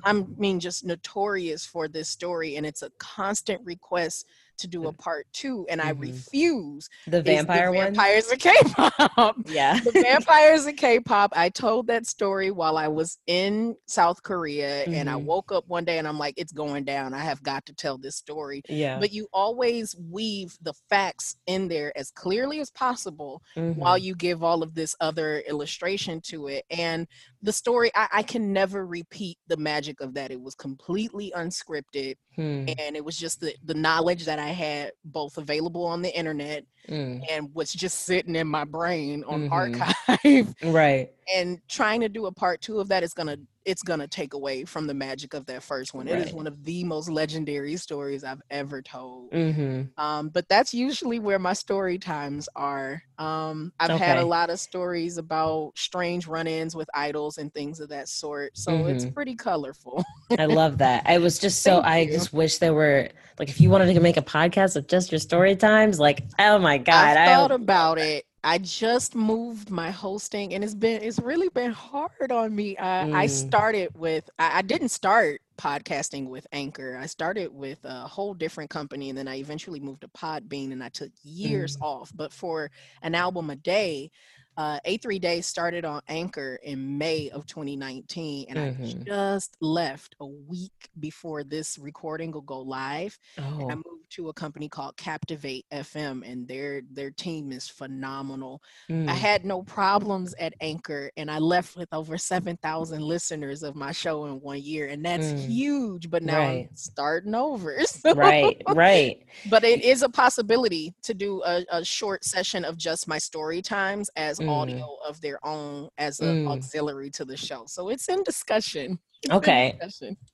I 0.03 0.13
mean 0.13 0.59
just 0.59 0.83
notorious 0.83 1.65
for 1.65 1.87
this 1.87 2.09
story 2.09 2.55
and 2.55 2.65
it's 2.65 2.81
a 2.81 2.89
constant 2.97 3.61
request 3.63 4.25
to 4.61 4.67
do 4.67 4.87
a 4.87 4.93
part 4.93 5.27
two, 5.33 5.65
and 5.69 5.81
mm-hmm. 5.81 5.89
I 5.89 5.91
refuse. 5.91 6.89
The 7.07 7.21
vampire 7.21 7.71
the 7.71 7.79
vampires 7.79 8.31
of 8.31 8.39
K-pop. 8.39 9.37
Yeah, 9.47 9.79
the 9.79 9.91
vampires 9.91 10.65
of 10.65 10.75
K-pop. 10.75 11.33
I 11.35 11.49
told 11.49 11.87
that 11.87 12.05
story 12.05 12.51
while 12.51 12.77
I 12.77 12.87
was 12.87 13.17
in 13.27 13.75
South 13.85 14.23
Korea, 14.23 14.83
mm-hmm. 14.83 14.93
and 14.93 15.09
I 15.09 15.13
mm-hmm. 15.13 15.25
woke 15.25 15.51
up 15.51 15.67
one 15.67 15.85
day 15.85 15.97
and 15.97 16.07
I'm 16.07 16.17
like, 16.17 16.35
it's 16.37 16.51
going 16.51 16.83
down. 16.83 17.13
I 17.13 17.19
have 17.19 17.43
got 17.43 17.65
to 17.65 17.73
tell 17.73 17.97
this 17.97 18.15
story. 18.15 18.61
Yeah, 18.69 18.99
but 18.99 19.11
you 19.11 19.27
always 19.33 19.95
weave 20.09 20.57
the 20.61 20.73
facts 20.89 21.35
in 21.47 21.67
there 21.67 21.95
as 21.97 22.11
clearly 22.11 22.59
as 22.59 22.71
possible 22.71 23.41
mm-hmm. 23.55 23.79
while 23.79 23.97
you 23.97 24.15
give 24.15 24.43
all 24.43 24.63
of 24.63 24.73
this 24.73 24.95
other 24.99 25.39
illustration 25.47 26.21
to 26.21 26.47
it, 26.47 26.65
and 26.69 27.07
the 27.41 27.51
story 27.51 27.91
I, 27.95 28.07
I, 28.11 28.23
can 28.23 28.53
never 28.53 28.85
repeat 28.85 29.37
the 29.47 29.57
magic 29.57 30.01
of 30.01 30.13
that 30.13 30.31
it 30.31 30.41
was 30.41 30.55
completely 30.55 31.33
unscripted 31.35 32.17
hmm. 32.35 32.65
and 32.67 32.95
it 32.95 33.03
was 33.03 33.17
just 33.17 33.39
the, 33.41 33.53
the 33.65 33.73
knowledge 33.73 34.25
that 34.25 34.39
i 34.39 34.47
had 34.47 34.91
both 35.05 35.37
available 35.37 35.85
on 35.85 36.01
the 36.01 36.15
internet 36.15 36.65
mm. 36.87 37.23
and 37.29 37.53
was 37.53 37.71
just 37.71 37.99
sitting 37.99 38.35
in 38.35 38.47
my 38.47 38.63
brain 38.63 39.23
on 39.25 39.49
mm-hmm. 39.49 39.53
archive 39.53 40.55
right 40.73 41.11
and 41.33 41.59
trying 41.67 42.01
to 42.01 42.09
do 42.09 42.25
a 42.25 42.31
part 42.31 42.61
two 42.61 42.79
of 42.79 42.87
that 42.89 43.03
is 43.03 43.13
gonna 43.13 43.37
it's 43.63 43.83
gonna 43.83 44.07
take 44.07 44.33
away 44.33 44.65
from 44.65 44.87
the 44.87 44.93
magic 44.93 45.33
of 45.33 45.45
that 45.45 45.61
first 45.61 45.93
one. 45.93 46.07
Right. 46.07 46.19
It 46.19 46.27
is 46.27 46.33
one 46.33 46.47
of 46.47 46.63
the 46.63 46.83
most 46.83 47.09
legendary 47.09 47.75
stories 47.77 48.23
I've 48.23 48.41
ever 48.49 48.81
told. 48.81 49.31
Mm-hmm. 49.31 50.01
Um, 50.03 50.29
but 50.29 50.49
that's 50.49 50.73
usually 50.73 51.19
where 51.19 51.37
my 51.37 51.53
story 51.53 51.99
times 51.99 52.49
are. 52.55 53.03
Um, 53.19 53.71
I've 53.79 53.91
okay. 53.91 54.03
had 54.03 54.17
a 54.17 54.25
lot 54.25 54.49
of 54.49 54.59
stories 54.59 55.19
about 55.19 55.73
strange 55.75 56.25
run-ins 56.25 56.75
with 56.75 56.89
idols 56.95 57.37
and 57.37 57.53
things 57.53 57.79
of 57.79 57.89
that 57.89 58.09
sort, 58.09 58.57
so 58.57 58.71
mm-hmm. 58.71 58.89
it's 58.89 59.05
pretty 59.05 59.35
colorful. 59.35 60.03
I 60.39 60.45
love 60.45 60.79
that. 60.79 61.03
I 61.05 61.19
was 61.19 61.37
just 61.37 61.61
so 61.63 61.81
I 61.81 62.07
just 62.07 62.33
wish 62.33 62.57
there 62.57 62.73
were 62.73 63.09
like 63.37 63.49
if 63.49 63.61
you 63.61 63.69
wanted 63.69 63.93
to 63.93 63.99
make 63.99 64.17
a 64.17 64.23
podcast 64.23 64.75
of 64.75 64.87
just 64.87 65.11
your 65.11 65.19
story 65.19 65.55
times, 65.55 65.99
like 65.99 66.23
oh 66.39 66.57
my 66.57 66.70
god, 66.77 67.17
I 67.17 67.25
thought 67.27 67.51
about 67.51 67.97
it 67.97 68.25
I 68.43 68.57
just 68.57 69.13
moved 69.13 69.69
my 69.69 69.91
hosting 69.91 70.53
and 70.53 70.63
it's 70.63 70.73
been 70.73 71.03
it's 71.03 71.19
really 71.19 71.49
been 71.49 71.71
hard 71.71 72.31
on 72.31 72.55
me. 72.55 72.75
I, 72.77 72.81
mm. 72.81 73.13
I 73.13 73.27
started 73.27 73.89
with 73.95 74.29
I, 74.39 74.59
I, 74.59 74.61
didn't 74.63 74.89
start 74.89 75.41
podcasting 75.59 76.27
with 76.27 76.47
Anchor. 76.51 76.97
I 76.99 77.05
started 77.05 77.53
with 77.53 77.77
a 77.83 78.07
whole 78.07 78.33
different 78.33 78.71
company 78.71 79.09
and 79.09 79.17
then 79.17 79.27
I 79.27 79.37
eventually 79.37 79.79
moved 79.79 80.01
to 80.01 80.07
Podbean 80.07 80.71
and 80.71 80.83
I 80.83 80.89
took 80.89 81.11
years 81.23 81.77
mm. 81.77 81.83
off. 81.83 82.11
But 82.15 82.33
for 82.33 82.71
an 83.03 83.13
album 83.13 83.51
a 83.51 83.55
day, 83.55 84.09
uh, 84.57 84.79
A3 84.87 85.21
Day 85.21 85.41
started 85.41 85.85
on 85.85 86.01
Anchor 86.07 86.59
in 86.63 86.97
May 86.97 87.29
of 87.29 87.45
2019, 87.45 88.47
and 88.49 88.57
mm-hmm. 88.57 88.83
I 88.83 89.03
just 89.05 89.55
left 89.61 90.15
a 90.19 90.25
week 90.25 90.89
before 90.99 91.43
this 91.43 91.77
recording 91.77 92.31
will 92.31 92.41
go 92.41 92.59
live. 92.59 93.17
Oh. 93.37 93.43
And 93.43 93.71
I 93.71 93.73
oh. 93.75 93.83
moved 93.85 94.00
to 94.11 94.29
a 94.29 94.33
company 94.33 94.69
called 94.69 94.97
Captivate 94.97 95.65
FM, 95.71 96.29
and 96.29 96.47
their 96.47 96.81
their 96.91 97.11
team 97.11 97.51
is 97.51 97.67
phenomenal. 97.67 98.61
Mm. 98.89 99.09
I 99.09 99.13
had 99.13 99.45
no 99.45 99.63
problems 99.63 100.33
at 100.39 100.53
Anchor, 100.61 101.11
and 101.17 101.29
I 101.29 101.39
left 101.39 101.75
with 101.75 101.89
over 101.93 102.17
7,000 102.17 103.01
listeners 103.01 103.63
of 103.63 103.75
my 103.75 103.91
show 103.91 104.25
in 104.25 104.41
one 104.41 104.61
year, 104.61 104.87
and 104.87 105.03
that's 105.03 105.27
mm. 105.27 105.47
huge. 105.47 106.09
But 106.09 106.23
now 106.23 106.39
right. 106.39 106.67
I'm 106.69 106.75
starting 106.75 107.35
over. 107.35 107.79
So. 108.01 108.15
Right, 108.15 108.59
right. 108.69 109.25
But 109.49 109.63
it 109.63 109.83
is 109.83 110.01
a 110.01 110.09
possibility 110.09 110.93
to 111.03 111.13
do 111.13 111.43
a, 111.43 111.63
a 111.69 111.85
short 111.85 112.23
session 112.23 112.65
of 112.65 112.77
just 112.77 113.07
my 113.07 113.17
story 113.17 113.61
times 113.61 114.09
as 114.15 114.39
mm. 114.39 114.49
audio 114.49 114.97
of 115.05 115.21
their 115.21 115.45
own 115.45 115.89
as 115.97 116.19
an 116.19 116.45
mm. 116.45 116.51
auxiliary 116.51 117.11
to 117.11 117.25
the 117.25 117.37
show. 117.37 117.65
So 117.67 117.89
it's 117.89 118.09
in 118.09 118.23
discussion. 118.23 118.97
Okay. 119.29 119.77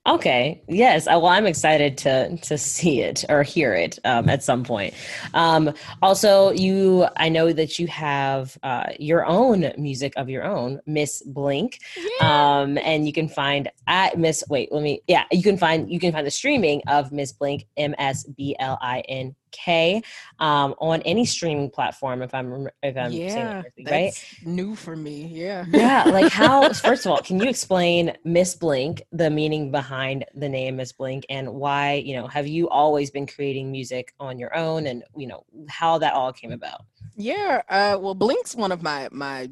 Okay. 0.07 0.63
Yes. 0.69 1.07
Uh, 1.07 1.19
well, 1.21 1.27
I'm 1.27 1.45
excited 1.45 1.97
to 1.99 2.37
to 2.37 2.57
see 2.57 3.01
it 3.01 3.25
or 3.27 3.43
hear 3.43 3.73
it 3.73 3.99
um, 4.05 4.29
at 4.29 4.43
some 4.43 4.63
point. 4.63 4.93
Um, 5.33 5.73
also, 6.01 6.51
you, 6.51 7.05
I 7.17 7.27
know 7.27 7.51
that 7.51 7.79
you 7.79 7.87
have 7.87 8.57
uh, 8.63 8.93
your 8.97 9.25
own 9.25 9.73
music 9.77 10.13
of 10.15 10.29
your 10.29 10.45
own, 10.45 10.79
Miss 10.85 11.21
Blink, 11.23 11.79
yeah. 11.97 12.59
um, 12.61 12.77
and 12.77 13.05
you 13.05 13.11
can 13.11 13.27
find 13.27 13.69
at 13.87 14.17
Miss. 14.17 14.41
Wait, 14.49 14.71
let 14.71 14.83
me. 14.83 15.01
Yeah, 15.07 15.25
you 15.31 15.43
can 15.43 15.57
find 15.57 15.91
you 15.91 15.99
can 15.99 16.13
find 16.13 16.25
the 16.25 16.31
streaming 16.31 16.81
of 16.87 17.11
Miss 17.11 17.33
Blink, 17.33 17.67
M 17.75 17.93
S 17.97 18.23
B 18.23 18.55
L 18.59 18.77
I 18.81 19.01
N 19.09 19.35
K 19.51 20.01
um, 20.39 20.75
on 20.79 21.01
any 21.03 21.25
streaming 21.25 21.69
platform. 21.69 22.21
If 22.21 22.33
I'm 22.33 22.67
if 22.83 22.97
I'm 22.97 23.11
yeah, 23.11 23.29
saying 23.29 23.63
that 23.85 23.91
right, 23.91 24.25
new 24.45 24.75
for 24.75 24.95
me. 24.95 25.27
Yeah, 25.27 25.65
yeah. 25.69 26.03
Like 26.05 26.31
how? 26.31 26.71
first 26.73 27.05
of 27.05 27.11
all, 27.11 27.21
can 27.21 27.39
you 27.39 27.49
explain 27.49 28.15
Miss 28.23 28.55
Blink, 28.55 29.01
the 29.11 29.29
meaning 29.29 29.71
behind 29.71 30.25
the 30.35 30.49
name 30.49 30.77
Miss 30.77 30.91
Blink, 30.91 31.25
and 31.29 31.53
why? 31.53 31.93
You 31.93 32.15
know, 32.15 32.27
have 32.27 32.47
you 32.47 32.69
always 32.69 33.11
been 33.11 33.27
creating 33.27 33.71
music 33.71 34.13
on 34.19 34.39
your 34.39 34.55
own, 34.55 34.87
and 34.87 35.03
you 35.15 35.27
know 35.27 35.43
how 35.69 35.97
that 35.99 36.13
all 36.13 36.33
came 36.33 36.51
about? 36.51 36.81
Yeah. 37.15 37.61
Uh, 37.69 37.97
well, 37.99 38.15
Blink's 38.15 38.55
one 38.55 38.71
of 38.71 38.81
my 38.83 39.09
my 39.11 39.49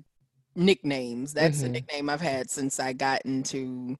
nicknames. 0.55 1.33
That's 1.33 1.57
mm-hmm. 1.57 1.65
a 1.65 1.69
nickname 1.69 2.09
I've 2.09 2.21
had 2.21 2.49
since 2.49 2.79
I 2.79 2.93
got 2.93 3.21
into 3.25 3.97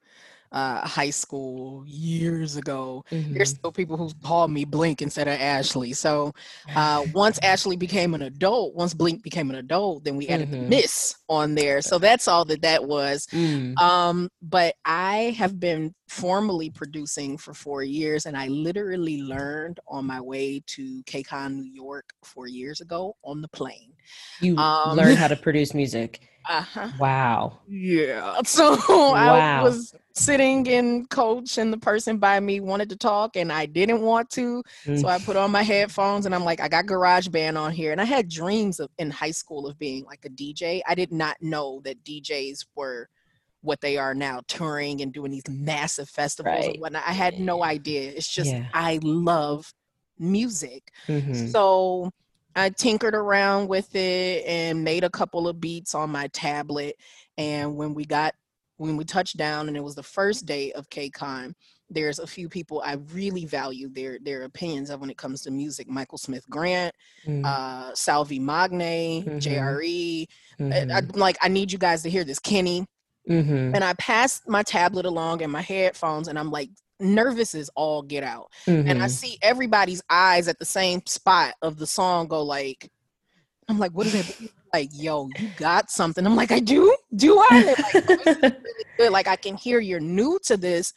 uh, 0.56 0.88
high 0.88 1.10
school 1.10 1.84
years 1.86 2.56
ago. 2.56 3.04
Mm-hmm. 3.12 3.34
There's 3.34 3.50
still 3.50 3.74
people 3.74 3.98
who 3.98 4.10
call 4.24 4.48
me 4.48 4.64
Blink 4.64 5.02
instead 5.02 5.28
of 5.28 5.34
Ashley. 5.34 5.92
So 5.92 6.34
uh, 6.74 7.04
once 7.14 7.38
Ashley 7.44 7.76
became 7.76 8.14
an 8.14 8.22
adult, 8.22 8.74
once 8.74 8.94
Blink 8.94 9.22
became 9.22 9.50
an 9.50 9.58
adult, 9.58 10.06
then 10.06 10.16
we 10.16 10.30
added 10.30 10.50
mm-hmm. 10.50 10.64
the 10.64 10.70
Miss 10.70 11.16
on 11.28 11.56
there. 11.56 11.82
So 11.82 11.98
that's 12.00 12.30
all 12.30 12.46
that 12.46 12.62
that 12.62 12.86
was. 12.86 13.28
Mm. 13.28 13.78
Um, 13.78 14.30
but 14.42 14.76
I 14.86 15.36
have 15.38 15.60
been 15.60 15.94
formally 16.08 16.70
producing 16.70 17.38
for 17.38 17.54
four 17.54 17.84
years, 17.84 18.26
and 18.26 18.38
I 18.38 18.48
literally 18.48 19.22
learned 19.22 19.82
on 19.90 20.06
my 20.06 20.22
way 20.22 20.64
to 20.68 21.04
KCON, 21.04 21.54
New 21.54 21.70
York, 21.70 22.06
four 22.24 22.48
years 22.48 22.80
ago 22.80 23.18
on 23.26 23.42
the 23.42 23.50
plane. 23.50 23.92
You 24.40 24.58
um, 24.58 24.96
learned 24.96 25.18
how 25.24 25.28
to 25.28 25.36
produce 25.36 25.74
music. 25.74 26.22
Uh-huh. 26.48 26.90
Wow. 27.00 27.60
Yeah. 27.68 28.42
So 28.46 28.78
wow. 28.90 29.14
I 29.14 29.64
was 29.64 29.94
sitting 30.14 30.66
in 30.66 31.06
coach 31.08 31.58
and 31.58 31.74
the 31.74 31.78
person 31.78 32.18
by 32.18 32.40
me 32.40 32.60
wanted 32.60 32.90
to 32.90 32.96
talk 32.96 33.36
and 33.36 33.52
I 33.52 33.66
didn't 33.66 34.02
want 34.02 34.30
to. 34.32 34.64
Mm. 34.86 35.02
So 35.02 35.08
I 35.08 35.20
put 35.20 35.36
on 35.36 35.52
my 35.52 35.64
headphones 35.64 36.26
and 36.26 36.34
I'm 36.34 36.46
like, 36.46 36.62
I 36.62 36.68
got 36.68 36.86
GarageBand 36.86 37.60
on 37.60 37.72
here. 37.72 37.92
And 37.92 38.00
I 38.00 38.06
had 38.06 38.30
dreams 38.30 38.80
of 38.80 38.90
in 38.98 39.12
high 39.12 39.32
school 39.32 39.68
of 39.68 39.78
being 39.78 40.06
like 40.06 40.26
a 40.26 40.30
DJ. 40.30 40.82
I 40.88 40.96
did 40.96 41.12
not 41.12 41.36
know 41.42 41.82
that 41.84 42.04
DJs 42.04 42.66
were 42.76 43.10
what 43.62 43.82
they 43.82 43.98
are 43.98 44.14
now, 44.14 44.42
touring 44.48 45.02
and 45.02 45.12
doing 45.12 45.32
these 45.32 45.48
massive 45.50 46.08
festivals 46.08 46.56
right. 46.56 46.74
and 46.74 46.82
whatnot. 46.82 47.04
I 47.06 47.14
had 47.14 47.40
no 47.40 47.64
idea. 47.64 48.12
It's 48.12 48.30
just 48.30 48.52
yeah. 48.52 48.68
I 48.74 49.00
love 49.02 49.74
music. 50.20 50.92
Mm-hmm. 51.08 51.48
So 51.48 52.12
I 52.56 52.70
tinkered 52.70 53.16
around 53.16 53.68
with 53.68 53.96
it 53.96 54.46
and 54.46 54.84
made 54.84 55.04
a 55.04 55.10
couple 55.10 55.48
of 55.48 55.60
beats 55.60 55.94
on 55.94 56.10
my 56.10 56.28
tablet. 56.28 56.96
And 57.38 57.76
when 57.76 57.94
we 57.94 58.06
got 58.06 58.34
when 58.78 58.98
we 58.98 59.06
touched 59.06 59.38
down 59.38 59.68
and 59.68 59.78
it 59.78 59.84
was 59.84 59.96
the 59.96 60.04
first 60.04 60.46
day 60.46 60.72
of 60.74 60.90
KCON, 60.90 61.54
there's 61.90 62.20
a 62.20 62.28
few 62.28 62.50
people 62.50 62.82
I 62.84 62.94
really 63.14 63.46
value 63.46 63.90
their 63.90 64.20
their 64.20 64.44
opinions 64.44 64.90
of 64.90 65.02
when 65.02 65.10
it 65.10 65.18
comes 65.18 65.42
to 65.44 65.52
music. 65.52 65.88
Michael 65.88 66.18
Smith 66.18 66.46
Grant, 66.50 66.96
mm-hmm. 67.28 67.46
uh, 67.46 67.94
Salvi 67.94 68.40
Magne, 68.40 69.24
mm-hmm. 69.24 69.38
JRE. 69.38 70.28
Mm-hmm. 70.60 70.92
I, 70.92 70.98
I, 70.98 71.02
like 71.14 71.38
I 71.42 71.48
need 71.50 71.72
you 71.72 71.78
guys 71.78 72.04
to 72.04 72.10
hear 72.10 72.24
this. 72.24 72.40
Kenny. 72.40 72.86
Mm-hmm. 73.30 73.74
And 73.74 73.84
I 73.84 73.94
passed 73.94 74.48
my 74.48 74.62
tablet 74.62 75.08
along 75.08 75.42
and 75.42 75.52
my 75.52 75.62
headphones, 75.62 76.28
and 76.28 76.38
I'm 76.38 76.52
like, 76.52 76.70
nervous 77.00 77.56
as 77.56 77.70
all 77.76 78.02
get 78.02 78.24
out. 78.24 78.52
Mm-hmm. 78.68 78.90
And 78.90 79.02
I 79.02 79.06
mm-hmm. 79.06 79.10
see 79.10 79.38
everybody's 79.42 80.02
eyes 80.10 80.48
at 80.48 80.60
the 80.60 80.66
same 80.66 81.02
spot 81.06 81.54
of 81.62 81.78
the 81.78 81.88
song 81.88 82.28
go 82.28 82.44
like, 82.44 82.90
I'm 83.68 83.80
like, 83.80 83.92
what 83.92 84.08
is 84.08 84.16
it? 84.16 84.52
Like, 84.74 84.90
yo, 84.92 85.30
you 85.40 85.50
got 85.56 85.90
something. 85.90 86.26
I'm 86.26 86.36
like, 86.36 86.52
I 86.52 86.60
do? 86.60 86.94
Do 87.16 87.40
I? 87.40 87.76
Like, 87.78 88.10
oh, 88.10 88.18
really 88.52 88.56
good. 88.98 89.12
like 89.14 89.26
I 89.26 89.38
can 89.38 89.56
hear 89.56 89.80
you're 89.80 90.02
new 90.02 90.38
to 90.44 90.58
this, 90.58 90.92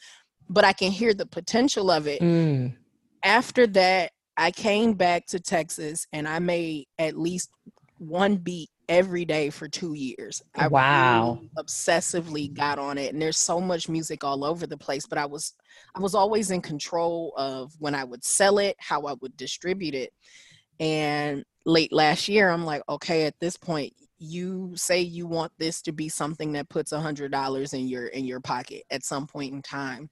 but 0.49 0.65
I 0.65 0.73
can 0.73 0.91
hear 0.91 1.13
the 1.13 1.25
potential 1.25 1.89
of 1.89 2.05
it. 2.05 2.19
Mm. 2.19 2.75
After 3.23 3.65
that, 3.67 4.11
I 4.35 4.51
came 4.51 4.95
back 4.95 5.27
to 5.27 5.39
Texas 5.39 6.07
and 6.11 6.27
I 6.27 6.39
made 6.39 6.87
at 6.97 7.17
least 7.17 7.51
one 7.99 8.35
beat 8.35 8.69
every 8.89 9.23
day 9.23 9.49
for 9.51 9.69
two 9.69 9.93
years. 9.93 10.41
I 10.55 10.67
wow. 10.67 11.35
Really 11.35 11.49
obsessively 11.57 12.53
got 12.53 12.79
on 12.79 12.97
it. 12.97 13.13
And 13.13 13.21
there's 13.21 13.37
so 13.37 13.61
much 13.61 13.87
music 13.87 14.23
all 14.23 14.43
over 14.43 14.67
the 14.67 14.77
place, 14.77 15.05
but 15.05 15.17
I 15.17 15.25
was 15.25 15.53
I 15.95 16.01
was 16.01 16.15
always 16.15 16.51
in 16.51 16.61
control 16.61 17.33
of 17.37 17.71
when 17.79 17.95
I 17.95 18.03
would 18.03 18.25
sell 18.25 18.57
it, 18.57 18.75
how 18.79 19.03
I 19.03 19.13
would 19.21 19.37
distribute 19.37 19.95
it. 19.95 20.11
And 20.79 21.45
late 21.65 21.93
last 21.93 22.27
year, 22.27 22.49
I'm 22.49 22.65
like, 22.65 22.81
okay, 22.89 23.25
at 23.25 23.39
this 23.39 23.55
point, 23.55 23.93
you 24.17 24.73
say 24.75 24.99
you 24.99 25.27
want 25.27 25.51
this 25.57 25.81
to 25.83 25.93
be 25.93 26.09
something 26.09 26.51
that 26.53 26.67
puts 26.67 26.91
a 26.91 26.99
hundred 26.99 27.31
dollars 27.31 27.73
in 27.73 27.87
your 27.87 28.07
in 28.07 28.25
your 28.25 28.41
pocket 28.41 28.83
at 28.91 29.05
some 29.05 29.27
point 29.27 29.53
in 29.53 29.61
time 29.61 30.09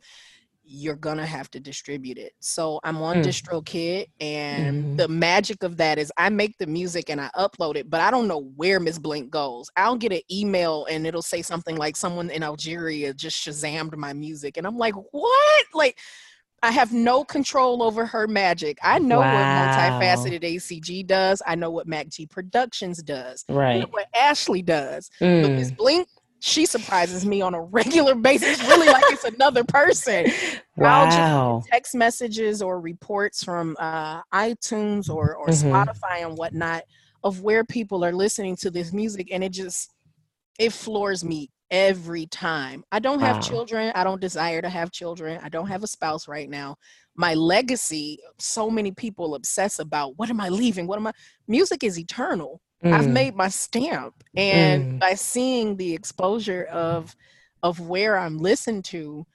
you're 0.68 0.96
gonna 0.96 1.26
have 1.26 1.50
to 1.52 1.60
distribute 1.60 2.18
it. 2.18 2.34
So 2.40 2.80
I'm 2.84 2.98
on 2.98 3.18
mm. 3.18 3.24
DistroKid, 3.24 4.08
and 4.20 4.84
mm-hmm. 4.84 4.96
the 4.98 5.08
magic 5.08 5.64
of 5.64 5.78
that 5.78 5.98
is 5.98 6.12
I 6.18 6.30
make 6.30 6.58
the 6.58 6.68
music 6.68 7.10
and 7.10 7.22
I 7.22 7.30
upload 7.36 7.76
it, 7.76 7.90
but 7.90 8.02
I 8.02 8.12
don't 8.12 8.28
know 8.28 8.52
where 8.56 8.80
Miss 8.80 9.00
Blink 9.00 9.30
goes. 9.30 9.70
I'll 9.78 9.98
get 9.98 10.12
an 10.12 10.22
email 10.32 10.86
and 10.90 11.08
it'll 11.08 11.22
say 11.22 11.42
something 11.42 11.78
like 11.78 11.96
someone 11.96 12.30
in 12.30 12.44
Algeria 12.44 13.14
just 13.14 13.38
shazammed 13.38 13.96
my 13.96 14.14
music, 14.14 14.58
and 14.58 14.68
I'm 14.68 14.78
like, 14.78 14.96
what? 15.12 15.66
Like, 15.74 15.98
I 16.64 16.72
have 16.72 16.92
no 16.92 17.24
control 17.24 17.84
over 17.84 18.06
her 18.06 18.28
magic. 18.28 18.80
I 18.84 19.00
know 19.00 19.20
wow. 19.20 19.68
what 19.68 20.02
multifaceted 20.02 20.42
ACG 20.42 21.06
does. 21.06 21.42
I 21.46 21.56
know 21.56 21.70
what 21.70 21.88
MacG 21.88 22.30
Productions 22.30 23.04
does. 23.04 23.46
Right. 23.48 23.86
what 23.92 24.08
Ashley 24.16 24.64
does. 24.64 25.12
Mm. 25.22 25.44
But 25.44 25.52
Miss 25.52 25.72
Blink 25.72 26.08
she 26.40 26.66
surprises 26.66 27.26
me 27.26 27.42
on 27.42 27.54
a 27.54 27.62
regular 27.62 28.16
basis, 28.16 28.62
really 28.68 28.88
like 28.88 29.04
it's 29.08 29.24
another 29.24 29.64
person. 29.64 30.26
Wow. 30.80 31.64
text 31.72 31.96
messages 31.96 32.62
or 32.62 32.80
reports 32.80 33.44
from 33.44 33.76
uh, 33.80 34.22
iTunes 34.32 35.10
or, 35.10 35.36
or 35.36 35.48
mm-hmm. 35.48 35.74
Spotify 35.74 36.24
and 36.24 36.38
whatnot 36.38 36.84
of 37.24 37.42
where 37.42 37.64
people 37.64 38.06
are 38.06 38.14
listening 38.14 38.56
to 38.58 38.70
this 38.70 38.94
music, 38.94 39.30
and 39.32 39.44
it 39.44 39.54
just 39.54 39.92
it 40.60 40.72
floors 40.72 41.24
me 41.24 41.50
every 41.72 42.26
time. 42.28 42.84
I 42.92 43.00
don't 43.00 43.20
have 43.20 43.38
wow. 43.38 43.42
children. 43.42 43.92
I 43.96 44.04
don't 44.04 44.22
desire 44.22 44.62
to 44.62 44.70
have 44.70 44.92
children. 44.92 45.40
I 45.44 45.50
don't 45.50 45.68
have 45.68 45.84
a 45.84 45.88
spouse 45.88 46.28
right 46.28 46.50
now. 46.50 46.76
My 47.16 47.34
legacy, 47.34 48.20
so 48.40 48.70
many 48.70 48.92
people 48.92 49.36
obsess 49.36 49.80
about 49.80 50.18
what 50.18 50.30
am 50.30 50.40
I 50.40 50.50
leaving? 50.50 50.88
What 50.88 51.00
am 51.00 51.08
I? 51.08 51.14
Music 51.48 51.84
is 51.84 52.00
eternal. 52.00 52.62
Mm. 52.84 52.94
I've 52.94 53.08
made 53.08 53.36
my 53.36 53.50
stamp. 53.50 54.24
And 54.36 54.94
mm. 54.94 55.00
by 55.00 55.16
seeing 55.16 55.78
the 55.78 55.94
exposure 55.94 56.64
of 56.66 57.16
of 57.64 57.80
where 57.80 58.18
I'm 58.18 58.38
listened 58.38 58.86
to, 58.86 59.26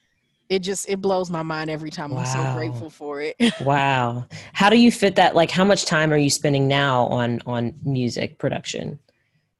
it 0.49 0.61
just 0.61 0.89
it 0.89 1.01
blows 1.01 1.31
my 1.31 1.43
mind 1.43 1.71
every 1.71 1.91
time. 1.91 2.11
Wow. 2.11 2.21
I'm 2.21 2.27
so 2.27 2.55
grateful 2.55 2.91
for 2.91 3.21
it. 3.21 3.37
wow. 3.61 4.27
How 4.53 4.71
do 4.71 4.79
you 4.79 4.93
fit 4.93 5.17
that 5.17 5.35
like 5.35 5.51
how 5.51 5.65
much 5.65 5.87
time 5.87 6.13
are 6.13 6.19
you 6.19 6.31
spending 6.31 6.69
now 6.69 7.07
on 7.07 7.41
on 7.47 7.75
music 7.85 8.39
production? 8.39 8.99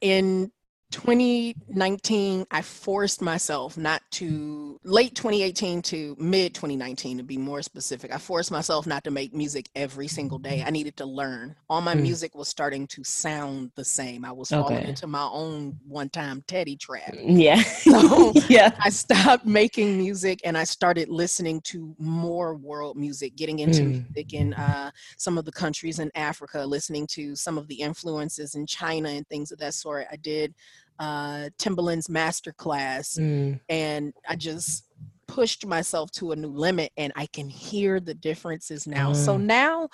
In 0.01 0.53
2019 0.93 2.47
i 2.51 2.63
forced 2.63 3.21
myself 3.23 3.77
not 3.77 4.03
to 4.11 4.79
late 4.85 5.15
2018 5.15 5.83
to 5.83 6.17
mid 6.19 6.55
2019 6.55 7.17
to 7.19 7.23
be 7.23 7.37
more 7.37 7.63
specific 7.63 8.15
i 8.15 8.19
forced 8.19 8.51
myself 8.51 8.87
not 8.87 9.05
to 9.05 9.11
make 9.11 9.35
music 9.35 9.69
every 9.75 10.09
single 10.09 10.39
day. 10.39 10.63
I 10.67 10.71
needed 10.71 10.97
to 10.99 11.07
learn. 11.07 11.57
All 11.69 11.81
my 11.81 11.95
mm. 11.95 12.03
music 12.03 12.35
was 12.35 12.49
starting 12.49 12.87
to 12.89 13.03
sound 13.05 13.73
the 13.75 13.85
same. 13.85 14.25
I 14.25 14.33
was 14.33 14.51
falling 14.51 14.85
into 14.85 15.07
my 15.07 15.29
own 15.31 15.79
1TYM 15.91 16.47
Teddy 16.47 16.77
trap. 16.77 17.15
Yeah. 17.15 17.63
So 17.83 18.33
yeah. 18.49 18.71
I 18.81 18.91
stopped 18.91 19.45
making 19.45 19.99
music 19.99 20.41
and 20.45 20.57
i 20.57 20.65
started 20.65 21.09
listening 21.09 21.61
to 21.63 21.95
more 21.99 22.55
world 22.55 22.97
music 22.97 23.35
getting 23.35 23.59
into 23.59 23.83
mm. 23.83 23.91
music 24.15 24.35
in 24.35 24.55
uh, 24.55 24.91
some 25.17 25.37
of 25.37 25.45
the 25.45 25.53
countries 25.53 25.99
in 25.99 26.11
africa 26.15 26.65
listening 26.65 27.07
to 27.09 27.35
some 27.35 27.59
of 27.59 27.67
the 27.67 27.75
influences 27.75 28.55
in 28.55 28.67
china 28.67 29.09
and 29.09 29.27
things 29.29 29.51
of 29.51 29.59
that 29.59 29.75
sort. 29.75 30.07
I 30.13 30.17
did 30.17 30.55
uh, 30.99 31.49
Timbaland's 31.59 32.09
masterclass, 32.09 33.19
mm. 33.19 33.59
and 33.69 34.13
I 34.29 34.37
just 34.37 34.85
pushed 35.27 35.65
myself 35.67 36.11
to 36.13 36.33
a 36.33 36.37
new 36.37 36.49
limit, 36.49 36.93
and 36.97 37.13
I 37.17 37.27
can 37.27 37.49
hear 37.49 38.01
the 38.01 38.15
differences 38.15 38.87
now. 38.87 39.13
Mm. 39.13 39.17
So 39.17 39.37
now, 39.37 39.89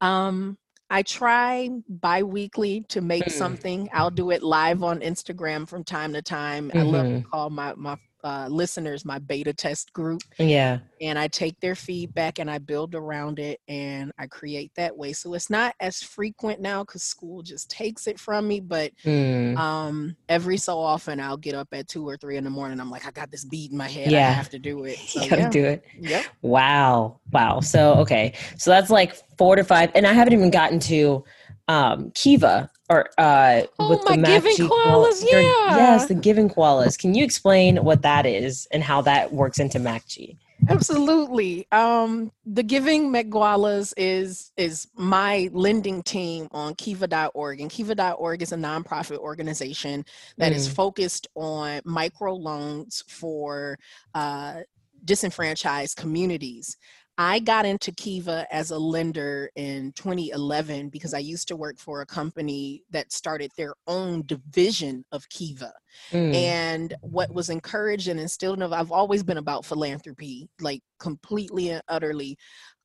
um, 0.00 0.56
I 0.90 1.02
try 1.02 1.70
bi-weekly 1.88 2.84
to 2.90 3.00
make 3.00 3.24
mm. 3.24 3.32
something. 3.32 3.88
I'll 3.92 4.10
do 4.10 4.30
it 4.30 4.42
live 4.42 4.82
on 4.82 5.00
Instagram 5.00 5.68
from 5.68 5.82
time 5.82 6.12
to 6.12 6.22
time. 6.22 6.68
Mm-hmm. 6.68 6.78
I 6.78 6.82
love 6.82 7.06
to 7.06 7.10
mm-hmm. 7.10 7.28
call 7.28 7.50
my 7.50 7.74
my 7.76 7.96
uh, 8.24 8.48
listeners 8.48 9.04
my 9.04 9.18
beta 9.18 9.52
test 9.52 9.92
group. 9.92 10.22
Yeah. 10.38 10.78
And 11.00 11.18
I 11.18 11.28
take 11.28 11.60
their 11.60 11.74
feedback 11.74 12.38
and 12.38 12.50
I 12.50 12.58
build 12.58 12.94
around 12.94 13.38
it 13.38 13.60
and 13.68 14.10
I 14.18 14.26
create 14.26 14.72
that 14.76 14.96
way. 14.96 15.12
So 15.12 15.34
it's 15.34 15.50
not 15.50 15.74
as 15.78 16.02
frequent 16.02 16.60
now 16.60 16.82
because 16.82 17.02
school 17.02 17.42
just 17.42 17.70
takes 17.70 18.06
it 18.06 18.18
from 18.18 18.48
me. 18.48 18.60
But 18.60 18.92
mm. 19.04 19.56
um, 19.58 20.16
every 20.28 20.56
so 20.56 20.78
often 20.78 21.20
I'll 21.20 21.36
get 21.36 21.54
up 21.54 21.68
at 21.72 21.86
two 21.86 22.08
or 22.08 22.16
three 22.16 22.38
in 22.38 22.44
the 22.44 22.50
morning. 22.50 22.80
I'm 22.80 22.90
like, 22.90 23.06
I 23.06 23.10
got 23.10 23.30
this 23.30 23.44
beat 23.44 23.70
in 23.70 23.76
my 23.76 23.88
head. 23.88 24.10
Yeah. 24.10 24.28
I 24.28 24.32
have 24.32 24.50
to 24.50 24.58
do 24.58 24.84
it. 24.84 24.98
So, 25.14 25.22
you 25.22 25.30
gotta 25.30 25.42
yeah. 25.42 25.50
do 25.50 25.64
it. 25.64 25.84
Yep. 26.00 26.24
Wow. 26.42 27.20
Wow. 27.30 27.60
So 27.60 27.94
okay. 27.96 28.32
So 28.56 28.70
that's 28.70 28.90
like 28.90 29.14
four 29.36 29.54
to 29.54 29.62
five. 29.62 29.92
And 29.94 30.06
I 30.06 30.12
haven't 30.12 30.32
even 30.32 30.50
gotten 30.50 30.80
to 30.80 31.24
um 31.68 32.10
Kiva 32.14 32.70
or 32.90 33.08
uh 33.18 33.62
oh, 33.78 33.90
with 33.90 34.04
the 34.04 34.16
giving 34.16 34.68
koalas, 34.68 35.24
yeah. 35.26 35.76
Yes, 35.76 36.06
the 36.06 36.14
giving 36.14 36.48
koalas. 36.48 36.98
Can 36.98 37.14
you 37.14 37.24
explain 37.24 37.82
what 37.84 38.02
that 38.02 38.26
is 38.26 38.66
and 38.70 38.82
how 38.82 39.00
that 39.02 39.32
works 39.32 39.58
into 39.58 39.78
MacG? 39.78 40.36
Absolutely. 40.68 41.66
Um, 41.72 42.32
the 42.46 42.62
Giving 42.62 43.10
McGualas 43.10 43.92
is 43.96 44.52
is 44.56 44.88
my 44.94 45.50
lending 45.52 46.02
team 46.02 46.48
on 46.52 46.74
Kiva.org. 46.74 47.60
And 47.60 47.70
Kiva.org 47.70 48.42
is 48.42 48.52
a 48.52 48.56
nonprofit 48.56 49.18
organization 49.18 50.04
that 50.38 50.52
mm. 50.52 50.56
is 50.56 50.68
focused 50.68 51.26
on 51.34 51.80
micro 51.84 52.34
loans 52.34 53.04
for 53.08 53.78
uh, 54.14 54.60
disenfranchised 55.04 55.96
communities. 55.96 56.76
I 57.16 57.38
got 57.38 57.64
into 57.64 57.92
Kiva 57.92 58.46
as 58.50 58.72
a 58.72 58.78
lender 58.78 59.48
in 59.54 59.92
2011 59.92 60.88
because 60.88 61.14
I 61.14 61.18
used 61.18 61.46
to 61.48 61.56
work 61.56 61.78
for 61.78 62.00
a 62.00 62.06
company 62.06 62.82
that 62.90 63.12
started 63.12 63.52
their 63.56 63.74
own 63.86 64.24
division 64.26 65.04
of 65.12 65.28
Kiva. 65.28 65.72
Mm. 66.10 66.34
And 66.34 66.94
what 67.02 67.32
was 67.32 67.50
encouraged 67.50 68.08
and 68.08 68.18
instilled 68.18 68.60
in 68.60 68.68
me. 68.68 68.76
I've 68.76 68.90
always 68.90 69.22
been 69.22 69.38
about 69.38 69.64
philanthropy, 69.64 70.48
like 70.60 70.82
completely 70.98 71.70
and 71.70 71.82
utterly. 71.88 72.36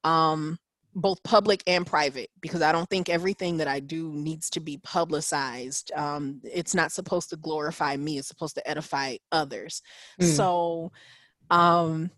Um, 0.03 0.57
both 0.95 1.21
public 1.23 1.61
and 1.67 1.85
private 1.85 2.31
because 2.41 2.63
i 2.63 2.71
don't 2.71 2.89
think 2.89 3.09
everything 3.09 3.57
that 3.57 3.67
i 3.67 3.79
do 3.79 4.11
needs 4.11 4.49
to 4.49 4.59
be 4.59 4.79
publicized 4.79 5.91
um, 5.95 6.41
it's 6.43 6.73
not 6.73 6.91
supposed 6.91 7.29
to 7.29 7.37
glorify 7.37 7.95
me 7.95 8.17
it's 8.17 8.27
supposed 8.27 8.55
to 8.55 8.67
edify 8.67 9.15
others 9.31 9.83
mm. 10.19 10.25
so 10.25 10.91
um, 11.51 12.09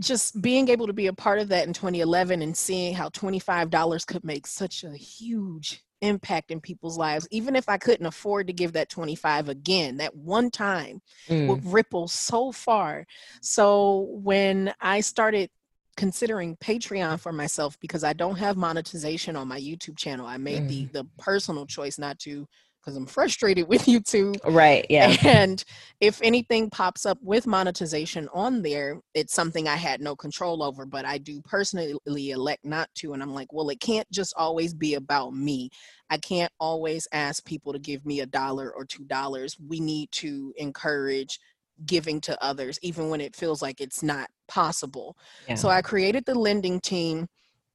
just 0.00 0.40
being 0.40 0.68
able 0.68 0.86
to 0.86 0.92
be 0.92 1.06
a 1.06 1.12
part 1.12 1.38
of 1.38 1.48
that 1.48 1.66
in 1.66 1.72
2011 1.72 2.42
and 2.42 2.56
seeing 2.56 2.94
how 2.94 3.08
$25 3.10 4.06
could 4.06 4.24
make 4.24 4.46
such 4.46 4.82
a 4.82 4.96
huge 4.96 5.84
impact 6.02 6.50
in 6.50 6.60
people's 6.60 6.96
lives 6.96 7.28
even 7.30 7.54
if 7.54 7.68
i 7.68 7.76
couldn't 7.76 8.06
afford 8.06 8.46
to 8.46 8.54
give 8.54 8.72
that 8.72 8.88
25 8.88 9.50
again 9.50 9.98
that 9.98 10.16
one 10.16 10.50
time 10.50 11.00
mm. 11.28 11.46
would 11.46 11.62
ripple 11.66 12.08
so 12.08 12.50
far 12.50 13.06
so 13.42 14.08
when 14.10 14.72
i 14.80 15.00
started 15.00 15.50
considering 15.98 16.56
patreon 16.56 17.20
for 17.20 17.32
myself 17.32 17.78
because 17.80 18.02
i 18.02 18.14
don't 18.14 18.38
have 18.38 18.56
monetization 18.56 19.36
on 19.36 19.46
my 19.46 19.60
youtube 19.60 19.98
channel 19.98 20.26
i 20.26 20.38
made 20.38 20.62
mm. 20.62 20.68
the 20.68 21.02
the 21.02 21.04
personal 21.18 21.66
choice 21.66 21.98
not 21.98 22.18
to 22.18 22.46
because 22.80 22.96
I'm 22.96 23.06
frustrated 23.06 23.68
with 23.68 23.82
YouTube. 23.82 24.36
Right. 24.44 24.86
Yeah. 24.88 25.16
And 25.24 25.62
if 26.00 26.20
anything 26.22 26.70
pops 26.70 27.06
up 27.06 27.18
with 27.22 27.46
monetization 27.46 28.28
on 28.32 28.62
there, 28.62 29.00
it's 29.14 29.34
something 29.34 29.68
I 29.68 29.76
had 29.76 30.00
no 30.00 30.16
control 30.16 30.62
over, 30.62 30.86
but 30.86 31.04
I 31.04 31.18
do 31.18 31.40
personally 31.42 32.30
elect 32.30 32.64
not 32.64 32.88
to. 32.96 33.12
And 33.12 33.22
I'm 33.22 33.34
like, 33.34 33.52
well, 33.52 33.68
it 33.68 33.80
can't 33.80 34.10
just 34.10 34.34
always 34.36 34.74
be 34.74 34.94
about 34.94 35.34
me. 35.34 35.70
I 36.08 36.18
can't 36.18 36.52
always 36.58 37.06
ask 37.12 37.44
people 37.44 37.72
to 37.72 37.78
give 37.78 38.04
me 38.04 38.20
a 38.20 38.26
dollar 38.26 38.72
or 38.72 38.84
two 38.84 39.04
dollars. 39.04 39.56
We 39.60 39.80
need 39.80 40.10
to 40.12 40.52
encourage 40.56 41.38
giving 41.86 42.20
to 42.20 42.42
others, 42.42 42.78
even 42.82 43.08
when 43.08 43.20
it 43.20 43.36
feels 43.36 43.62
like 43.62 43.80
it's 43.80 44.02
not 44.02 44.28
possible. 44.48 45.16
Yeah. 45.48 45.54
So 45.54 45.68
I 45.68 45.82
created 45.82 46.24
the 46.26 46.34
lending 46.34 46.80
team 46.80 47.26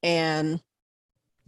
and 0.02 0.60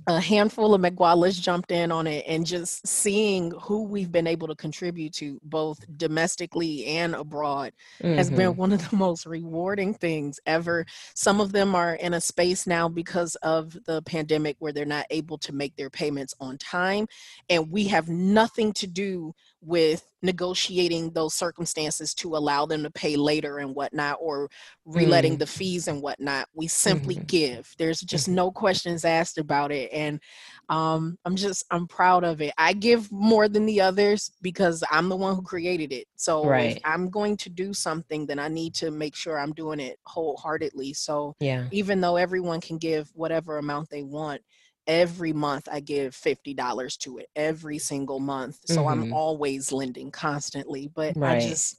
a 0.06 0.20
handful 0.20 0.74
of 0.74 0.80
McGualas 0.80 1.40
jumped 1.40 1.70
in 1.70 1.92
on 1.92 2.06
it 2.06 2.24
and 2.26 2.46
just 2.46 2.86
seeing 2.86 3.50
who 3.60 3.82
we've 3.82 4.10
been 4.10 4.26
able 4.26 4.48
to 4.48 4.54
contribute 4.54 5.12
to 5.14 5.38
both 5.44 5.84
domestically 5.96 6.86
and 6.86 7.14
abroad 7.14 7.72
mm-hmm. 8.02 8.16
has 8.16 8.30
been 8.30 8.50
mm-hmm. 8.50 8.60
one 8.60 8.72
of 8.72 8.88
the 8.88 8.96
most 8.96 9.26
rewarding 9.26 9.92
things 9.92 10.40
ever. 10.46 10.86
Some 11.14 11.40
of 11.40 11.52
them 11.52 11.74
are 11.74 11.94
in 11.96 12.14
a 12.14 12.20
space 12.20 12.66
now 12.66 12.88
because 12.88 13.34
of 13.36 13.76
the 13.84 14.00
pandemic 14.02 14.56
where 14.60 14.72
they're 14.72 14.86
not 14.86 15.06
able 15.10 15.36
to 15.38 15.52
make 15.52 15.76
their 15.76 15.90
payments 15.90 16.34
on 16.40 16.56
time. 16.58 17.06
And 17.50 17.70
we 17.70 17.84
have 17.88 18.08
nothing 18.08 18.72
to 18.74 18.86
do 18.86 19.34
with 19.60 20.04
negotiating 20.22 21.10
those 21.10 21.34
circumstances 21.34 22.14
to 22.14 22.36
allow 22.36 22.66
them 22.66 22.82
to 22.82 22.90
pay 22.90 23.16
later 23.16 23.58
and 23.58 23.74
whatnot 23.74 24.16
or 24.20 24.48
reletting 24.86 25.34
mm. 25.34 25.38
the 25.38 25.46
fees 25.46 25.88
and 25.88 26.02
whatnot 26.02 26.46
we 26.54 26.66
simply 26.66 27.16
mm-hmm. 27.16 27.24
give 27.24 27.72
there's 27.78 28.00
just 28.00 28.26
mm-hmm. 28.26 28.36
no 28.36 28.50
questions 28.50 29.04
asked 29.04 29.38
about 29.38 29.70
it 29.72 29.90
and 29.92 30.20
um, 30.68 31.16
i'm 31.24 31.36
just 31.36 31.64
i'm 31.70 31.86
proud 31.86 32.24
of 32.24 32.40
it 32.40 32.52
i 32.58 32.72
give 32.72 33.10
more 33.12 33.48
than 33.48 33.66
the 33.66 33.80
others 33.80 34.32
because 34.42 34.82
i'm 34.90 35.08
the 35.08 35.16
one 35.16 35.34
who 35.34 35.42
created 35.42 35.92
it 35.92 36.06
so 36.16 36.44
right. 36.44 36.76
if 36.76 36.82
i'm 36.84 37.08
going 37.08 37.36
to 37.36 37.48
do 37.48 37.72
something 37.72 38.26
then 38.26 38.38
i 38.38 38.48
need 38.48 38.74
to 38.74 38.90
make 38.90 39.14
sure 39.14 39.38
i'm 39.38 39.52
doing 39.52 39.80
it 39.80 39.98
wholeheartedly 40.04 40.92
so 40.92 41.34
yeah 41.40 41.66
even 41.70 42.00
though 42.00 42.16
everyone 42.16 42.60
can 42.60 42.78
give 42.78 43.08
whatever 43.14 43.58
amount 43.58 43.88
they 43.90 44.02
want 44.02 44.40
every 44.88 45.34
month 45.34 45.68
I 45.70 45.80
give 45.80 46.14
$50 46.14 46.98
to 47.00 47.18
it 47.18 47.28
every 47.36 47.78
single 47.78 48.18
month. 48.18 48.58
So 48.64 48.78
mm-hmm. 48.78 48.88
I'm 48.88 49.12
always 49.12 49.70
lending 49.70 50.10
constantly, 50.10 50.90
but 50.92 51.16
right. 51.16 51.42
I 51.42 51.46
just 51.48 51.78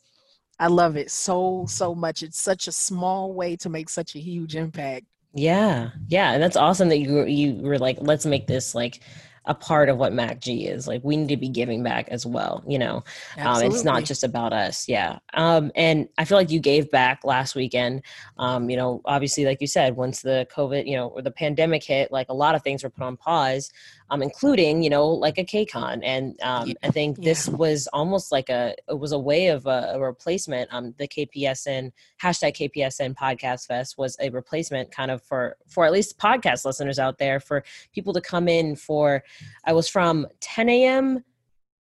I 0.59 0.67
love 0.67 0.95
it 0.95 1.09
so 1.09 1.65
so 1.67 1.95
much. 1.95 2.21
It's 2.21 2.41
such 2.41 2.67
a 2.67 2.71
small 2.71 3.33
way 3.33 3.55
to 3.57 3.69
make 3.69 3.89
such 3.89 4.15
a 4.15 4.19
huge 4.19 4.55
impact. 4.55 5.05
Yeah. 5.33 5.89
Yeah, 6.07 6.31
and 6.31 6.41
that's 6.41 6.55
awesome 6.55 6.89
that 6.89 6.99
you 6.99 7.25
you 7.25 7.55
were 7.55 7.79
like 7.79 7.97
let's 7.99 8.25
make 8.25 8.47
this 8.47 8.75
like 8.75 9.01
a 9.45 9.53
part 9.53 9.89
of 9.89 9.97
what 9.97 10.13
MacG 10.13 10.69
is. 10.69 10.87
Like 10.87 11.01
we 11.03 11.17
need 11.17 11.29
to 11.29 11.37
be 11.37 11.49
giving 11.49 11.83
back 11.83 12.07
as 12.09 12.25
well, 12.25 12.63
you 12.67 12.79
know. 12.79 13.03
Um, 13.37 13.63
it's 13.63 13.83
not 13.83 14.03
just 14.03 14.23
about 14.23 14.53
us. 14.53 14.87
Yeah. 14.87 15.19
Um, 15.33 15.71
and 15.75 16.07
I 16.17 16.25
feel 16.25 16.37
like 16.37 16.51
you 16.51 16.59
gave 16.59 16.91
back 16.91 17.23
last 17.23 17.55
weekend. 17.55 18.03
Um, 18.37 18.69
you 18.69 18.77
know, 18.77 19.01
obviously, 19.05 19.45
like 19.45 19.61
you 19.61 19.67
said, 19.67 19.95
once 19.95 20.21
the 20.21 20.47
COVID, 20.55 20.87
you 20.87 20.95
know, 20.95 21.07
or 21.07 21.21
the 21.21 21.31
pandemic 21.31 21.83
hit, 21.83 22.11
like 22.11 22.29
a 22.29 22.33
lot 22.33 22.55
of 22.55 22.63
things 22.63 22.83
were 22.83 22.89
put 22.89 23.03
on 23.03 23.17
pause 23.17 23.71
um, 24.11 24.21
including 24.21 24.81
you 24.83 24.89
know 24.89 25.07
like 25.07 25.37
a 25.37 25.43
KCON. 25.43 26.01
And 26.03 26.39
um, 26.41 26.73
I 26.83 26.91
think 26.91 27.17
this 27.17 27.47
yeah. 27.47 27.55
was 27.55 27.87
almost 27.87 28.31
like 28.31 28.49
a 28.49 28.75
it 28.87 28.97
was 28.97 29.11
a 29.11 29.19
way 29.19 29.47
of 29.47 29.65
a, 29.65 29.91
a 29.93 29.99
replacement. 29.99 30.73
Um, 30.73 30.93
the 30.97 31.07
KPSN 31.07 31.91
hashtag 32.21 32.71
KPSN 32.75 33.15
Podcast 33.15 33.67
Fest 33.67 33.97
was 33.97 34.17
a 34.19 34.29
replacement 34.29 34.91
kind 34.91 35.11
of 35.11 35.21
for 35.23 35.57
for 35.67 35.85
at 35.85 35.91
least 35.91 36.17
podcast 36.17 36.65
listeners 36.65 36.99
out 36.99 37.17
there 37.17 37.39
for 37.39 37.63
people 37.93 38.13
to 38.13 38.21
come 38.21 38.47
in 38.47 38.75
for. 38.75 39.23
I 39.65 39.73
was 39.73 39.87
from 39.87 40.27
10 40.39 40.69
a.m. 40.69 41.23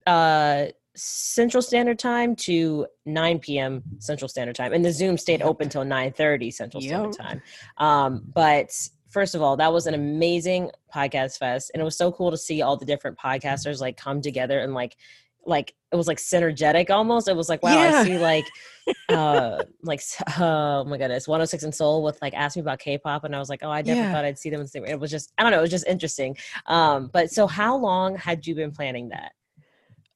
Uh, 0.06 0.66
Central 0.94 1.62
Standard 1.62 1.98
Time 1.98 2.36
to 2.36 2.86
9 3.06 3.38
p.m. 3.38 3.82
Central 3.98 4.28
Standard 4.28 4.56
Time, 4.56 4.72
and 4.72 4.84
the 4.84 4.92
Zoom 4.92 5.16
stayed 5.16 5.42
open 5.42 5.68
till 5.68 5.84
9:30 5.84 6.52
Central 6.52 6.82
yep. 6.82 6.90
Standard 6.90 7.18
Time. 7.18 7.42
Um, 7.78 8.22
but 8.34 8.76
first 9.08 9.34
of 9.34 9.42
all, 9.42 9.56
that 9.56 9.72
was 9.72 9.86
an 9.86 9.94
amazing 9.94 10.70
podcast 10.94 11.38
fest, 11.38 11.70
and 11.72 11.80
it 11.80 11.84
was 11.84 11.96
so 11.96 12.12
cool 12.12 12.30
to 12.30 12.36
see 12.36 12.62
all 12.62 12.76
the 12.76 12.84
different 12.84 13.18
podcasters 13.18 13.80
like 13.80 13.96
come 13.96 14.20
together 14.20 14.60
and 14.60 14.74
like 14.74 14.96
like 15.44 15.74
it 15.92 15.96
was 15.96 16.06
like 16.06 16.18
synergetic 16.18 16.90
almost. 16.90 17.28
It 17.28 17.36
was 17.36 17.48
like 17.48 17.62
wow, 17.62 17.74
yeah. 17.74 18.00
I 18.00 18.04
see 18.04 18.18
like 18.18 18.46
uh 19.08 19.62
like 19.82 20.02
oh 20.38 20.84
my 20.84 20.98
goodness, 20.98 21.28
106 21.28 21.64
and 21.64 21.74
Soul 21.74 22.02
with 22.02 22.20
like 22.22 22.34
ask 22.34 22.56
me 22.56 22.60
about 22.60 22.78
K-pop, 22.78 23.24
and 23.24 23.34
I 23.34 23.38
was 23.38 23.48
like, 23.48 23.60
oh, 23.62 23.70
I 23.70 23.82
never 23.82 24.00
yeah. 24.00 24.12
thought 24.12 24.24
I'd 24.24 24.38
see 24.38 24.50
them. 24.50 24.60
in 24.60 24.64
the 24.64 24.68
same 24.68 24.84
It 24.84 24.98
was 24.98 25.10
just 25.10 25.32
I 25.38 25.42
don't 25.42 25.52
know, 25.52 25.58
it 25.58 25.62
was 25.62 25.70
just 25.70 25.86
interesting. 25.86 26.36
Um, 26.66 27.10
but 27.12 27.30
so 27.30 27.46
how 27.46 27.76
long 27.76 28.16
had 28.16 28.46
you 28.46 28.54
been 28.54 28.72
planning 28.72 29.10
that? 29.10 29.32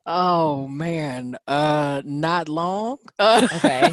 Oh 0.06 0.68
man, 0.68 1.36
uh, 1.48 2.00
not 2.04 2.48
long. 2.48 2.98
Uh, 3.18 3.48
okay, 3.54 3.92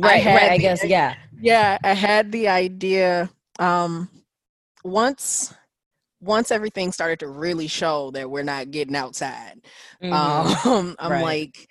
right, 0.00 0.26
I 0.26 0.34
right. 0.34 0.50
I 0.52 0.58
guess 0.58 0.84
yeah, 0.84 1.14
yeah. 1.40 1.78
I 1.84 1.92
had 1.94 2.32
the 2.32 2.48
idea. 2.48 3.30
Um, 3.58 4.08
once 4.84 5.54
once 6.22 6.50
everything 6.50 6.92
started 6.92 7.18
to 7.18 7.28
really 7.28 7.66
show 7.66 8.10
that 8.12 8.30
we're 8.30 8.42
not 8.42 8.70
getting 8.70 8.96
outside 8.96 9.60
mm-hmm. 10.02 10.68
um, 10.68 10.96
i'm 10.98 11.12
right. 11.12 11.22
like 11.22 11.68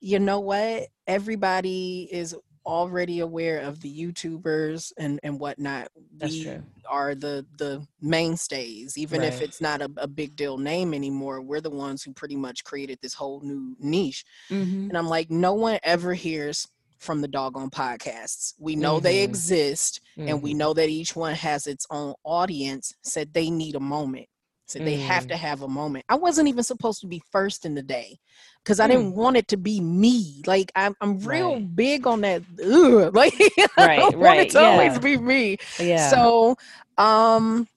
you 0.00 0.18
know 0.18 0.40
what 0.40 0.88
everybody 1.06 2.08
is 2.10 2.36
already 2.64 3.20
aware 3.20 3.58
of 3.60 3.80
the 3.80 3.92
youtubers 3.92 4.92
and 4.96 5.18
and 5.22 5.40
whatnot 5.40 5.88
That's 6.16 6.32
we 6.32 6.44
true. 6.44 6.62
are 6.88 7.14
the 7.14 7.44
the 7.58 7.84
mainstays 8.00 8.96
even 8.96 9.20
right. 9.20 9.28
if 9.28 9.40
it's 9.40 9.60
not 9.60 9.82
a, 9.82 9.90
a, 9.96 10.06
big 10.06 10.36
deal 10.36 10.58
name 10.58 10.94
anymore 10.94 11.40
we're 11.40 11.60
the 11.60 11.70
ones 11.70 12.04
who 12.04 12.12
pretty 12.12 12.36
much 12.36 12.62
created 12.62 12.98
this 13.02 13.14
whole 13.14 13.40
new 13.40 13.74
niche 13.80 14.24
mm-hmm. 14.48 14.88
and 14.88 14.96
i'm 14.96 15.08
like 15.08 15.28
no 15.28 15.54
one 15.54 15.78
ever 15.82 16.14
hears 16.14 16.68
from 17.02 17.20
the 17.20 17.28
doggone 17.28 17.70
podcasts. 17.70 18.54
We 18.58 18.76
know 18.76 18.96
mm-hmm. 18.96 19.04
they 19.04 19.22
exist 19.22 20.00
mm-hmm. 20.16 20.28
and 20.28 20.42
we 20.42 20.50
mm-hmm. 20.50 20.58
know 20.58 20.74
that 20.74 20.88
each 20.88 21.16
one 21.16 21.34
has 21.34 21.66
its 21.66 21.86
own 21.90 22.14
audience, 22.24 22.94
said 23.02 23.32
they 23.32 23.50
need 23.50 23.74
a 23.74 23.80
moment. 23.80 24.28
it. 24.74 24.84
They 24.84 24.96
have 24.96 25.26
to 25.26 25.34
mm. 25.34 25.38
have 25.38 25.62
a 25.62 25.68
moment. 25.68 26.06
I 26.08 26.14
wasn't 26.14 26.48
even 26.48 26.64
supposed 26.64 27.00
to 27.02 27.06
be 27.06 27.22
first 27.30 27.66
in 27.66 27.74
the 27.74 27.82
day 27.82 28.18
because 28.64 28.80
I 28.80 28.86
didn't 28.86 29.12
mm. 29.12 29.16
want 29.16 29.36
it 29.36 29.48
to 29.48 29.56
be 29.56 29.80
me. 29.80 30.42
Like 30.46 30.72
I'm, 30.74 30.94
I'm 31.00 31.18
real 31.18 31.54
right. 31.54 31.76
big 31.76 32.06
on 32.06 32.22
that. 32.22 32.42
Ugh, 32.64 33.14
like 33.14 33.34
I 33.76 33.96
don't 33.96 34.14
right. 34.14 34.18
want 34.18 34.38
it 34.38 34.50
to 34.52 34.60
yeah. 34.60 34.66
always 34.68 34.98
be 34.98 35.16
me. 35.18 35.58
Yeah. 35.78 36.08
So, 36.08 36.56
um, 36.96 37.68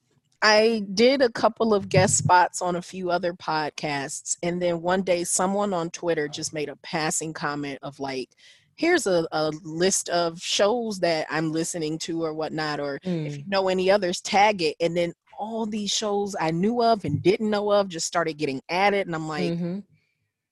I 0.42 0.84
did 0.94 1.22
a 1.22 1.30
couple 1.30 1.74
of 1.74 1.88
guest 1.88 2.18
spots 2.18 2.60
on 2.62 2.76
a 2.76 2.82
few 2.82 3.10
other 3.10 3.32
podcasts, 3.32 4.36
and 4.42 4.60
then 4.60 4.82
one 4.82 5.02
day 5.02 5.24
someone 5.24 5.72
on 5.72 5.90
Twitter 5.90 6.28
just 6.28 6.52
made 6.52 6.68
a 6.68 6.76
passing 6.76 7.32
comment 7.32 7.78
of 7.82 7.98
like, 7.98 8.30
here's 8.76 9.06
a, 9.06 9.26
a 9.32 9.50
list 9.62 10.08
of 10.10 10.40
shows 10.40 11.00
that 11.00 11.26
I'm 11.30 11.52
listening 11.52 11.98
to 12.00 12.24
or 12.24 12.34
whatnot, 12.34 12.78
or 12.80 12.98
mm. 13.04 13.26
if 13.26 13.38
you 13.38 13.44
know 13.46 13.68
any 13.68 13.90
others, 13.90 14.20
tag 14.20 14.62
it. 14.62 14.76
And 14.80 14.96
then 14.96 15.12
all 15.38 15.66
these 15.66 15.90
shows 15.90 16.36
I 16.38 16.50
knew 16.50 16.82
of 16.82 17.04
and 17.04 17.22
didn't 17.22 17.50
know 17.50 17.72
of 17.72 17.88
just 17.88 18.06
started 18.06 18.34
getting 18.34 18.62
added. 18.68 19.06
And 19.06 19.14
I'm 19.14 19.28
like, 19.28 19.52
mm-hmm. 19.52 19.78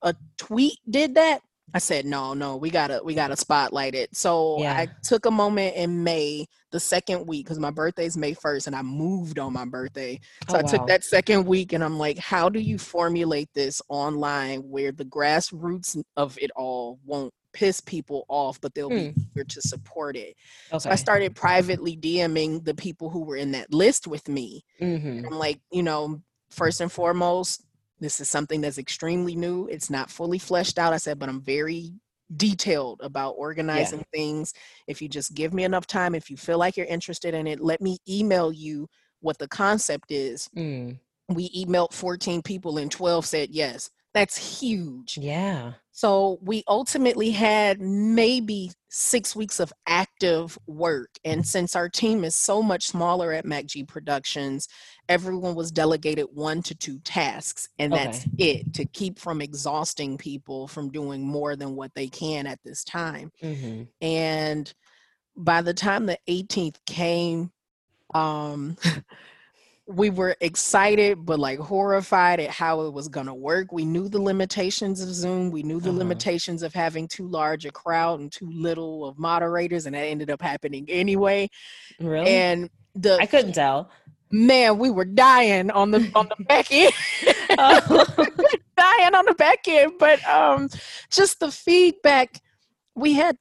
a 0.02 0.14
tweet 0.36 0.78
did 0.88 1.14
that? 1.14 1.40
I 1.72 1.78
said, 1.78 2.04
no, 2.04 2.34
no, 2.34 2.56
we 2.56 2.70
gotta 2.70 3.00
we 3.02 3.14
gotta 3.14 3.36
spotlight 3.36 3.96
it. 3.96 4.14
So 4.14 4.58
yeah. 4.60 4.76
I 4.76 4.88
took 5.02 5.26
a 5.26 5.30
moment 5.30 5.74
in 5.74 6.04
May, 6.04 6.46
the 6.70 6.78
second 6.78 7.26
week, 7.26 7.46
because 7.46 7.58
my 7.58 7.72
birthday's 7.72 8.16
May 8.16 8.32
1st, 8.34 8.68
and 8.68 8.76
I 8.76 8.82
moved 8.82 9.40
on 9.40 9.52
my 9.52 9.64
birthday. 9.64 10.20
So 10.48 10.56
oh, 10.56 10.60
I 10.60 10.62
wow. 10.62 10.68
took 10.68 10.86
that 10.86 11.02
second 11.02 11.46
week 11.46 11.72
and 11.72 11.82
I'm 11.82 11.98
like, 11.98 12.18
how 12.18 12.48
do 12.48 12.60
you 12.60 12.78
formulate 12.78 13.48
this 13.54 13.82
online 13.88 14.60
where 14.60 14.92
the 14.92 15.04
grassroots 15.04 16.00
of 16.16 16.38
it 16.40 16.52
all 16.54 17.00
won't 17.04 17.34
piss 17.54 17.80
people 17.80 18.26
off, 18.28 18.60
but 18.60 18.74
they'll 18.74 18.90
mm. 18.90 19.14
be 19.14 19.22
here 19.34 19.44
to 19.44 19.62
support 19.62 20.16
it. 20.16 20.36
Okay. 20.70 20.78
So 20.80 20.90
I 20.90 20.96
started 20.96 21.34
privately 21.34 21.96
DMing 21.96 22.64
the 22.64 22.74
people 22.74 23.08
who 23.08 23.24
were 23.24 23.36
in 23.36 23.52
that 23.52 23.72
list 23.72 24.06
with 24.06 24.28
me. 24.28 24.64
Mm-hmm. 24.80 25.26
I'm 25.26 25.38
like, 25.38 25.60
you 25.72 25.82
know, 25.82 26.20
first 26.50 26.80
and 26.82 26.92
foremost, 26.92 27.64
this 28.00 28.20
is 28.20 28.28
something 28.28 28.60
that's 28.60 28.78
extremely 28.78 29.36
new. 29.36 29.66
It's 29.68 29.88
not 29.88 30.10
fully 30.10 30.38
fleshed 30.38 30.78
out. 30.78 30.92
I 30.92 30.98
said, 30.98 31.18
but 31.18 31.28
I'm 31.28 31.40
very 31.40 31.94
detailed 32.36 33.00
about 33.02 33.30
organizing 33.32 34.00
yeah. 34.00 34.04
things. 34.12 34.52
If 34.86 35.00
you 35.00 35.08
just 35.08 35.34
give 35.34 35.54
me 35.54 35.64
enough 35.64 35.86
time, 35.86 36.14
if 36.14 36.28
you 36.28 36.36
feel 36.36 36.58
like 36.58 36.76
you're 36.76 36.86
interested 36.86 37.34
in 37.34 37.46
it, 37.46 37.60
let 37.60 37.80
me 37.80 37.98
email 38.08 38.52
you 38.52 38.88
what 39.20 39.38
the 39.38 39.48
concept 39.48 40.10
is. 40.10 40.48
Mm. 40.56 40.98
We 41.28 41.50
emailed 41.50 41.92
14 41.92 42.42
people 42.42 42.78
and 42.78 42.90
12 42.90 43.24
said 43.24 43.50
yes. 43.50 43.90
That's 44.14 44.60
huge. 44.60 45.18
Yeah. 45.18 45.72
So 45.90 46.38
we 46.40 46.62
ultimately 46.68 47.30
had 47.30 47.80
maybe 47.80 48.70
six 48.88 49.34
weeks 49.34 49.58
of 49.58 49.72
active 49.86 50.56
work. 50.66 51.10
And 51.24 51.44
since 51.44 51.74
our 51.74 51.88
team 51.88 52.24
is 52.24 52.36
so 52.36 52.62
much 52.62 52.86
smaller 52.86 53.32
at 53.32 53.44
MacG 53.44 53.86
Productions, 53.88 54.68
everyone 55.08 55.56
was 55.56 55.72
delegated 55.72 56.26
one 56.32 56.62
to 56.62 56.76
two 56.76 57.00
tasks. 57.00 57.68
And 57.78 57.92
okay. 57.92 58.04
that's 58.04 58.26
it 58.38 58.74
to 58.74 58.84
keep 58.84 59.18
from 59.18 59.40
exhausting 59.40 60.16
people 60.16 60.68
from 60.68 60.90
doing 60.90 61.26
more 61.26 61.56
than 61.56 61.74
what 61.74 61.92
they 61.94 62.06
can 62.06 62.46
at 62.46 62.60
this 62.64 62.84
time. 62.84 63.32
Mm-hmm. 63.42 63.82
And 64.00 64.72
by 65.36 65.60
the 65.60 65.74
time 65.74 66.06
the 66.06 66.18
18th 66.28 66.76
came, 66.86 67.50
um, 68.14 68.76
we 69.86 70.08
were 70.08 70.34
excited 70.40 71.26
but 71.26 71.38
like 71.38 71.58
horrified 71.58 72.40
at 72.40 72.50
how 72.50 72.82
it 72.82 72.92
was 72.92 73.08
going 73.08 73.26
to 73.26 73.34
work. 73.34 73.70
We 73.70 73.84
knew 73.84 74.08
the 74.08 74.20
limitations 74.20 75.02
of 75.02 75.10
zoom. 75.10 75.50
We 75.50 75.62
knew 75.62 75.80
the 75.80 75.90
uh-huh. 75.90 75.98
limitations 75.98 76.62
of 76.62 76.72
having 76.72 77.06
too 77.06 77.28
large 77.28 77.66
a 77.66 77.70
crowd 77.70 78.20
and 78.20 78.32
too 78.32 78.50
little 78.50 79.04
of 79.06 79.18
moderators 79.18 79.84
and 79.86 79.94
that 79.94 80.00
ended 80.04 80.30
up 80.30 80.40
happening 80.40 80.86
anyway. 80.88 81.50
Really? 82.00 82.30
And 82.30 82.70
the 82.94 83.16
i 83.16 83.26
couldn't 83.26 83.52
tell. 83.52 83.90
Man 84.30 84.78
we 84.78 84.90
were 84.90 85.04
dying 85.04 85.70
on 85.70 85.90
the 85.90 86.10
on 86.14 86.30
the 86.36 86.44
back 86.44 86.72
end. 86.72 86.92
Oh. 87.56 88.04
dying 88.76 89.14
on 89.14 89.26
the 89.26 89.34
back 89.34 89.68
end 89.68 89.92
but 89.98 90.24
um 90.26 90.68
just 91.10 91.40
the 91.40 91.50
feedback. 91.50 92.40
We 92.94 93.12
had 93.12 93.36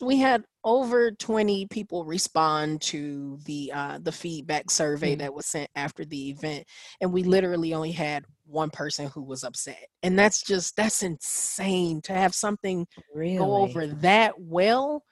we 0.00 0.18
had 0.18 0.44
over 0.64 1.10
20 1.10 1.66
people 1.66 2.04
respond 2.04 2.80
to 2.80 3.38
the 3.44 3.72
uh, 3.74 3.98
the 4.02 4.12
feedback 4.12 4.70
survey 4.70 5.12
mm-hmm. 5.12 5.20
that 5.20 5.34
was 5.34 5.46
sent 5.46 5.68
after 5.74 6.04
the 6.04 6.30
event 6.30 6.64
and 7.00 7.12
we 7.12 7.22
literally 7.22 7.74
only 7.74 7.92
had 7.92 8.24
one 8.46 8.70
person 8.70 9.08
who 9.08 9.22
was 9.22 9.44
upset 9.44 9.86
and 10.02 10.18
that's 10.18 10.42
just 10.42 10.76
that's 10.76 11.02
insane 11.02 12.00
to 12.02 12.12
have 12.12 12.34
something 12.34 12.86
really? 13.14 13.38
go 13.38 13.56
over 13.56 13.86
that 13.86 14.34
well 14.38 15.02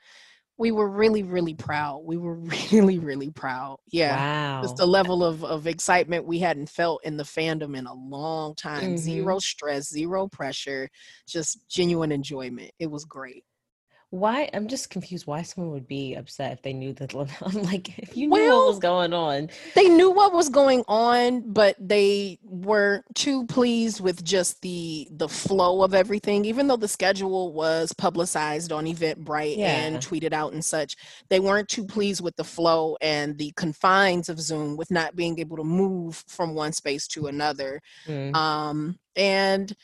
we 0.59 0.71
were 0.71 0.91
really 0.91 1.23
really 1.23 1.55
proud 1.55 2.03
we 2.05 2.17
were 2.17 2.35
really 2.73 2.99
really 2.99 3.31
proud 3.31 3.79
yeah 3.91 4.17
wow. 4.17 4.63
just 4.63 4.77
the 4.77 4.87
level 4.87 5.25
of, 5.25 5.43
of 5.43 5.67
excitement 5.67 6.27
we 6.27 6.39
hadn't 6.39 6.69
felt 6.69 7.01
in 7.05 7.17
the 7.17 7.25
fandom 7.25 7.77
in 7.77 7.87
a 7.87 7.95
long 7.95 8.55
time 8.55 8.83
mm-hmm. 8.83 8.97
zero 8.97 9.39
stress 9.39 9.89
zero 9.89 10.29
pressure 10.29 10.89
just 11.27 11.67
genuine 11.69 12.13
enjoyment 12.13 12.71
it 12.79 12.91
was 12.91 13.05
great 13.05 13.45
why 14.11 14.51
i'm 14.55 14.67
just 14.67 14.91
confused 14.91 15.27
why 15.27 15.41
someone 15.41 15.73
would 15.73 15.87
be 15.87 16.15
upset 16.15 16.53
if 16.53 16.63
they 16.63 16.73
knew 16.73 16.93
that 16.93 17.15
i'm 17.15 17.63
like 17.63 17.97
if 17.99 18.17
you 18.17 18.27
knew 18.27 18.33
well, 18.33 18.65
what 18.65 18.71
was 18.71 18.79
going 18.81 19.13
on 19.13 19.49
they 19.77 19.89
knew 19.89 20.11
what 20.11 20.33
was 20.33 20.49
going 20.49 20.83
on 20.89 21.41
but 21.53 21.77
they 21.79 22.37
were 22.43 23.05
too 23.15 23.47
pleased 23.47 24.01
with 24.01 24.25
just 24.25 24.61
the 24.63 25.07
the 25.13 25.29
flow 25.29 25.83
of 25.83 25.95
everything 25.95 26.45
even 26.45 26.67
though 26.67 26.77
the 26.77 26.89
schedule 26.89 27.53
was 27.53 27.93
publicized 27.93 28.73
on 28.73 28.85
eventbrite 28.85 29.57
yeah. 29.57 29.81
and 29.83 29.99
tweeted 29.99 30.33
out 30.33 30.53
and 30.53 30.65
such 30.65 30.97
they 31.29 31.39
weren't 31.39 31.69
too 31.69 31.85
pleased 31.85 32.21
with 32.21 32.35
the 32.35 32.45
flow 32.45 32.97
and 33.01 33.39
the 33.39 33.53
confines 33.57 34.29
of 34.29 34.41
zoom 34.41 34.77
with 34.77 34.91
not 34.91 35.15
being 35.15 35.39
able 35.39 35.57
to 35.57 35.65
move 35.65 36.25
from 36.27 36.55
one 36.55 36.73
space 36.73 37.07
to 37.07 37.29
another 37.29 37.81
mm. 38.09 38.35
um 38.35 38.99
and 39.21 39.77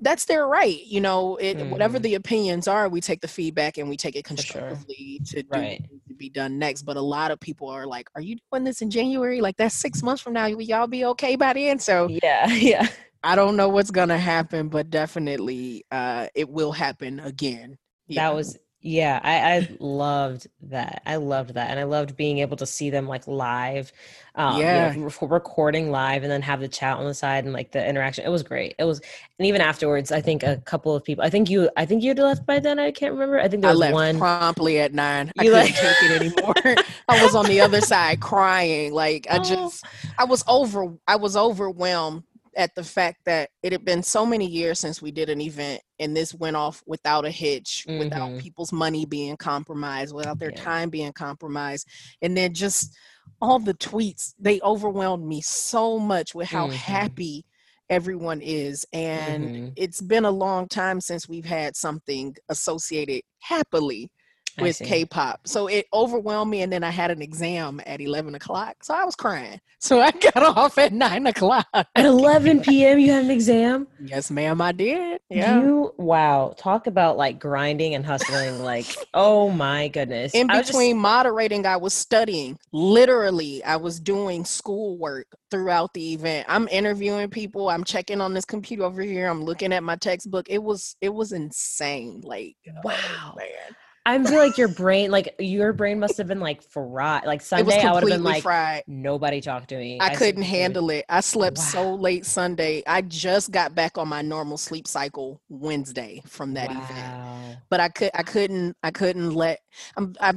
that's 0.00 0.26
their 0.26 0.46
right 0.46 0.84
you 0.84 1.00
know 1.00 1.36
it 1.36 1.56
mm. 1.56 1.70
whatever 1.70 1.96
mm-hmm. 1.96 2.02
the 2.02 2.14
opinions 2.14 2.68
are 2.68 2.90
we 2.90 3.00
take 3.00 3.22
the 3.22 3.28
feedback 3.28 3.78
and 3.78 3.88
we 3.88 3.96
take 3.96 4.14
it 4.14 4.24
constructively 4.24 5.18
sure. 5.24 5.42
to, 5.42 5.48
right. 5.48 5.82
to 6.06 6.14
be 6.14 6.28
done 6.28 6.58
next 6.58 6.82
but 6.82 6.98
a 6.98 7.00
lot 7.00 7.30
of 7.30 7.40
people 7.40 7.68
are 7.68 7.86
like 7.86 8.06
are 8.14 8.20
you 8.20 8.36
doing 8.52 8.64
this 8.64 8.82
in 8.82 8.90
january 8.90 9.40
like 9.40 9.56
that's 9.56 9.74
six 9.74 10.02
months 10.02 10.20
from 10.20 10.34
now 10.34 10.46
will 10.50 10.60
y'all 10.60 10.86
be 10.86 11.06
okay 11.06 11.36
by 11.36 11.54
then 11.54 11.78
so 11.78 12.06
yeah 12.22 12.46
yeah 12.52 12.86
i 13.24 13.34
don't 13.34 13.56
know 13.56 13.70
what's 13.70 13.90
gonna 13.90 14.18
happen 14.18 14.68
but 14.68 14.90
definitely 14.90 15.84
uh 15.90 16.26
it 16.34 16.48
will 16.50 16.72
happen 16.72 17.18
again 17.20 17.78
yeah. 18.08 18.28
that 18.28 18.36
was 18.36 18.58
yeah, 18.84 19.20
I, 19.22 19.56
I 19.56 19.68
loved 19.78 20.48
that. 20.62 21.02
I 21.06 21.16
loved 21.16 21.54
that, 21.54 21.70
and 21.70 21.78
I 21.78 21.84
loved 21.84 22.16
being 22.16 22.38
able 22.38 22.56
to 22.56 22.66
see 22.66 22.90
them 22.90 23.06
like 23.06 23.28
live, 23.28 23.92
um, 24.34 24.60
yeah, 24.60 24.92
you 24.92 25.02
know, 25.02 25.26
recording 25.28 25.92
live, 25.92 26.24
and 26.24 26.32
then 26.32 26.42
have 26.42 26.58
the 26.58 26.66
chat 26.66 26.96
on 26.96 27.04
the 27.04 27.14
side 27.14 27.44
and 27.44 27.52
like 27.52 27.70
the 27.70 27.88
interaction. 27.88 28.24
It 28.24 28.30
was 28.30 28.42
great. 28.42 28.74
It 28.80 28.84
was, 28.84 29.00
and 29.38 29.46
even 29.46 29.60
afterwards, 29.60 30.10
I 30.10 30.20
think 30.20 30.42
a 30.42 30.56
couple 30.64 30.96
of 30.96 31.04
people. 31.04 31.22
I 31.24 31.30
think 31.30 31.48
you. 31.48 31.70
I 31.76 31.86
think 31.86 32.02
you 32.02 32.08
had 32.08 32.18
left 32.18 32.44
by 32.44 32.58
then. 32.58 32.80
I 32.80 32.90
can't 32.90 33.12
remember. 33.12 33.38
I 33.38 33.46
think 33.46 33.62
there 33.62 33.70
was 33.70 33.80
I 33.80 33.84
left 33.84 33.94
one 33.94 34.18
promptly 34.18 34.80
at 34.80 34.92
nine. 34.92 35.30
I 35.38 35.44
couldn't 35.44 35.60
like- 35.60 35.74
take 35.76 36.02
it 36.02 36.20
anymore. 36.20 36.54
I 37.08 37.22
was 37.22 37.36
on 37.36 37.46
the 37.46 37.60
other 37.60 37.80
side 37.80 38.20
crying. 38.20 38.92
Like 38.92 39.28
I 39.30 39.36
oh. 39.38 39.44
just, 39.44 39.84
I 40.18 40.24
was 40.24 40.42
over. 40.48 40.92
I 41.06 41.16
was 41.16 41.36
overwhelmed 41.36 42.24
at 42.56 42.74
the 42.74 42.84
fact 42.84 43.18
that 43.24 43.50
it 43.62 43.72
had 43.72 43.84
been 43.84 44.02
so 44.02 44.26
many 44.26 44.46
years 44.46 44.78
since 44.78 45.00
we 45.00 45.10
did 45.10 45.30
an 45.30 45.40
event 45.40 45.80
and 45.98 46.16
this 46.16 46.34
went 46.34 46.56
off 46.56 46.82
without 46.86 47.24
a 47.24 47.30
hitch 47.30 47.84
mm-hmm. 47.88 47.98
without 47.98 48.38
people's 48.38 48.72
money 48.72 49.04
being 49.04 49.36
compromised 49.36 50.14
without 50.14 50.38
their 50.38 50.50
yeah. 50.50 50.62
time 50.62 50.90
being 50.90 51.12
compromised 51.12 51.86
and 52.20 52.36
then 52.36 52.52
just 52.52 52.94
all 53.40 53.58
the 53.58 53.74
tweets 53.74 54.34
they 54.38 54.60
overwhelmed 54.62 55.26
me 55.26 55.40
so 55.40 55.98
much 55.98 56.34
with 56.34 56.48
how 56.48 56.66
mm-hmm. 56.66 56.76
happy 56.76 57.44
everyone 57.88 58.40
is 58.40 58.86
and 58.92 59.44
mm-hmm. 59.44 59.68
it's 59.76 60.00
been 60.00 60.24
a 60.24 60.30
long 60.30 60.66
time 60.68 61.00
since 61.00 61.28
we've 61.28 61.44
had 61.44 61.76
something 61.76 62.34
associated 62.48 63.22
happily 63.40 64.10
with 64.58 64.78
K-pop. 64.78 65.46
So 65.46 65.66
it 65.66 65.86
overwhelmed 65.92 66.50
me, 66.50 66.62
and 66.62 66.72
then 66.72 66.84
I 66.84 66.90
had 66.90 67.10
an 67.10 67.22
exam 67.22 67.80
at 67.86 68.00
eleven 68.00 68.34
o'clock, 68.34 68.76
so 68.82 68.94
I 68.94 69.04
was 69.04 69.16
crying. 69.16 69.60
So 69.82 70.00
I 70.00 70.12
got 70.12 70.36
off 70.36 70.78
at 70.78 70.92
nine 70.92 71.26
o'clock. 71.26 71.66
At 71.74 72.04
eleven 72.04 72.60
p.m., 72.60 73.00
you 73.00 73.10
had 73.10 73.24
an 73.24 73.32
exam. 73.32 73.88
Yes, 74.00 74.30
ma'am, 74.30 74.60
I 74.60 74.70
did. 74.70 75.20
Yeah. 75.28 75.60
You 75.60 75.92
wow, 75.96 76.54
talk 76.56 76.86
about 76.86 77.16
like 77.16 77.40
grinding 77.40 77.96
and 77.96 78.06
hustling. 78.06 78.62
like, 78.62 78.86
oh 79.12 79.50
my 79.50 79.88
goodness. 79.88 80.34
In 80.34 80.46
between 80.46 80.92
just... 80.92 81.02
moderating, 81.02 81.66
I 81.66 81.78
was 81.78 81.94
studying. 81.94 82.56
Literally, 82.70 83.64
I 83.64 83.74
was 83.74 83.98
doing 83.98 84.44
schoolwork 84.44 85.26
throughout 85.50 85.92
the 85.94 86.12
event. 86.12 86.46
I'm 86.48 86.68
interviewing 86.68 87.28
people. 87.30 87.68
I'm 87.68 87.82
checking 87.82 88.20
on 88.20 88.34
this 88.34 88.44
computer 88.44 88.84
over 88.84 89.02
here. 89.02 89.28
I'm 89.28 89.42
looking 89.42 89.72
at 89.72 89.82
my 89.82 89.96
textbook. 89.96 90.48
It 90.48 90.62
was 90.62 90.96
it 91.00 91.12
was 91.12 91.32
insane. 91.32 92.20
Like, 92.24 92.56
oh, 92.68 92.80
wow, 92.84 93.32
oh, 93.32 93.34
man. 93.36 93.76
I 94.04 94.22
feel 94.24 94.38
like 94.38 94.58
your 94.58 94.68
brain, 94.68 95.10
like 95.12 95.34
your 95.38 95.72
brain 95.72 96.00
must 96.00 96.18
have 96.18 96.26
been 96.26 96.40
like 96.40 96.60
fried. 96.62 97.24
Like 97.24 97.40
Sunday, 97.40 97.80
I 97.80 97.92
would 97.92 98.02
have 98.02 98.10
been 98.10 98.24
like, 98.24 98.42
fried. 98.42 98.82
nobody 98.88 99.40
talked 99.40 99.68
to 99.68 99.76
me. 99.76 100.00
I, 100.00 100.06
I 100.06 100.14
couldn't 100.16 100.42
handle 100.42 100.90
it. 100.90 101.04
I 101.08 101.20
slept 101.20 101.58
wow. 101.58 101.64
so 101.64 101.94
late 101.94 102.26
Sunday. 102.26 102.82
I 102.86 103.02
just 103.02 103.52
got 103.52 103.76
back 103.76 103.98
on 103.98 104.08
my 104.08 104.20
normal 104.20 104.58
sleep 104.58 104.88
cycle 104.88 105.40
Wednesday 105.48 106.20
from 106.26 106.54
that 106.54 106.70
wow. 106.70 106.82
event. 106.82 107.58
But 107.70 107.80
I 107.80 107.88
could, 107.90 108.10
I 108.14 108.24
couldn't, 108.24 108.76
I 108.82 108.90
couldn't 108.90 109.34
let. 109.34 109.60
I'm, 109.96 110.16
I 110.20 110.34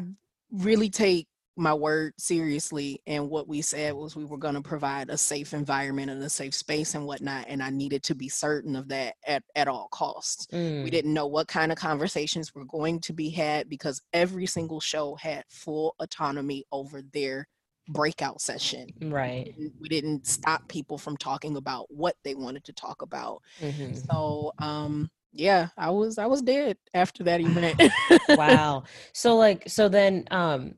really 0.52 0.90
take 0.92 1.28
my 1.58 1.74
word 1.74 2.14
seriously 2.18 3.02
and 3.08 3.30
what 3.30 3.48
we 3.48 3.62
said 3.62 3.94
was 3.94 4.16
we 4.16 4.26
were 4.26 4.38
going 4.38 4.56
to 4.56 4.62
provide 4.62 5.10
a 5.10 5.18
safe 5.18 5.54
environment 5.54 6.12
and 6.12 6.22
a 6.22 6.30
safe 6.30 6.54
space 6.54 6.96
and 6.96 7.06
whatnot 7.06 7.46
and 7.48 7.64
i 7.64 7.70
needed 7.70 8.04
to 8.04 8.14
be 8.14 8.28
certain 8.28 8.76
of 8.76 8.88
that 8.90 9.16
at, 9.26 9.44
at 9.56 9.68
all 9.68 9.88
costs. 9.92 10.48
Mm. 10.48 10.84
we 10.84 10.90
didn't 10.90 11.14
know 11.14 11.28
what 11.28 11.48
kind 11.48 11.72
of 11.72 11.78
conversations 11.78 12.54
were 12.54 12.66
going 12.66 13.00
to 13.02 13.14
be 13.14 13.30
had 13.30 13.70
because 13.70 14.02
every 14.14 14.46
single 14.46 14.80
show 14.80 15.16
had 15.16 15.44
full 15.50 15.96
autonomy 16.00 16.66
over 16.72 17.02
their 17.14 17.48
breakout 17.90 18.42
session. 18.42 18.88
Right. 19.00 19.46
We 19.46 19.64
didn't, 19.64 19.74
we 19.82 19.90
didn't 19.90 20.28
stop 20.28 20.68
people 20.68 20.98
from 20.98 21.18
talking 21.18 21.56
about 21.56 21.86
what 21.90 22.16
they 22.24 22.36
wanted 22.36 22.64
to 22.66 22.74
talk 22.74 23.02
about. 23.02 23.42
Mm-hmm. 23.62 23.94
so 23.94 24.52
um 24.60 25.10
yeah 25.38 25.68
i 25.78 25.90
was 25.90 26.18
i 26.18 26.26
was 26.26 26.42
dead 26.42 26.78
after 26.94 27.24
that 27.24 27.42
event. 27.42 27.82
Wow. 28.30 28.84
So 29.14 29.36
like 29.36 29.64
so 29.68 29.88
then 29.90 30.26
um 30.32 30.76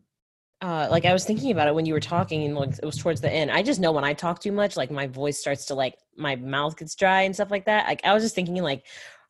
uh 0.61 0.87
like 0.89 1.05
i 1.05 1.13
was 1.13 1.23
thinking 1.23 1.51
about 1.51 1.67
it 1.67 1.75
when 1.75 1.85
you 1.85 1.93
were 1.93 1.99
talking 1.99 2.43
and 2.43 2.55
like 2.55 2.71
it 2.81 2.85
was 2.85 2.97
towards 2.97 3.21
the 3.21 3.31
end. 3.31 3.51
I 3.51 3.61
just 3.61 3.79
know 3.79 3.91
when 3.91 4.03
i 4.03 4.13
talk 4.13 4.39
too 4.39 4.51
much 4.51 4.75
like 4.75 4.89
my 4.89 5.07
voice 5.07 5.39
starts 5.39 5.65
to 5.65 5.75
like 5.75 5.95
my 6.15 6.35
mouth 6.35 6.77
gets 6.77 6.95
dry 6.95 7.21
and 7.21 7.35
stuff 7.35 7.51
like 7.51 7.65
that. 7.65 7.87
Like 7.87 8.01
i 8.03 8.13
was 8.13 8.23
just 8.23 8.35
thinking 8.35 8.55
like 8.63 8.85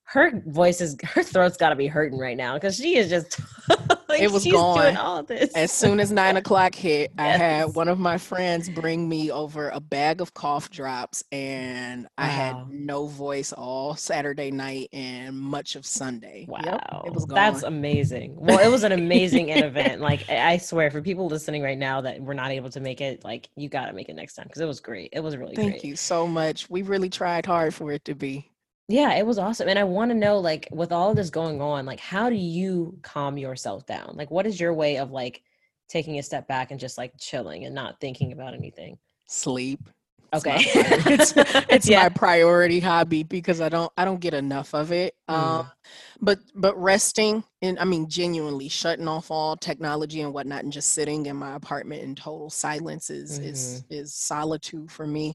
her 0.07 0.41
voice 0.45 0.79
is 0.79 0.95
her 1.03 1.21
throat's 1.21 1.57
got 1.57 1.69
to 1.69 1.75
be 1.75 1.87
hurting 1.87 2.17
right 2.17 2.37
now 2.37 2.53
because 2.53 2.75
she 2.75 2.95
is 2.95 3.09
just 3.09 3.39
like, 4.09 4.21
it 4.21 4.31
was 4.31 4.45
gone. 4.45 4.95
all 4.95 5.21
this. 5.21 5.53
As 5.53 5.71
soon 5.71 5.99
as 5.99 6.11
nine 6.11 6.37
o'clock 6.37 6.73
hit 6.73 7.11
yes. 7.19 7.39
i 7.39 7.43
had 7.43 7.75
one 7.75 7.87
of 7.87 7.99
my 7.99 8.17
friends 8.17 8.69
bring 8.69 9.07
me 9.07 9.29
over 9.31 9.69
a 9.69 9.79
bag 9.79 10.21
of 10.21 10.33
cough 10.33 10.69
drops 10.69 11.23
and 11.31 12.03
wow. 12.03 12.09
i 12.17 12.25
had 12.25 12.69
no 12.69 13.07
voice 13.07 13.51
all 13.51 13.95
saturday 13.95 14.49
night 14.49 14.89
and 14.93 15.37
much 15.37 15.75
of 15.75 15.85
sunday. 15.85 16.45
Wow 16.47 16.59
yep, 16.63 16.81
it 17.05 17.13
was 17.13 17.25
gone. 17.25 17.35
that's 17.35 17.63
amazing. 17.63 18.35
Well 18.37 18.59
it 18.59 18.71
was 18.71 18.83
an 18.83 18.93
amazing 18.93 19.49
event. 19.49 20.01
Like 20.01 20.29
i 20.29 20.57
swear 20.57 20.89
for 20.89 21.01
people 21.01 21.27
listening 21.27 21.61
right 21.61 21.77
now 21.77 22.01
that 22.01 22.21
we're 22.21 22.33
not 22.33 22.51
able 22.51 22.69
to 22.69 22.79
make 22.79 23.01
it 23.01 23.23
like 23.25 23.49
you 23.55 23.67
got 23.67 23.87
to 23.87 23.93
make 23.93 24.07
it 24.07 24.15
next 24.15 24.35
time 24.35 24.45
because 24.47 24.61
it 24.61 24.67
was 24.67 24.79
great. 24.79 25.09
It 25.11 25.19
was 25.19 25.35
really 25.35 25.55
thank 25.55 25.73
great. 25.73 25.83
you 25.83 25.95
so 25.97 26.25
much. 26.25 26.69
We 26.69 26.81
really 26.81 27.09
tried 27.09 27.45
hard 27.45 27.73
for 27.73 27.91
it 27.91 28.05
to 28.05 28.15
be 28.15 28.49
yeah, 28.88 29.15
it 29.15 29.25
was 29.25 29.38
awesome. 29.38 29.67
And 29.67 29.77
I 29.77 29.83
want 29.83 30.11
to 30.11 30.15
know, 30.15 30.39
like, 30.39 30.67
with 30.71 30.91
all 30.91 31.13
this 31.13 31.29
going 31.29 31.61
on, 31.61 31.85
like, 31.85 31.99
how 31.99 32.29
do 32.29 32.35
you 32.35 32.97
calm 33.01 33.38
yourself 33.38 33.85
down? 33.85 34.13
Like, 34.15 34.31
what 34.31 34.47
is 34.47 34.59
your 34.59 34.73
way 34.73 34.97
of 34.97 35.11
like 35.11 35.43
taking 35.89 36.19
a 36.19 36.23
step 36.23 36.47
back 36.47 36.71
and 36.71 36.79
just 36.79 36.97
like 36.97 37.13
chilling 37.19 37.65
and 37.65 37.75
not 37.75 37.99
thinking 37.99 38.31
about 38.31 38.53
anything? 38.53 38.97
Sleep. 39.27 39.89
Okay. 40.33 40.57
It's 41.09 41.35
my, 41.35 41.41
it's, 41.41 41.65
it's 41.69 41.89
yeah. 41.89 42.03
my 42.03 42.09
priority 42.09 42.79
hobby 42.79 43.23
because 43.23 43.61
I 43.61 43.69
don't 43.69 43.91
I 43.97 44.05
don't 44.05 44.19
get 44.19 44.33
enough 44.33 44.73
of 44.73 44.91
it. 44.91 45.15
Mm. 45.29 45.33
Um 45.33 45.71
but 46.19 46.39
but 46.55 46.77
resting 46.77 47.43
and 47.61 47.79
I 47.79 47.85
mean 47.85 48.09
genuinely 48.09 48.67
shutting 48.67 49.07
off 49.07 49.31
all 49.31 49.55
technology 49.55 50.21
and 50.21 50.33
whatnot 50.33 50.63
and 50.63 50.73
just 50.73 50.91
sitting 50.91 51.25
in 51.25 51.35
my 51.38 51.55
apartment 51.55 52.03
in 52.03 52.15
total 52.15 52.49
silence 52.49 53.09
is 53.09 53.39
mm-hmm. 53.39 53.49
is 53.49 53.85
is 53.89 54.15
solitude 54.15 54.91
for 54.91 55.07
me. 55.07 55.33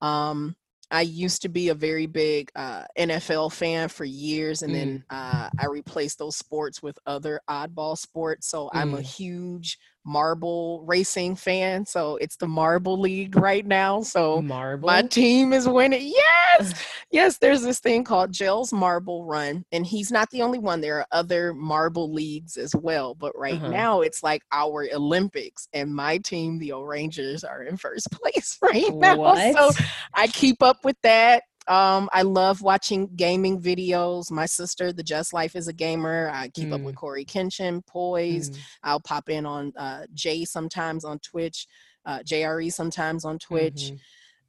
Um 0.00 0.56
I 0.90 1.02
used 1.02 1.42
to 1.42 1.48
be 1.48 1.68
a 1.68 1.74
very 1.74 2.06
big 2.06 2.50
uh, 2.54 2.84
NFL 2.98 3.52
fan 3.52 3.88
for 3.88 4.04
years, 4.04 4.62
and 4.62 4.72
mm. 4.72 4.76
then 4.76 5.04
uh, 5.10 5.50
I 5.58 5.66
replaced 5.66 6.18
those 6.18 6.36
sports 6.36 6.82
with 6.82 6.98
other 7.06 7.40
oddball 7.48 7.96
sports. 7.96 8.48
So 8.48 8.66
mm. 8.66 8.70
I'm 8.74 8.94
a 8.94 8.98
mm. 8.98 9.02
huge 9.02 9.78
marble 10.04 10.84
racing 10.86 11.36
fan. 11.36 11.86
So 11.86 12.16
it's 12.16 12.36
the 12.36 12.46
Marble 12.46 13.00
League 13.00 13.36
right 13.36 13.66
now. 13.66 14.02
So 14.02 14.42
marble? 14.42 14.86
my 14.86 15.02
team 15.02 15.52
is 15.52 15.68
winning. 15.68 16.12
Yes, 16.14 16.74
yes. 17.10 17.38
There's 17.38 17.62
this 17.62 17.80
thing 17.80 18.04
called 18.04 18.32
Jelle's 18.32 18.72
Marble 18.72 19.24
Run, 19.24 19.64
and 19.72 19.86
he's 19.86 20.12
not 20.12 20.30
the 20.30 20.42
only 20.42 20.58
one. 20.58 20.80
There 20.80 20.98
are 20.98 21.06
other 21.12 21.54
marble 21.54 22.12
leagues 22.12 22.56
as 22.56 22.74
well. 22.74 23.14
But 23.14 23.32
right 23.36 23.54
uh-huh. 23.54 23.70
now 23.70 24.00
it's 24.02 24.22
like 24.22 24.42
our 24.52 24.86
Olympics, 24.92 25.68
and 25.72 25.94
my 25.94 26.18
team, 26.18 26.58
the 26.58 26.72
O'rangers, 26.72 27.44
are 27.44 27.62
in 27.62 27.76
first 27.76 28.10
place 28.12 28.58
right 28.62 28.94
now. 28.94 29.16
What? 29.16 29.54
So 29.54 29.84
I 30.12 30.26
keep 30.26 30.62
up 30.62 30.84
with 30.84 30.96
that. 31.02 31.44
Um, 31.66 32.10
I 32.12 32.22
love 32.22 32.60
watching 32.62 33.08
gaming 33.16 33.60
videos. 33.60 34.30
My 34.30 34.46
sister, 34.46 34.92
the 34.92 35.02
Just 35.02 35.32
Life, 35.32 35.56
is 35.56 35.68
a 35.68 35.72
gamer. 35.72 36.30
I 36.32 36.48
keep 36.48 36.68
mm. 36.68 36.74
up 36.74 36.82
with 36.82 36.96
Cory 36.96 37.24
Kenshin, 37.24 37.82
Poiised. 37.86 38.50
Mm. 38.50 38.58
I'll 38.82 39.00
pop 39.00 39.30
in 39.30 39.46
on 39.46 39.72
uh, 39.76 40.02
Jay 40.12 40.44
sometimes 40.44 41.04
on 41.04 41.18
Twitch, 41.20 41.66
uh, 42.04 42.18
JRE 42.18 42.70
sometimes 42.72 43.24
on 43.24 43.38
Twitch, 43.38 43.92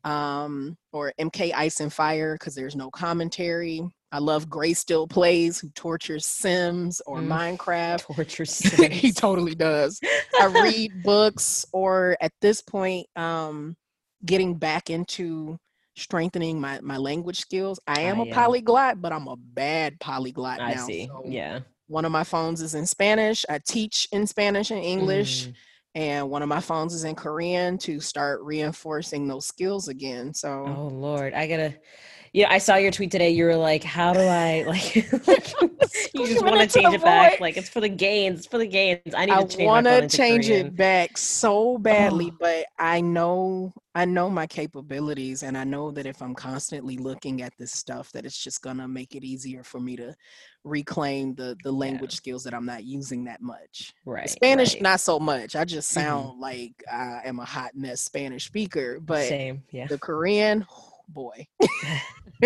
mm-hmm. 0.05 0.11
um, 0.11 0.78
or 0.91 1.13
MK 1.20 1.53
Ice 1.53 1.80
and 1.80 1.93
Fire 1.93 2.36
because 2.36 2.53
there's 2.53 2.76
no 2.76 2.89
commentary. 2.89 3.82
I 4.11 4.20
love 4.20 4.47
GrayStillPlays, 4.47 5.61
who 5.61 5.70
tortures 5.70 6.26
Sims 6.26 7.01
or 7.05 7.20
mm. 7.20 7.57
Minecraft. 7.57 7.99
Tortures 7.99 8.51
Sims. 8.55 8.93
he 8.93 9.11
totally 9.11 9.55
does. 9.55 9.99
I 10.39 10.45
read 10.63 11.03
books, 11.03 11.66
or 11.72 12.18
at 12.20 12.34
this 12.41 12.61
point, 12.61 13.07
um, 13.16 13.76
getting 14.26 14.55
back 14.55 14.89
into 14.89 15.57
strengthening 15.96 16.60
my 16.60 16.80
my 16.82 16.98
language 16.98 17.39
skills. 17.39 17.80
I 17.88 18.02
am 18.02 18.20
a 18.20 18.26
polyglot, 18.32 19.02
but 19.02 19.12
I'm 19.12 19.28
a 19.28 19.36
bad 19.36 20.00
polyglot 20.00 20.60
I 20.60 20.74
now. 20.74 20.86
see. 20.86 21.08
So 21.08 21.24
yeah. 21.26 21.60
One 21.88 22.06
of 22.06 22.12
my 22.12 22.24
phones 22.24 22.62
is 22.62 22.74
in 22.74 22.86
Spanish. 22.86 23.46
I 23.48 23.60
teach 23.60 24.08
in 24.12 24.26
Spanish 24.26 24.72
and 24.72 24.84
English. 24.84 25.48
Mm. 25.48 25.54
And 25.96 26.30
one 26.30 26.41
of 26.41 26.50
my 26.50 26.60
phones 26.60 26.93
is 26.93 27.06
in 27.06 27.16
Korean 27.16 27.78
to 27.80 28.02
start 28.02 28.41
reinforcing 28.41 29.28
those 29.28 29.46
skills 29.46 29.88
again. 29.88 30.34
So 30.34 30.66
Oh 30.66 30.88
Lord. 30.93 31.34
I 31.34 31.48
gotta 31.48 31.76
yeah, 32.36 32.52
I 32.52 32.58
saw 32.58 32.76
your 32.76 32.92
tweet 32.92 33.12
today. 33.12 33.30
You 33.30 33.46
were 33.46 33.56
like, 33.56 33.82
"How 33.82 34.12
do 34.12 34.20
I 34.20 34.64
like?" 34.68 34.94
you 34.94 36.28
just 36.28 36.44
want 36.44 36.60
to 36.60 36.68
change 36.68 36.94
it 36.94 37.02
back. 37.02 37.40
Like 37.40 37.56
it's 37.56 37.70
for 37.70 37.80
the 37.80 37.88
gains. 37.88 38.40
It's 38.40 38.48
for 38.48 38.58
the 38.58 38.68
gains. 38.68 39.16
I 39.16 39.26
need 39.26 39.32
I 39.32 39.44
to 39.44 39.48
change. 39.48 39.62
I 39.62 39.66
want 39.66 39.88
to 39.88 40.10
change 40.10 40.48
Korean. 40.48 40.68
it 40.68 40.76
back 40.76 41.18
so 41.18 41.78
badly, 41.78 42.32
oh. 42.34 42.38
but 42.38 42.66
I 42.78 43.00
know 43.00 43.72
I 43.96 44.04
know 44.04 44.30
my 44.30 44.48
capabilities, 44.48 45.44
and 45.44 45.58
I 45.58 45.64
know 45.64 45.92
that 45.92 46.06
if 46.06 46.22
I'm 46.22 46.36
constantly 46.36 46.98
looking 46.98 47.42
at 47.42 47.54
this 47.58 47.72
stuff, 47.72 48.12
that 48.12 48.26
it's 48.26 48.38
just 48.38 48.62
gonna 48.62 48.86
make 48.86 49.16
it 49.16 49.24
easier 49.24 49.64
for 49.64 49.80
me 49.80 49.96
to 49.96 50.14
reclaim 50.66 51.36
the 51.36 51.56
the 51.64 51.72
language 51.72 52.16
yeah. 52.16 52.18
skills 52.18 52.44
that 52.44 52.54
I'm 52.54 52.66
not 52.66 52.84
using 52.84 53.24
that 53.26 53.42
much. 53.42 53.94
Right. 54.04 54.30
Spanish, 54.30 54.74
right. 54.74 54.82
not 54.82 55.00
so 55.00 55.20
much. 55.20 55.56
I 55.56 55.64
just 55.64 55.90
mm-hmm. 55.92 56.02
sound 56.02 56.26
mm-hmm. 56.32 56.42
like 56.42 56.84
I 56.92 57.22
am 57.24 57.40
a 57.40 57.46
hot 57.46 57.76
mess 57.76 58.02
Spanish 58.02 58.46
speaker, 58.46 59.00
but 59.00 59.26
same. 59.30 59.64
Yeah. 59.72 59.88
The 59.88 59.98
Korean 59.98 60.66
boy. 61.08 61.47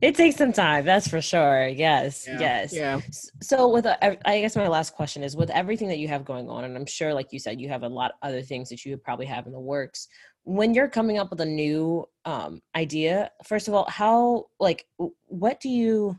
it 0.00 0.14
takes 0.14 0.36
some 0.36 0.52
time, 0.52 0.84
that's 0.84 1.08
for 1.08 1.20
sure. 1.20 1.68
Yes, 1.68 2.26
yeah, 2.26 2.40
yes. 2.40 2.72
Yeah. 2.72 3.00
So, 3.42 3.68
with 3.68 3.86
uh, 3.86 3.96
I 4.00 4.40
guess 4.40 4.56
my 4.56 4.68
last 4.68 4.94
question 4.94 5.22
is, 5.22 5.36
with 5.36 5.50
everything 5.50 5.88
that 5.88 5.98
you 5.98 6.08
have 6.08 6.24
going 6.24 6.48
on, 6.48 6.64
and 6.64 6.76
I'm 6.76 6.86
sure, 6.86 7.14
like 7.14 7.32
you 7.32 7.38
said, 7.38 7.60
you 7.60 7.68
have 7.68 7.82
a 7.82 7.88
lot 7.88 8.12
of 8.12 8.28
other 8.28 8.42
things 8.42 8.68
that 8.70 8.84
you 8.84 8.96
probably 8.96 9.26
have 9.26 9.46
in 9.46 9.52
the 9.52 9.60
works. 9.60 10.08
When 10.44 10.74
you're 10.74 10.88
coming 10.88 11.18
up 11.18 11.30
with 11.30 11.40
a 11.40 11.46
new 11.46 12.08
um, 12.24 12.62
idea, 12.74 13.30
first 13.44 13.68
of 13.68 13.74
all, 13.74 13.86
how 13.88 14.46
like 14.58 14.86
what 15.26 15.60
do 15.60 15.68
you, 15.68 16.18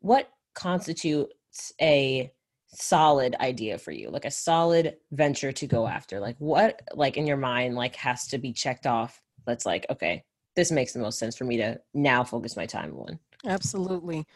what 0.00 0.28
constitutes 0.54 1.72
a 1.80 2.30
solid 2.68 3.34
idea 3.40 3.78
for 3.78 3.90
you 3.90 4.10
like 4.10 4.24
a 4.24 4.30
solid 4.30 4.96
venture 5.12 5.52
to 5.52 5.66
go 5.66 5.86
after 5.86 6.20
like 6.20 6.36
what 6.38 6.82
like 6.94 7.16
in 7.16 7.26
your 7.26 7.36
mind 7.36 7.74
like 7.74 7.96
has 7.96 8.26
to 8.26 8.38
be 8.38 8.52
checked 8.52 8.86
off 8.86 9.22
that's 9.46 9.64
like 9.64 9.86
okay 9.88 10.22
this 10.56 10.72
makes 10.72 10.92
the 10.92 10.98
most 10.98 11.18
sense 11.18 11.36
for 11.36 11.44
me 11.44 11.58
to 11.58 11.78
now 11.94 12.24
focus 12.24 12.56
my 12.56 12.66
time 12.66 12.94
on. 12.96 13.18
Absolutely. 13.44 14.26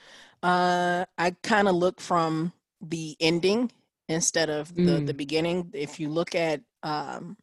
Uh, 0.43 1.05
I 1.19 1.35
kind 1.43 1.67
of 1.67 1.75
look 1.75 2.01
from 2.01 2.53
the 2.81 3.17
ending 3.21 3.73
instead 4.09 4.51
of 4.51 4.75
the, 4.75 4.83
mm. 4.83 5.07
the 5.07 5.15
beginning. 5.15 5.71
If 5.73 5.99
you 5.99 6.09
look 6.09 6.35
at 6.35 6.61
um, 6.83 7.37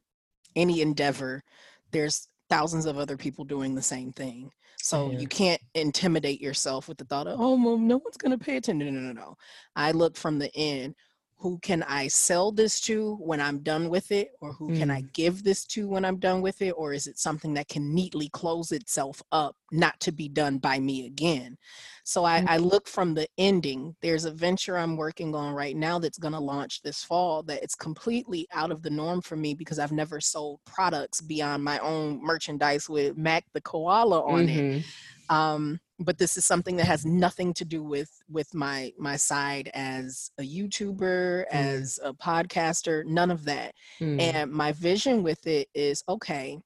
any 0.56 0.82
endeavor, 0.82 1.44
there's 1.92 2.28
thousands 2.50 2.86
of 2.86 2.98
other 2.98 3.18
people 3.18 3.44
doing 3.44 3.76
the 3.76 3.82
same 3.82 4.12
thing. 4.12 4.52
So 4.80 5.12
yeah. 5.12 5.20
you 5.20 5.28
can't 5.28 5.62
intimidate 5.74 6.40
yourself 6.40 6.88
with 6.88 6.98
the 6.98 7.06
thought 7.06 7.28
of, 7.28 7.40
oh, 7.40 7.62
well, 7.62 7.78
no 7.78 7.98
one's 7.98 8.18
going 8.18 8.38
to 8.38 8.44
pay 8.44 8.58
attention. 8.58 8.94
No, 8.94 9.02
no, 9.02 9.12
no, 9.12 9.22
no. 9.22 9.38
I 9.76 9.92
look 9.92 10.16
from 10.16 10.40
the 10.40 10.56
end 10.56 10.96
who 11.40 11.60
can 11.60 11.84
I 11.84 12.08
sell 12.08 12.52
this 12.52 12.82
to 12.82 13.16
when 13.16 13.40
I'm 13.40 13.60
done 13.60 13.90
with 13.90 14.12
it, 14.12 14.32
or 14.42 14.54
who 14.54 14.70
mm. 14.70 14.78
can 14.80 14.90
I 14.90 15.04
mm. 15.04 15.14
give 15.14 15.44
this 15.44 15.66
to 15.68 15.88
when 15.88 16.04
I'm 16.04 16.18
done 16.18 16.42
with 16.42 16.62
it, 16.64 16.72
or 16.72 16.94
is 16.94 17.06
it 17.06 17.20
something 17.20 17.54
that 17.54 17.68
can 17.68 17.94
neatly 17.94 18.30
close 18.30 18.72
itself 18.72 19.22
up, 19.32 19.56
not 19.72 20.00
to 20.00 20.12
be 20.12 20.30
done 20.30 20.58
by 20.58 20.80
me 20.80 21.06
again? 21.06 21.56
So 22.04 22.26
I, 22.26 22.42
mm. 22.42 22.46
I 22.48 22.58
look 22.58 22.88
from 22.88 23.14
the 23.14 23.28
ending. 23.38 23.96
There's 24.02 24.26
a 24.26 24.32
venture 24.32 24.78
I'm 24.78 24.98
working 24.98 25.36
on 25.36 25.54
right 25.54 25.76
now 25.76 26.00
that's 26.00 26.18
going 26.18 26.34
to 26.34 26.40
launch 26.40 26.82
this 26.82 27.04
fall 27.04 27.44
that 27.44 27.62
it's 27.62 27.76
completely 27.76 28.48
out 28.52 28.72
of 28.72 28.82
the 28.82 28.90
norm 28.90 29.22
for 29.22 29.36
me 29.36 29.54
because 29.54 29.78
I've 29.78 29.92
never 29.92 30.20
sold 30.20 30.60
products 30.66 31.22
beyond 31.22 31.64
my 31.64 31.78
own 31.80 32.20
merchandise 32.24 32.90
with 32.90 33.16
Mac 33.16 33.46
the 33.54 33.62
koala 33.62 34.22
on 34.22 34.48
mm-hmm. 34.48 34.78
it. 34.78 34.86
Um, 35.30 35.80
but 36.00 36.18
this 36.18 36.38
is 36.38 36.46
something 36.46 36.76
that 36.78 36.86
has 36.86 37.06
nothing 37.06 37.54
to 37.56 37.66
do 37.66 37.84
with 37.84 38.12
with 38.30 38.54
my 38.54 38.92
my 38.98 39.16
side 39.16 39.70
as 39.74 40.32
a 40.38 40.44
youtuber 40.44 41.44
mm. 41.44 41.46
as 41.52 42.00
a 42.04 42.14
podcaster 42.14 43.06
none 43.06 43.32
of 43.32 43.46
that 43.46 43.74
mm. 44.00 44.20
and 44.20 44.52
my 44.52 44.72
vision 44.74 45.24
with 45.24 45.46
it 45.48 45.68
is 45.74 46.04
okay 46.08 46.58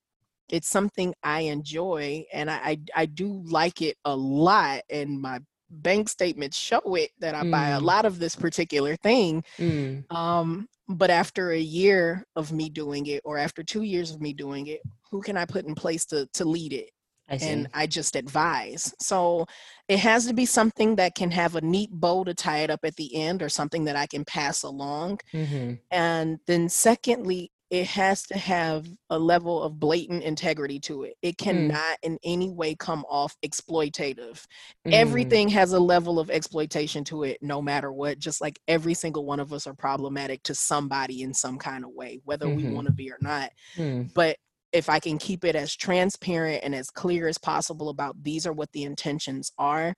it's 0.50 0.68
something 0.68 1.14
i 1.24 1.42
enjoy 1.42 2.24
and 2.34 2.50
I, 2.50 2.56
I, 2.56 2.80
I 2.96 3.06
do 3.06 3.44
like 3.46 3.82
it 3.82 3.98
a 4.06 4.16
lot 4.16 4.82
and 4.90 5.22
my 5.22 5.40
bank 5.70 6.10
statements 6.10 6.58
show 6.58 6.96
it 6.96 7.12
that 7.20 7.36
i 7.36 7.44
mm. 7.44 7.52
buy 7.52 7.70
a 7.70 7.80
mm. 7.80 7.84
lot 7.84 8.06
of 8.06 8.20
this 8.20 8.36
particular 8.36 8.96
thing 8.98 9.44
mm. 9.58 10.12
um 10.12 10.68
but 10.90 11.10
after 11.10 11.52
a 11.52 11.60
year 11.60 12.26
of 12.36 12.52
me 12.52 12.70
doing 12.70 13.06
it 13.06 13.22
or 13.24 13.38
after 13.38 13.64
two 13.64 13.84
years 13.84 14.12
of 14.12 14.20
me 14.20 14.34
doing 14.34 14.68
it 14.68 14.82
who 15.10 15.22
can 15.22 15.38
i 15.38 15.46
put 15.46 15.66
in 15.66 15.74
place 15.74 16.06
to 16.06 16.28
to 16.34 16.44
lead 16.44 16.74
it 16.74 16.90
I 17.32 17.36
and 17.42 17.68
I 17.74 17.88
just 17.88 18.16
advise. 18.16 18.94
So 19.00 19.46
it 19.88 20.00
has 20.00 20.28
to 20.28 20.34
be 20.34 20.46
something 20.46 20.96
that 20.98 21.16
can 21.16 21.32
have 21.32 21.56
a 21.56 21.62
neat 21.62 21.90
bow 21.92 22.24
to 22.26 22.34
tie 22.34 22.60
it 22.60 22.70
up 22.70 22.82
at 22.84 22.96
the 22.98 23.16
end 23.16 23.42
or 23.42 23.50
something 23.50 23.86
that 23.86 23.96
I 23.96 24.06
can 24.06 24.26
pass 24.26 24.64
along. 24.64 25.20
Mm-hmm. 25.34 25.76
And 25.92 26.40
then, 26.46 26.70
secondly, 26.70 27.52
it 27.72 27.88
has 27.88 28.24
to 28.24 28.38
have 28.38 28.86
a 29.10 29.18
level 29.18 29.64
of 29.64 29.80
blatant 29.80 30.24
integrity 30.24 30.78
to 30.82 31.04
it. 31.04 31.16
It 31.22 31.38
mm. 31.38 31.44
cannot 31.44 31.78
mm. 31.78 32.04
in 32.04 32.20
any 32.22 32.50
way 32.50 32.76
come 32.76 33.06
off 33.10 33.38
exploitative. 33.46 34.46
Mm. 34.86 34.92
Everything 34.92 35.48
has 35.50 35.72
a 35.72 35.80
level 35.80 36.20
of 36.20 36.30
exploitation 36.30 37.06
to 37.06 37.24
it, 37.24 37.38
no 37.42 37.62
matter 37.62 37.90
what. 37.94 38.20
Just 38.20 38.42
like 38.42 38.60
every 38.68 38.94
single 38.94 39.26
one 39.26 39.40
of 39.40 39.54
us 39.54 39.68
are 39.68 39.74
problematic 39.74 40.44
to 40.44 40.54
somebody 40.54 41.22
in 41.22 41.34
some 41.34 41.58
kind 41.58 41.86
of 41.86 41.92
way, 41.92 42.20
whether 42.26 42.46
mm-hmm. 42.46 42.68
we 42.68 42.74
want 42.74 42.88
to 42.88 42.94
be 42.94 43.10
or 43.10 43.18
not. 43.22 43.52
Mm. 43.78 44.14
But 44.14 44.36
if 44.74 44.90
I 44.90 45.00
can 45.00 45.18
keep 45.18 45.44
it 45.44 45.56
as 45.56 45.76
transparent 45.76 46.64
and 46.64 46.74
as 46.74 46.90
clear 46.90 47.28
as 47.28 47.38
possible 47.38 47.90
about 47.90 48.22
these 48.24 48.46
are 48.48 48.54
what 48.54 48.72
the 48.72 48.84
intentions 48.84 49.52
are, 49.58 49.94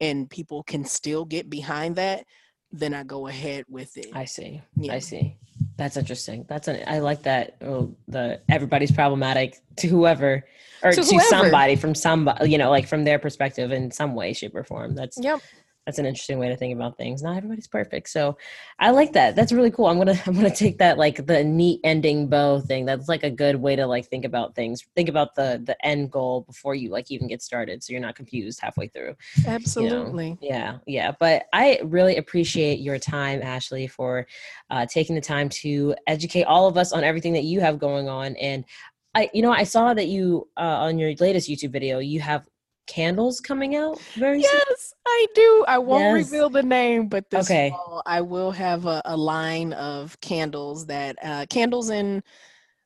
and 0.00 0.30
people 0.30 0.62
can 0.62 0.84
still 0.84 1.24
get 1.24 1.50
behind 1.50 1.96
that, 1.96 2.24
then 2.70 2.94
I 2.94 3.02
go 3.02 3.26
ahead 3.26 3.64
with 3.68 3.96
it. 3.96 4.08
I 4.12 4.26
see. 4.26 4.62
Yeah. 4.76 4.94
I 4.94 4.98
see. 4.98 5.36
That's 5.76 5.96
interesting. 5.96 6.44
That's 6.48 6.68
an, 6.68 6.82
I 6.86 7.00
like 7.00 7.22
that. 7.22 7.56
Oh, 7.62 7.94
the 8.06 8.40
everybody's 8.48 8.92
problematic 8.92 9.58
to 9.76 9.88
whoever 9.88 10.44
or 10.82 10.92
to, 10.92 11.02
to 11.02 11.06
whoever. 11.06 11.26
somebody 11.26 11.76
from 11.76 11.94
somebody, 11.94 12.50
you 12.50 12.58
know, 12.58 12.70
like 12.70 12.86
from 12.86 13.04
their 13.04 13.18
perspective 13.18 13.72
in 13.72 13.90
some 13.90 14.14
way, 14.14 14.32
shape, 14.32 14.54
or 14.54 14.64
form. 14.64 14.94
That's 14.94 15.18
yep 15.20 15.40
that's 15.88 15.98
an 15.98 16.04
interesting 16.04 16.38
way 16.38 16.50
to 16.50 16.56
think 16.56 16.74
about 16.74 16.98
things. 16.98 17.22
Not 17.22 17.38
everybody's 17.38 17.66
perfect. 17.66 18.10
So 18.10 18.36
I 18.78 18.90
like 18.90 19.14
that. 19.14 19.34
That's 19.34 19.52
really 19.52 19.70
cool. 19.70 19.86
I'm 19.86 19.96
gonna 19.96 20.20
I'm 20.26 20.34
gonna 20.34 20.54
take 20.54 20.76
that 20.78 20.98
like 20.98 21.24
the 21.24 21.42
neat 21.42 21.80
ending 21.82 22.28
bow 22.28 22.60
thing. 22.60 22.84
That's 22.84 23.08
like 23.08 23.22
a 23.22 23.30
good 23.30 23.56
way 23.56 23.74
to 23.74 23.86
like 23.86 24.06
think 24.06 24.26
about 24.26 24.54
things. 24.54 24.84
Think 24.94 25.08
about 25.08 25.34
the 25.34 25.62
the 25.64 25.82
end 25.86 26.12
goal 26.12 26.42
before 26.42 26.74
you 26.74 26.90
like 26.90 27.10
even 27.10 27.26
get 27.26 27.40
started 27.40 27.82
so 27.82 27.94
you're 27.94 28.02
not 28.02 28.16
confused 28.16 28.60
halfway 28.60 28.88
through. 28.88 29.16
Absolutely. 29.46 30.26
You 30.26 30.30
know? 30.32 30.38
Yeah, 30.42 30.78
yeah. 30.86 31.12
But 31.18 31.46
I 31.54 31.80
really 31.82 32.18
appreciate 32.18 32.80
your 32.80 32.98
time, 32.98 33.40
Ashley, 33.40 33.86
for 33.86 34.26
uh, 34.68 34.84
taking 34.84 35.14
the 35.14 35.22
time 35.22 35.48
to 35.48 35.94
educate 36.06 36.44
all 36.44 36.66
of 36.66 36.76
us 36.76 36.92
on 36.92 37.02
everything 37.02 37.32
that 37.32 37.44
you 37.44 37.60
have 37.60 37.78
going 37.78 38.10
on. 38.10 38.36
And 38.36 38.66
I, 39.14 39.30
you 39.32 39.40
know, 39.40 39.52
I 39.52 39.64
saw 39.64 39.94
that 39.94 40.08
you 40.08 40.48
uh, 40.58 40.60
on 40.60 40.98
your 40.98 41.14
latest 41.14 41.48
YouTube 41.48 41.72
video, 41.72 41.98
you 41.98 42.20
have 42.20 42.46
candles 42.88 43.40
coming 43.40 43.76
out 43.76 44.00
very 44.14 44.40
yes 44.40 44.50
soon? 44.66 44.96
i 45.06 45.26
do 45.34 45.64
i 45.68 45.78
won't 45.78 46.02
yes. 46.02 46.30
reveal 46.30 46.50
the 46.50 46.62
name 46.62 47.06
but 47.06 47.28
this 47.30 47.46
okay. 47.46 47.70
fall 47.70 48.02
i 48.06 48.20
will 48.20 48.50
have 48.50 48.86
a, 48.86 49.00
a 49.04 49.16
line 49.16 49.72
of 49.74 50.18
candles 50.20 50.86
that 50.86 51.16
uh, 51.22 51.46
candles 51.48 51.90
and 51.90 52.22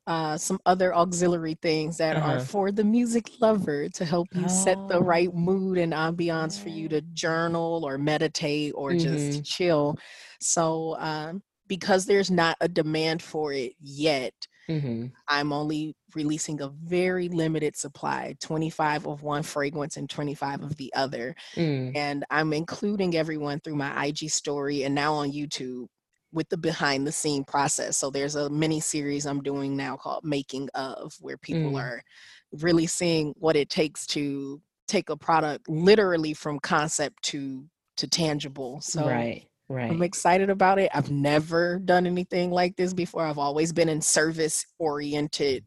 uh, 0.08 0.36
some 0.36 0.58
other 0.66 0.92
auxiliary 0.92 1.56
things 1.62 1.96
that 1.96 2.16
uh-huh. 2.16 2.32
are 2.32 2.40
for 2.40 2.72
the 2.72 2.82
music 2.82 3.30
lover 3.40 3.88
to 3.88 4.04
help 4.04 4.26
you 4.34 4.42
oh. 4.44 4.48
set 4.48 4.76
the 4.88 4.96
oh. 4.96 5.00
right 5.00 5.32
mood 5.32 5.78
and 5.78 5.92
ambiance 5.92 6.60
for 6.60 6.70
you 6.70 6.88
to 6.88 7.00
journal 7.12 7.84
or 7.86 7.96
meditate 7.98 8.72
or 8.74 8.90
mm-hmm. 8.90 8.98
just 8.98 9.44
chill 9.44 9.96
so 10.40 10.96
um, 10.98 11.40
because 11.68 12.04
there's 12.04 12.32
not 12.32 12.56
a 12.60 12.66
demand 12.66 13.22
for 13.22 13.52
it 13.52 13.74
yet 13.80 14.34
Mm-hmm. 14.68 15.06
I'm 15.28 15.52
only 15.52 15.96
releasing 16.14 16.60
a 16.60 16.68
very 16.68 17.28
limited 17.28 17.76
supply 17.76 18.36
25 18.40 19.06
of 19.06 19.22
one 19.22 19.42
fragrance 19.42 19.96
and 19.96 20.08
25 20.08 20.62
of 20.62 20.76
the 20.76 20.92
other. 20.94 21.34
Mm. 21.56 21.96
And 21.96 22.24
I'm 22.30 22.52
including 22.52 23.16
everyone 23.16 23.60
through 23.60 23.76
my 23.76 24.06
IG 24.06 24.30
story 24.30 24.84
and 24.84 24.94
now 24.94 25.14
on 25.14 25.32
YouTube 25.32 25.86
with 26.32 26.48
the 26.48 26.56
behind 26.56 27.06
the 27.06 27.12
scene 27.12 27.44
process. 27.44 27.98
So 27.98 28.10
there's 28.10 28.36
a 28.36 28.48
mini 28.48 28.80
series 28.80 29.26
I'm 29.26 29.42
doing 29.42 29.76
now 29.76 29.96
called 29.96 30.24
Making 30.24 30.68
of, 30.74 31.14
where 31.20 31.36
people 31.36 31.72
mm. 31.72 31.80
are 31.80 32.02
really 32.52 32.86
seeing 32.86 33.34
what 33.38 33.56
it 33.56 33.68
takes 33.68 34.06
to 34.08 34.60
take 34.88 35.10
a 35.10 35.16
product 35.16 35.68
literally 35.68 36.34
from 36.34 36.58
concept 36.58 37.22
to 37.24 37.64
to 37.98 38.08
tangible. 38.08 38.80
So 38.80 39.06
right 39.06 39.46
Right. 39.72 39.90
I'm 39.90 40.02
excited 40.02 40.50
about 40.50 40.78
it. 40.78 40.90
I've 40.92 41.10
never 41.10 41.78
done 41.78 42.06
anything 42.06 42.50
like 42.50 42.76
this 42.76 42.92
before. 42.92 43.24
I've 43.24 43.38
always 43.38 43.72
been 43.72 43.88
in 43.88 44.02
service 44.02 44.66
oriented 44.78 45.64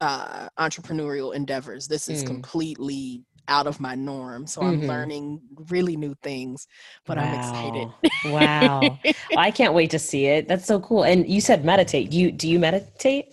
uh, 0.00 0.48
entrepreneurial 0.58 1.34
endeavors. 1.34 1.86
This 1.86 2.08
is 2.08 2.22
mm. 2.22 2.26
completely 2.26 3.24
out 3.48 3.66
of 3.66 3.80
my 3.80 3.94
norm. 3.94 4.46
So 4.46 4.60
mm-hmm. 4.60 4.82
I'm 4.82 4.86
learning 4.86 5.40
really 5.70 5.96
new 5.96 6.14
things, 6.22 6.66
but 7.06 7.16
wow. 7.16 7.24
I'm 7.24 7.34
excited. 7.38 7.88
wow. 8.26 8.80
Well, 8.80 9.38
I 9.38 9.50
can't 9.50 9.74
wait 9.74 9.90
to 9.90 9.98
see 9.98 10.26
it. 10.26 10.48
That's 10.48 10.66
so 10.66 10.80
cool. 10.80 11.04
And 11.04 11.28
you 11.28 11.40
said 11.40 11.64
meditate. 11.64 12.12
You 12.12 12.30
do 12.30 12.48
you 12.48 12.58
meditate? 12.58 13.32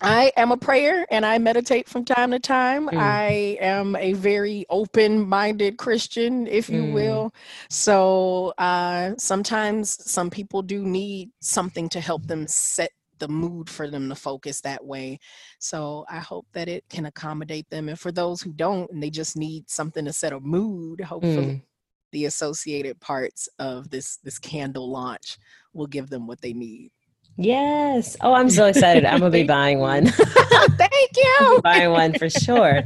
I 0.00 0.32
am 0.36 0.50
a 0.50 0.56
prayer 0.56 1.06
and 1.10 1.26
I 1.26 1.38
meditate 1.38 1.88
from 1.88 2.04
time 2.04 2.30
to 2.30 2.38
time. 2.38 2.88
Mm. 2.88 2.98
I 2.98 3.58
am 3.60 3.96
a 3.96 4.14
very 4.14 4.64
open 4.70 5.28
minded 5.28 5.76
Christian, 5.76 6.46
if 6.46 6.70
you 6.70 6.84
mm. 6.84 6.92
will. 6.92 7.34
So 7.68 8.54
uh, 8.56 9.12
sometimes 9.18 10.10
some 10.10 10.30
people 10.30 10.62
do 10.62 10.84
need 10.84 11.30
something 11.40 11.88
to 11.90 12.00
help 12.00 12.26
them 12.26 12.46
set 12.46 12.92
the 13.20 13.28
mood 13.28 13.70
for 13.70 13.88
them 13.88 14.08
to 14.08 14.14
focus 14.14 14.60
that 14.62 14.84
way. 14.84 15.20
So 15.58 16.04
I 16.10 16.18
hope 16.18 16.46
that 16.52 16.68
it 16.68 16.84
can 16.88 17.06
accommodate 17.06 17.70
them. 17.70 17.88
And 17.88 17.98
for 17.98 18.10
those 18.10 18.42
who 18.42 18.52
don't 18.52 18.90
and 18.90 19.02
they 19.02 19.10
just 19.10 19.36
need 19.36 19.70
something 19.70 20.04
to 20.04 20.12
set 20.12 20.32
a 20.32 20.40
mood, 20.40 21.00
hopefully 21.00 21.46
mm. 21.46 21.62
the 22.12 22.24
associated 22.24 22.98
parts 23.00 23.48
of 23.58 23.90
this 23.90 24.16
this 24.18 24.38
candle 24.38 24.90
launch 24.90 25.38
will 25.72 25.86
give 25.86 26.10
them 26.10 26.26
what 26.26 26.40
they 26.40 26.52
need. 26.52 26.90
Yes. 27.40 28.18
Oh, 28.20 28.34
I'm 28.34 28.50
so 28.50 28.66
excited. 28.66 29.06
I'm 29.06 29.20
gonna 29.20 29.30
be 29.30 29.44
buying 29.58 29.78
one. 29.78 30.06
thank 30.10 31.10
you. 31.16 31.60
buying 31.64 31.90
one 31.90 32.12
for 32.12 32.28
sure. 32.28 32.82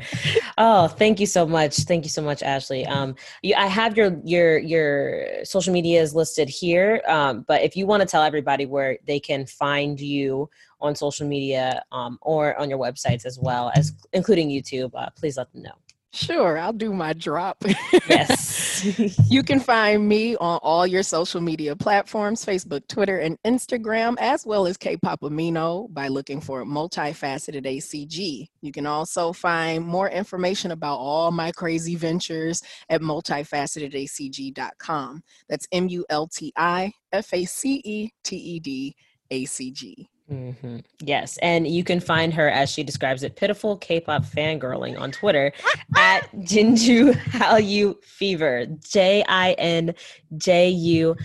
Oh, 0.58 0.86
thank 0.86 1.18
you 1.18 1.26
so 1.26 1.44
much. 1.44 1.78
Thank 1.78 2.04
you 2.04 2.08
so 2.08 2.22
much, 2.22 2.40
Ashley. 2.40 2.86
Um, 2.86 3.16
you, 3.42 3.56
I 3.56 3.66
have 3.66 3.96
your 3.96 4.16
your 4.24 4.58
your 4.58 5.44
social 5.44 5.72
media 5.72 6.00
is 6.00 6.14
listed 6.14 6.48
here. 6.48 7.02
Um, 7.08 7.44
but 7.48 7.62
if 7.62 7.76
you 7.76 7.84
want 7.86 8.02
to 8.02 8.06
tell 8.06 8.22
everybody 8.22 8.64
where 8.64 8.96
they 9.08 9.18
can 9.18 9.44
find 9.44 9.98
you 9.98 10.48
on 10.80 10.94
social 10.94 11.26
media 11.26 11.82
um, 11.90 12.16
or 12.22 12.56
on 12.56 12.70
your 12.70 12.78
websites 12.78 13.26
as 13.26 13.40
well 13.40 13.72
as 13.74 13.92
including 14.12 14.50
YouTube, 14.50 14.92
uh, 14.94 15.10
please 15.16 15.36
let 15.36 15.52
them 15.52 15.62
know. 15.62 15.83
Sure, 16.14 16.56
I'll 16.56 16.72
do 16.72 16.92
my 16.92 17.12
drop. 17.12 17.64
Yes. 18.08 18.84
you 19.28 19.42
can 19.42 19.58
find 19.58 20.08
me 20.08 20.36
on 20.36 20.60
all 20.62 20.86
your 20.86 21.02
social 21.02 21.40
media 21.40 21.74
platforms 21.74 22.44
Facebook, 22.44 22.86
Twitter, 22.86 23.18
and 23.18 23.36
Instagram, 23.42 24.14
as 24.20 24.46
well 24.46 24.68
as 24.68 24.76
K 24.76 24.96
Pop 24.96 25.22
Amino 25.22 25.92
by 25.92 26.06
looking 26.06 26.40
for 26.40 26.64
Multifaceted 26.64 27.66
ACG. 27.66 28.46
You 28.62 28.72
can 28.72 28.86
also 28.86 29.32
find 29.32 29.84
more 29.84 30.08
information 30.08 30.70
about 30.70 30.98
all 30.98 31.32
my 31.32 31.50
crazy 31.50 31.96
ventures 31.96 32.62
at 32.88 33.00
multifacetedacg.com. 33.00 35.22
That's 35.48 35.66
M 35.72 35.88
U 35.88 36.06
L 36.10 36.28
T 36.28 36.52
I 36.56 36.92
F 37.12 37.32
A 37.32 37.44
C 37.44 37.82
E 37.84 38.10
T 38.22 38.36
E 38.36 38.60
D 38.60 38.94
A 39.30 39.46
C 39.46 39.72
G. 39.72 40.08
Mm-hmm. 40.30 40.78
Yes, 41.00 41.36
and 41.38 41.66
you 41.66 41.84
can 41.84 42.00
find 42.00 42.32
her 42.32 42.48
as 42.48 42.70
she 42.70 42.82
describes 42.82 43.22
it, 43.22 43.36
pitiful 43.36 43.76
K-pop 43.76 44.24
fangirling 44.24 44.98
on 44.98 45.12
Twitter 45.12 45.52
at 45.96 46.32
Jinju 46.32 47.12
Hallyu 47.12 48.02
Fever, 48.02 48.66
J 48.66 49.22
I 49.28 49.52
N 49.52 49.94
J 50.36 50.70
U 50.70 51.16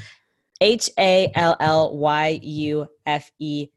H 0.59 0.89
A 0.99 1.31
L 1.33 1.55
L 1.61 1.97
Y 1.97 2.39
U 2.43 2.87
F 3.05 3.31
E 3.39 3.69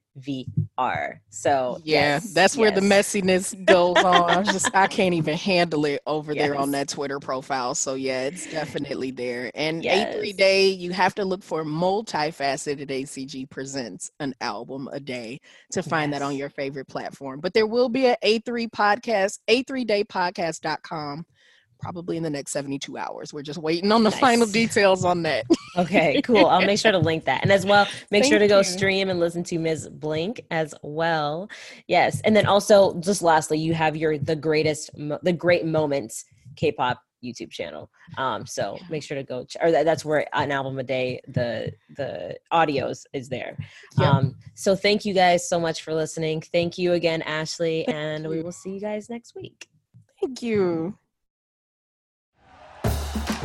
VR. 0.78 1.18
So 1.30 1.80
yeah, 1.84 2.14
yes, 2.14 2.32
that's 2.32 2.56
where 2.56 2.70
the 2.70 2.80
messiness 2.80 3.52
goes 3.64 3.96
on. 3.98 4.30
I 4.30 4.42
just 4.42 4.74
I 4.74 4.86
can't 4.86 5.14
even 5.14 5.36
handle 5.36 5.84
it 5.84 6.02
over 6.06 6.32
yes. 6.32 6.42
there 6.42 6.56
on 6.56 6.70
that 6.72 6.88
Twitter 6.88 7.20
profile. 7.20 7.74
So 7.74 7.94
yeah, 7.94 8.22
it's 8.22 8.50
definitely 8.50 9.10
there. 9.10 9.50
And 9.54 9.82
yes. 9.84 10.14
A3 10.14 10.36
Day, 10.36 10.68
you 10.68 10.92
have 10.92 11.14
to 11.16 11.24
look 11.24 11.42
for 11.42 11.64
multifaceted 11.64 12.88
ACG 12.88 13.48
presents 13.50 14.10
an 14.20 14.34
album 14.40 14.88
a 14.92 15.00
day 15.00 15.40
to 15.72 15.82
find 15.82 16.12
that 16.12 16.22
on 16.22 16.36
your 16.36 16.50
favorite 16.50 16.88
platform. 16.88 17.40
But 17.40 17.54
there 17.54 17.66
will 17.66 17.88
be 17.88 18.06
an 18.06 18.16
A3 18.24 18.70
podcast, 18.70 19.38
A3daypodcast.com 19.48 21.26
probably 21.83 22.16
in 22.16 22.22
the 22.22 22.30
next 22.30 22.53
72 22.53 22.97
hours. 22.97 23.35
We're 23.35 23.43
just 23.43 23.59
waiting 23.59 23.93
on 23.93 24.05
the 24.05 24.11
nice. 24.11 24.18
final 24.20 24.47
details 24.47 25.05
on 25.05 25.22
that. 25.24 25.45
okay, 25.76 26.22
cool. 26.24 26.47
I'll 26.47 26.64
make 26.64 26.78
sure 26.78 26.93
to 26.93 26.99
link 26.99 27.24
that. 27.24 27.43
And 27.43 27.53
as 27.53 27.66
well, 27.66 27.85
make 28.11 28.22
Thank 28.22 28.33
sure 28.33 28.39
to 28.39 28.49
go 28.49 28.59
you. 28.59 28.64
stream 28.64 29.11
and 29.11 29.20
listen 29.20 29.43
to 29.45 29.59
Ms. 29.59 29.89
Blink 29.91 30.41
as 30.51 30.74
well. 30.83 31.51
Yes. 31.89 32.20
And 32.22 32.35
then 32.35 32.47
also 32.47 32.99
just 33.01 33.20
lastly, 33.20 33.59
you 33.59 33.74
have 33.74 33.97
your 33.97 34.16
the 34.16 34.37
greatest 34.37 34.91
the 34.95 35.35
great 35.37 35.66
moments 35.66 36.24
K-pop 36.57 37.03
YouTube 37.24 37.51
channel. 37.51 37.91
Um, 38.18 38.47
so 38.47 38.76
yeah. 38.78 38.87
make 38.91 39.03
sure 39.03 39.16
to 39.16 39.22
go, 39.22 39.45
ch- 39.45 39.57
or 39.61 39.70
that, 39.70 39.85
that's 39.85 40.05
where 40.05 40.26
an 40.35 40.53
album 40.53 40.78
a 40.78 40.83
day, 40.83 41.20
the 41.28 41.72
the 41.97 42.37
audios 42.53 43.05
is 43.12 43.28
there. 43.28 43.57
Yeah. 43.99 44.11
Um, 44.11 44.37
so 44.55 44.74
thank 44.74 45.05
you 45.05 45.14
guys 45.14 45.49
so 45.49 45.59
much 45.61 45.83
for 45.83 45.95
listening. 45.95 46.41
Thank 46.41 46.78
you 46.78 46.93
again, 46.93 47.22
Ashley, 47.22 47.85
thank 47.87 47.97
and 47.97 48.24
you. 48.24 48.30
we 48.30 48.43
will 48.43 48.53
see 48.53 48.70
you 48.70 48.80
guys 48.80 49.09
next 49.09 49.35
week. 49.35 49.68
Thank 50.20 50.43
you. 50.43 50.97